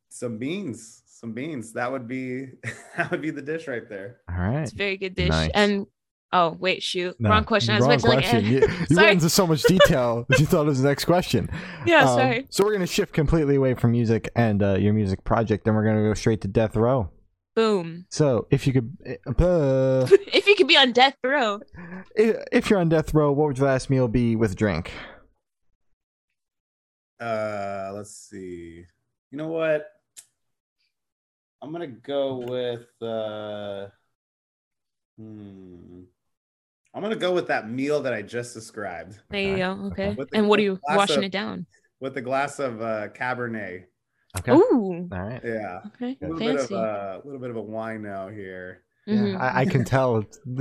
some 0.09 0.37
beans 0.37 1.01
some 1.07 1.33
beans 1.33 1.73
that 1.73 1.91
would 1.91 2.07
be 2.07 2.51
that 2.97 3.09
would 3.09 3.21
be 3.21 3.31
the 3.31 3.41
dish 3.41 3.67
right 3.67 3.89
there 3.89 4.21
All 4.29 4.37
right. 4.37 4.61
It's 4.61 4.73
a 4.73 4.75
very 4.75 4.97
good 4.97 5.15
dish. 5.15 5.29
Nice. 5.29 5.49
And 5.55 5.87
oh, 6.33 6.57
wait, 6.59 6.83
shoot, 6.83 7.15
No, 7.19 7.29
wrong 7.29 7.43
question. 7.45 7.73
I 7.75 7.79
was 7.79 7.87
wrong 7.87 7.97
to 7.99 8.07
like, 8.07 8.19
question. 8.25 8.45
eh. 8.45 8.49
You, 8.49 8.67
you 8.89 8.97
went 8.97 9.11
into 9.11 9.29
so 9.29 9.47
much 9.47 9.63
detail 9.63 10.25
that 10.29 10.39
you 10.39 10.45
thought 10.45 10.63
it 10.63 10.69
was 10.69 10.81
the 10.81 10.87
next 10.89 11.05
question. 11.05 11.49
yeah, 11.85 12.01
Um, 12.03 12.07
sorry. 12.07 12.47
So 12.49 12.63
we're 12.63 12.73
gonna 12.73 12.87
shift 12.87 13.13
completely 13.13 13.55
away 13.55 13.73
from 13.75 13.91
music 13.91 14.29
and 14.35 14.61
uh, 14.63 14.73
your 14.75 14.93
music 14.93 15.23
project, 15.23 15.67
and 15.67 15.75
we're 15.75 15.85
gonna 15.85 16.03
go 16.03 16.13
straight 16.13 16.41
to 16.41 16.47
Death 16.47 16.75
Row. 16.75 17.09
Boom. 17.55 18.05
So 18.09 18.47
if 18.51 18.67
you 18.67 18.73
could, 18.73 18.97
uh, 19.39 20.05
if 20.33 20.45
you 20.45 20.55
could 20.55 20.67
be 20.67 20.75
on 20.75 20.91
death 20.91 21.15
row, 21.23 21.61
if 22.15 22.35
if 22.51 22.69
you're 22.69 22.79
on 22.79 22.89
death 22.89 23.13
row, 23.13 23.31
what 23.31 23.47
would 23.47 23.57
your 23.57 23.67
last 23.67 23.89
meal 23.89 24.07
be 24.09 24.35
with 24.35 24.55
drink? 24.55 24.91
uh 27.21 27.91
let's 27.93 28.13
see 28.29 28.83
you 29.31 29.37
know 29.37 29.47
what 29.47 29.87
i'm 31.61 31.71
gonna 31.71 31.87
go 31.87 32.39
with 32.39 32.87
uh 33.01 33.87
hmm 35.17 36.01
i'm 36.95 37.01
gonna 37.03 37.15
go 37.15 37.31
with 37.33 37.47
that 37.47 37.69
meal 37.69 38.01
that 38.01 38.13
i 38.13 38.21
just 38.23 38.53
described 38.55 39.19
there 39.29 39.41
you 39.41 39.57
go. 39.57 39.71
okay. 39.91 40.07
Okay. 40.09 40.15
The- 40.31 40.37
And 40.37 40.47
what 40.49 40.59
are 40.59 40.63
you 40.63 40.79
washing 40.89 41.17
of- 41.19 41.23
it 41.25 41.31
down? 41.31 41.65
with 41.99 42.17
a 42.17 42.21
glass 42.21 42.59
of 42.59 42.81
uh 42.81 43.09
cabernet 43.09 43.83
Okay. 44.39 44.51
Ooh. 44.51 45.07
All 45.11 45.19
right. 45.19 45.41
yeah 45.43 45.79
Okay. 45.95 46.17
a 46.21 46.25
little 46.27 46.37
bit 46.39 46.55
of 46.55 46.59
Fancy. 46.61 46.75
uh, 46.75 46.79
a 46.79 47.21
little 47.23 47.39
bit 47.39 47.49
of 47.51 47.55
a 47.57 47.61
wine 47.61 48.01
now 48.01 48.27
here 48.29 48.81
Mhm. 49.07 49.39
I, 49.39 49.61
I 49.61 49.65
can 49.65 49.83
tell. 49.93 50.25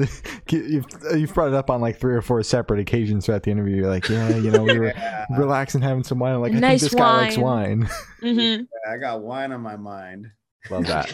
You've, 0.51 0.85
you've 1.17 1.33
brought 1.33 1.49
it 1.49 1.55
up 1.55 1.71
on 1.71 1.81
like 1.81 1.99
three 1.99 2.15
or 2.15 2.21
four 2.21 2.43
separate 2.43 2.79
occasions 2.79 3.25
throughout 3.25 3.43
the 3.43 3.51
interview. 3.51 3.77
You're 3.77 3.89
like, 3.89 4.07
yeah, 4.11 4.37
you 4.37 4.51
know, 4.51 4.63
we 4.63 4.79
were 4.79 4.89
yeah, 4.95 5.25
relaxing, 5.35 5.81
having 5.81 6.05
some 6.05 6.19
wine. 6.19 6.35
I'm 6.35 6.43
like, 6.43 6.53
I 6.53 6.59
Nice 6.59 6.81
think 6.83 6.91
this 6.93 7.01
guy 7.01 7.17
likes 7.23 7.39
wine. 7.39 7.89
wine. 8.21 8.37
Mhm. 8.37 8.67
i 8.87 8.99
got 8.99 9.23
wine 9.23 9.51
on 9.51 9.63
my 9.63 9.77
mind 9.77 10.27
Love 10.71 10.87
that. 10.89 11.09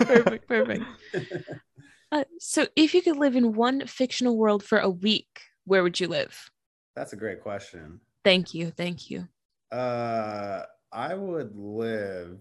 Perfect. 0.00 0.46
Perfect. 0.48 0.84
Uh, 2.12 2.24
so, 2.38 2.66
if 2.76 2.94
you 2.94 3.02
could 3.02 3.16
live 3.16 3.34
in 3.36 3.54
one 3.54 3.86
fictional 3.86 4.36
world 4.36 4.62
for 4.62 4.78
a 4.78 4.88
week, 4.90 5.40
where 5.64 5.82
would 5.82 5.98
you 6.00 6.08
live? 6.08 6.50
that's 6.94 7.12
a 7.12 7.16
great 7.16 7.42
question 7.42 8.00
Thank 8.24 8.54
you. 8.54 8.70
Thank 8.70 9.10
you. 9.10 9.28
uh 9.70 10.62
i 10.92 11.14
would 11.14 11.54
live 11.54 12.38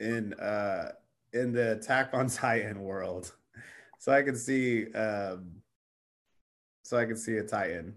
in 0.00 0.32
uh 0.34 0.90
in 1.32 1.52
the 1.52 1.72
attack 1.72 2.10
on 2.12 2.26
titan 2.28 2.80
world 2.82 3.32
so 3.98 4.10
i 4.12 4.22
could 4.22 4.36
see 4.38 4.90
um 4.94 5.52
so 6.82 6.96
i 6.96 7.04
could 7.04 7.18
see 7.18 7.36
a 7.36 7.42
titan 7.44 7.94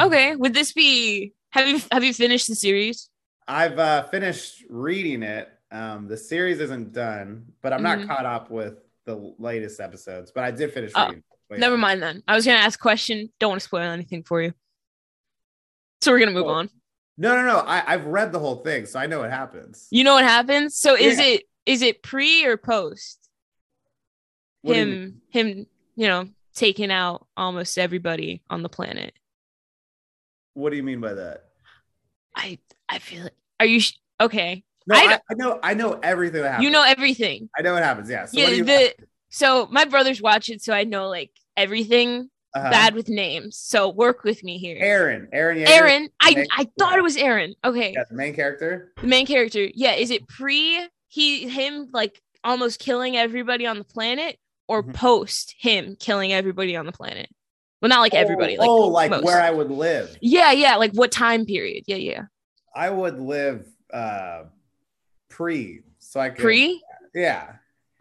Okay. 0.00 0.36
Would 0.36 0.54
this 0.54 0.72
be? 0.72 1.32
Have 1.50 1.66
you 1.66 1.80
have 1.90 2.04
you 2.04 2.12
finished 2.14 2.46
the 2.46 2.54
series? 2.54 3.10
i've 3.48 3.78
uh 3.78 4.04
finished 4.04 4.64
reading 4.70 5.22
it 5.22 5.48
um 5.72 6.06
the 6.08 6.16
series 6.16 6.60
isn't 6.60 6.92
done 6.92 7.46
but 7.62 7.72
i'm 7.72 7.82
not 7.82 8.06
caught 8.06 8.26
up 8.26 8.50
with 8.50 8.74
the 9.08 9.34
latest 9.38 9.80
episodes 9.80 10.30
but 10.34 10.44
i 10.44 10.50
did 10.50 10.72
finish 10.72 10.92
Oh, 10.94 11.06
reading 11.06 11.22
But 11.48 11.58
Never 11.58 11.78
mind 11.78 12.02
then. 12.02 12.22
I 12.28 12.34
was 12.36 12.44
gonna 12.44 12.58
ask 12.58 12.78
a 12.78 12.82
question. 12.82 13.32
Don't 13.40 13.50
want 13.52 13.60
to 13.62 13.64
spoil 13.64 13.80
anything 13.90 14.22
for 14.22 14.42
you. 14.42 14.52
So 16.02 16.12
we're 16.12 16.18
gonna 16.18 16.32
move 16.32 16.44
Oh. 16.46 16.60
on. 16.60 16.68
no 17.16 17.34
no 17.34 17.42
no 17.46 17.58
I, 17.60 17.82
i've 17.94 18.04
read 18.04 18.32
the 18.32 18.38
whole 18.38 18.56
thing 18.56 18.84
so 18.86 18.98
i 19.00 19.06
know 19.06 19.20
what 19.20 19.30
happens 19.30 19.86
You 19.90 20.04
know 20.04 20.14
what 20.14 20.24
happens? 20.24 20.76
So 20.78 20.94
is 20.94 21.18
Yeah. 21.18 21.24
it 21.32 21.42
is 21.66 21.80
it 21.82 22.02
pre 22.02 22.44
or 22.44 22.56
post 22.58 23.28
What 24.62 24.74
do 24.74 24.78
you 24.80 24.86
him 24.86 25.22
him 25.30 25.66
you 25.96 26.06
know 26.08 26.28
taking 26.54 26.90
out 26.92 27.26
almost 27.36 27.78
everybody 27.78 28.42
on 28.50 28.62
the 28.62 28.68
planet? 28.68 29.12
what 30.54 30.70
do 30.70 30.76
you 30.76 30.82
mean 30.82 31.00
by 31.00 31.14
that 31.14 31.44
I 32.36 32.58
I 32.88 32.98
feel 32.98 33.24
it. 33.26 33.34
Are 33.58 33.66
you 33.66 33.80
sh- 33.80 33.98
okay? 34.20 34.64
No 34.88 34.96
I 34.96 35.00
I, 35.14 35.18
I 35.30 35.34
know 35.34 35.60
i 35.62 35.74
know 35.74 35.98
everything 36.02 36.42
that 36.42 36.50
happens 36.50 36.64
You 36.64 36.70
know 36.70 36.82
everything. 36.82 37.48
i 37.56 37.62
know 37.62 37.74
what 37.74 37.82
happens 37.84 38.08
yeah 38.10 38.24
so 38.24 38.40
yeah, 38.40 38.48
you 38.48 38.64
the 38.64 38.94
So 39.30 39.68
my 39.70 39.84
brothers 39.84 40.22
watch 40.22 40.48
it, 40.48 40.62
so 40.62 40.72
I 40.72 40.84
know 40.84 41.08
like 41.08 41.30
everything 41.56 42.30
Uh-huh. 42.54 42.70
bad 42.70 42.94
with 42.94 43.08
names. 43.10 43.58
So 43.58 43.90
work 43.90 44.24
with 44.24 44.42
me 44.42 44.56
here. 44.56 44.78
Aaron. 44.80 45.28
Aaron. 45.34 45.58
Yeager, 45.58 45.68
Aaron, 45.68 46.08
I 46.18 46.46
I 46.60 46.64
thought 46.78 46.96
it 46.98 47.02
was 47.02 47.16
Aaron. 47.18 47.54
Okay, 47.62 47.92
Yeah, 47.92 48.04
the 48.08 48.16
main 48.16 48.34
character. 48.34 48.92
the 49.02 49.06
main 49.06 49.26
character. 49.26 49.68
Yeah, 49.74 49.92
is 49.92 50.10
it 50.10 50.26
pre 50.28 50.88
he 51.08 51.46
him 51.48 51.90
like 51.92 52.22
almost 52.42 52.80
killing 52.80 53.16
everybody 53.18 53.66
on 53.66 53.76
the 53.76 53.84
planet, 53.84 54.38
or 54.66 54.82
Mhm. 54.82 54.94
post 54.94 55.54
him 55.58 55.94
killing 56.00 56.32
everybody 56.32 56.74
on 56.74 56.86
the 56.86 56.92
planet? 57.00 57.28
Well, 57.82 57.90
not 57.90 58.00
like 58.00 58.14
everybody. 58.14 58.56
Oh, 58.56 58.60
Like 58.62 58.70
oh, 58.70 58.88
like 58.88 59.10
most. 59.10 59.24
where 59.24 59.42
I 59.42 59.50
would 59.50 59.70
live. 59.70 60.16
Yeah, 60.22 60.52
yeah. 60.52 60.76
Like 60.76 60.92
what 60.94 61.12
time 61.12 61.44
period? 61.44 61.84
Yeah, 61.86 61.96
yeah. 62.10 62.22
I 62.74 62.88
would 62.88 63.18
live 63.20 63.66
uh 63.92 64.44
pre, 65.38 65.82
so 66.00 66.18
I 66.18 66.30
could 66.30 66.42
Pre. 66.42 66.82
Yeah, 67.14 67.52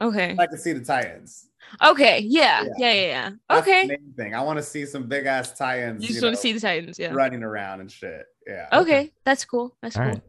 Okay. 0.01 0.35
I 0.39 0.47
could 0.47 0.59
see 0.59 0.73
the 0.73 0.83
titans. 0.83 1.49
Okay. 1.85 2.19
Yeah. 2.19 2.63
Yeah. 2.63 2.69
Yeah. 2.77 2.93
Yeah. 2.93 3.01
Yeah. 3.01 3.29
That's 3.49 3.65
the 3.65 3.71
Okay. 3.71 3.87
main 3.87 4.13
thing. 4.17 4.33
I 4.35 4.41
want 4.41 4.57
to 4.57 4.63
see 4.63 4.85
some 4.85 5.03
big 5.07 5.25
ass 5.27 5.55
titans. 5.57 6.01
You 6.01 6.07
just 6.09 6.23
want 6.23 6.35
to 6.35 6.41
see 6.41 6.53
the 6.53 6.59
Titans. 6.59 6.97
Yeah. 6.97 7.11
running 7.13 7.43
around 7.43 7.81
and 7.81 7.91
shit. 7.91 8.25
Yeah. 8.47 8.67
Okay. 8.71 9.11
That's 9.25 9.43
cool. 9.45 9.75
That's 9.81 9.97
All 9.97 10.03
cool. 10.11 10.21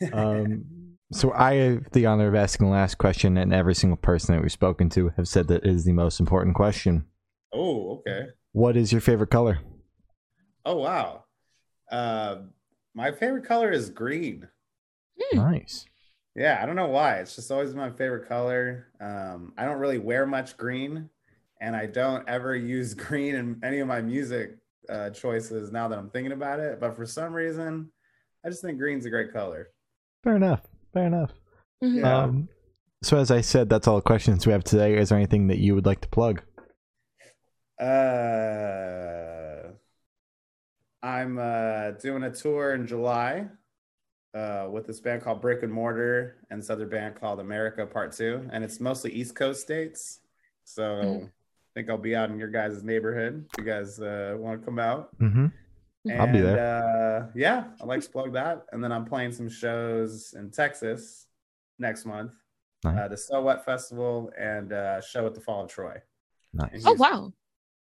right. 0.00 0.12
Um, 0.14 0.64
so 1.12 1.32
I 1.32 1.54
have 1.54 1.90
the 1.92 2.06
honor 2.06 2.28
of 2.28 2.34
asking 2.34 2.66
the 2.66 2.72
last 2.72 2.96
question, 2.98 3.36
and 3.36 3.52
every 3.52 3.74
single 3.74 3.96
person 3.98 4.34
that 4.34 4.42
we've 4.42 4.50
spoken 4.52 4.88
to 4.90 5.10
have 5.16 5.28
said 5.28 5.48
that 5.48 5.64
it 5.64 5.68
is 5.70 5.84
the 5.84 5.92
most 5.92 6.20
important 6.20 6.54
question. 6.56 7.04
Oh, 7.52 7.98
okay. 7.98 8.28
What 8.52 8.76
is 8.76 8.90
your 8.92 9.00
favorite 9.00 9.30
color? 9.30 9.58
Oh 10.64 10.76
wow. 10.76 11.24
Uh, 11.90 12.36
my 12.94 13.12
favorite 13.12 13.44
color 13.44 13.70
is 13.70 13.90
green. 13.90 14.48
Hmm. 15.20 15.36
Nice. 15.38 15.84
Yeah, 16.38 16.60
I 16.62 16.66
don't 16.66 16.76
know 16.76 16.86
why. 16.86 17.16
It's 17.16 17.34
just 17.34 17.50
always 17.50 17.74
my 17.74 17.90
favorite 17.90 18.28
color. 18.28 18.86
Um, 19.00 19.52
I 19.58 19.64
don't 19.64 19.78
really 19.80 19.98
wear 19.98 20.24
much 20.24 20.56
green, 20.56 21.10
and 21.60 21.74
I 21.74 21.86
don't 21.86 22.26
ever 22.28 22.54
use 22.74 22.94
green 22.94 23.34
in 23.34 23.60
any 23.64 23.80
of 23.80 23.88
my 23.88 24.00
music 24.00 24.56
uh, 24.88 25.10
choices 25.10 25.72
now 25.72 25.88
that 25.88 25.98
I'm 25.98 26.10
thinking 26.10 26.30
about 26.30 26.60
it. 26.60 26.78
But 26.78 26.94
for 26.94 27.04
some 27.06 27.32
reason, 27.34 27.90
I 28.46 28.50
just 28.50 28.62
think 28.62 28.78
green's 28.78 29.04
a 29.04 29.10
great 29.10 29.32
color. 29.32 29.70
Fair 30.22 30.36
enough. 30.36 30.62
Fair 30.94 31.06
enough. 31.06 31.32
Mhm. 31.82 31.96
Yeah. 32.02 32.18
Um, 32.22 32.48
so 33.02 33.18
as 33.18 33.32
I 33.32 33.40
said, 33.40 33.68
that's 33.68 33.88
all 33.88 33.96
the 33.96 34.02
questions 34.02 34.46
we 34.46 34.52
have 34.52 34.62
today. 34.62 34.96
Is 34.96 35.08
there 35.08 35.18
anything 35.18 35.48
that 35.48 35.58
you 35.58 35.74
would 35.74 35.86
like 35.86 36.02
to 36.02 36.08
plug? 36.08 36.42
Uh, 37.80 39.72
I'm 41.02 41.38
uh, 41.38 41.90
doing 42.00 42.22
a 42.22 42.30
tour 42.30 42.74
in 42.74 42.86
July 42.86 43.48
uh, 44.34 44.68
with 44.70 44.86
this 44.86 45.00
band 45.00 45.22
called 45.22 45.40
Brick 45.40 45.62
and 45.62 45.72
Mortar 45.72 46.36
and 46.50 46.60
this 46.60 46.70
other 46.70 46.86
band 46.86 47.14
called 47.16 47.40
America 47.40 47.86
Part 47.86 48.12
Two, 48.12 48.48
and 48.52 48.62
it's 48.64 48.80
mostly 48.80 49.10
East 49.12 49.34
Coast 49.34 49.60
states. 49.62 50.20
So 50.64 50.82
Mhm. 50.82 51.24
I 51.26 51.30
think 51.74 51.90
I'll 51.90 51.96
be 51.98 52.14
out 52.16 52.30
in 52.30 52.38
your 52.38 52.48
guys' 52.50 52.82
neighborhood 52.82 53.46
if 53.52 53.58
you 53.58 53.64
guys 53.64 54.00
uh, 54.00 54.34
want 54.38 54.60
to 54.60 54.64
come 54.64 54.78
out. 54.78 55.16
Mm-hmm. 55.18 55.46
I'll 56.20 56.32
be 56.32 56.40
there. 56.40 56.58
Uh, 56.58 57.30
yeah, 57.34 57.64
I'd 57.80 57.86
like 57.86 58.00
to 58.02 58.08
plug 58.10 58.32
that, 58.32 58.64
and 58.72 58.82
then 58.82 58.92
I'm 58.92 59.04
playing 59.04 59.32
some 59.32 59.48
shows 59.48 60.32
in 60.34 60.50
Texas 60.50 61.26
next 61.78 62.06
month. 62.06 62.32
Nice. 62.84 62.98
Uh, 62.98 63.08
the 63.08 63.16
So 63.16 63.42
What 63.42 63.64
Festival 63.64 64.32
and 64.38 64.72
uh, 64.72 65.00
show 65.00 65.26
at 65.26 65.34
the 65.34 65.40
Fall 65.40 65.64
of 65.64 65.70
Troy. 65.70 66.00
Nice. 66.54 66.82
Oh 66.86 66.94
wow! 66.94 67.32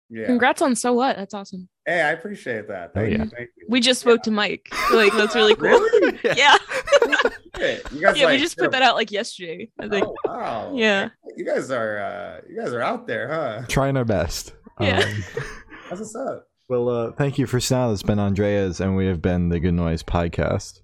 Yeah. 0.10 0.26
Congrats 0.28 0.62
on 0.62 0.76
so 0.76 0.94
what? 0.94 1.16
That's 1.16 1.34
awesome. 1.34 1.68
Hey, 1.86 2.02
I 2.02 2.12
appreciate 2.12 2.68
that. 2.68 2.92
Oh, 2.96 3.00
Thank 3.00 3.12
yeah. 3.18 3.24
you. 3.24 3.30
Thank 3.30 3.50
you. 3.58 3.66
We 3.70 3.80
just 3.80 4.02
spoke 4.02 4.22
to 4.24 4.32
Mike. 4.32 4.68
Like 4.92 5.14
that's 5.14 5.36
really 5.36 5.56
cool. 5.56 5.70
Really? 5.70 6.20
Yeah. 6.36 6.58
Shit, 7.58 7.92
You 7.92 8.02
guys 8.02 8.18
Yeah. 8.18 8.28
We 8.28 8.38
just 8.38 8.58
put 8.58 8.72
that 8.72 8.82
out 8.82 8.96
like 8.96 9.12
yesterday. 9.12 9.70
I 9.80 9.88
think. 9.88 10.06
Oh, 10.06 10.16
wow. 10.26 10.74
Yeah. 10.76 11.10
You 11.38 11.46
guys 11.46 11.72
are 11.72 11.98
uh 12.00 12.42
you 12.50 12.60
guys 12.60 12.74
are 12.74 12.82
out 12.82 13.08
there, 13.08 13.28
huh? 13.28 13.64
Trying 13.68 13.98
our 13.98 14.06
best. 14.06 14.54
Yeah. 14.80 15.00
Um, 15.00 15.24
That's 15.90 16.02
what's 16.02 16.16
up. 16.16 16.48
well, 16.68 16.90
uh, 16.90 17.12
thank 17.14 17.38
you 17.38 17.46
for 17.48 17.60
now. 17.72 17.92
It's 17.92 18.04
been 18.04 18.20
Andreas, 18.20 18.80
and 18.80 18.96
we 18.96 19.06
have 19.06 19.22
been 19.22 19.50
the 19.50 19.60
Good 19.60 19.74
Noise 19.74 20.04
Podcast. 20.04 20.82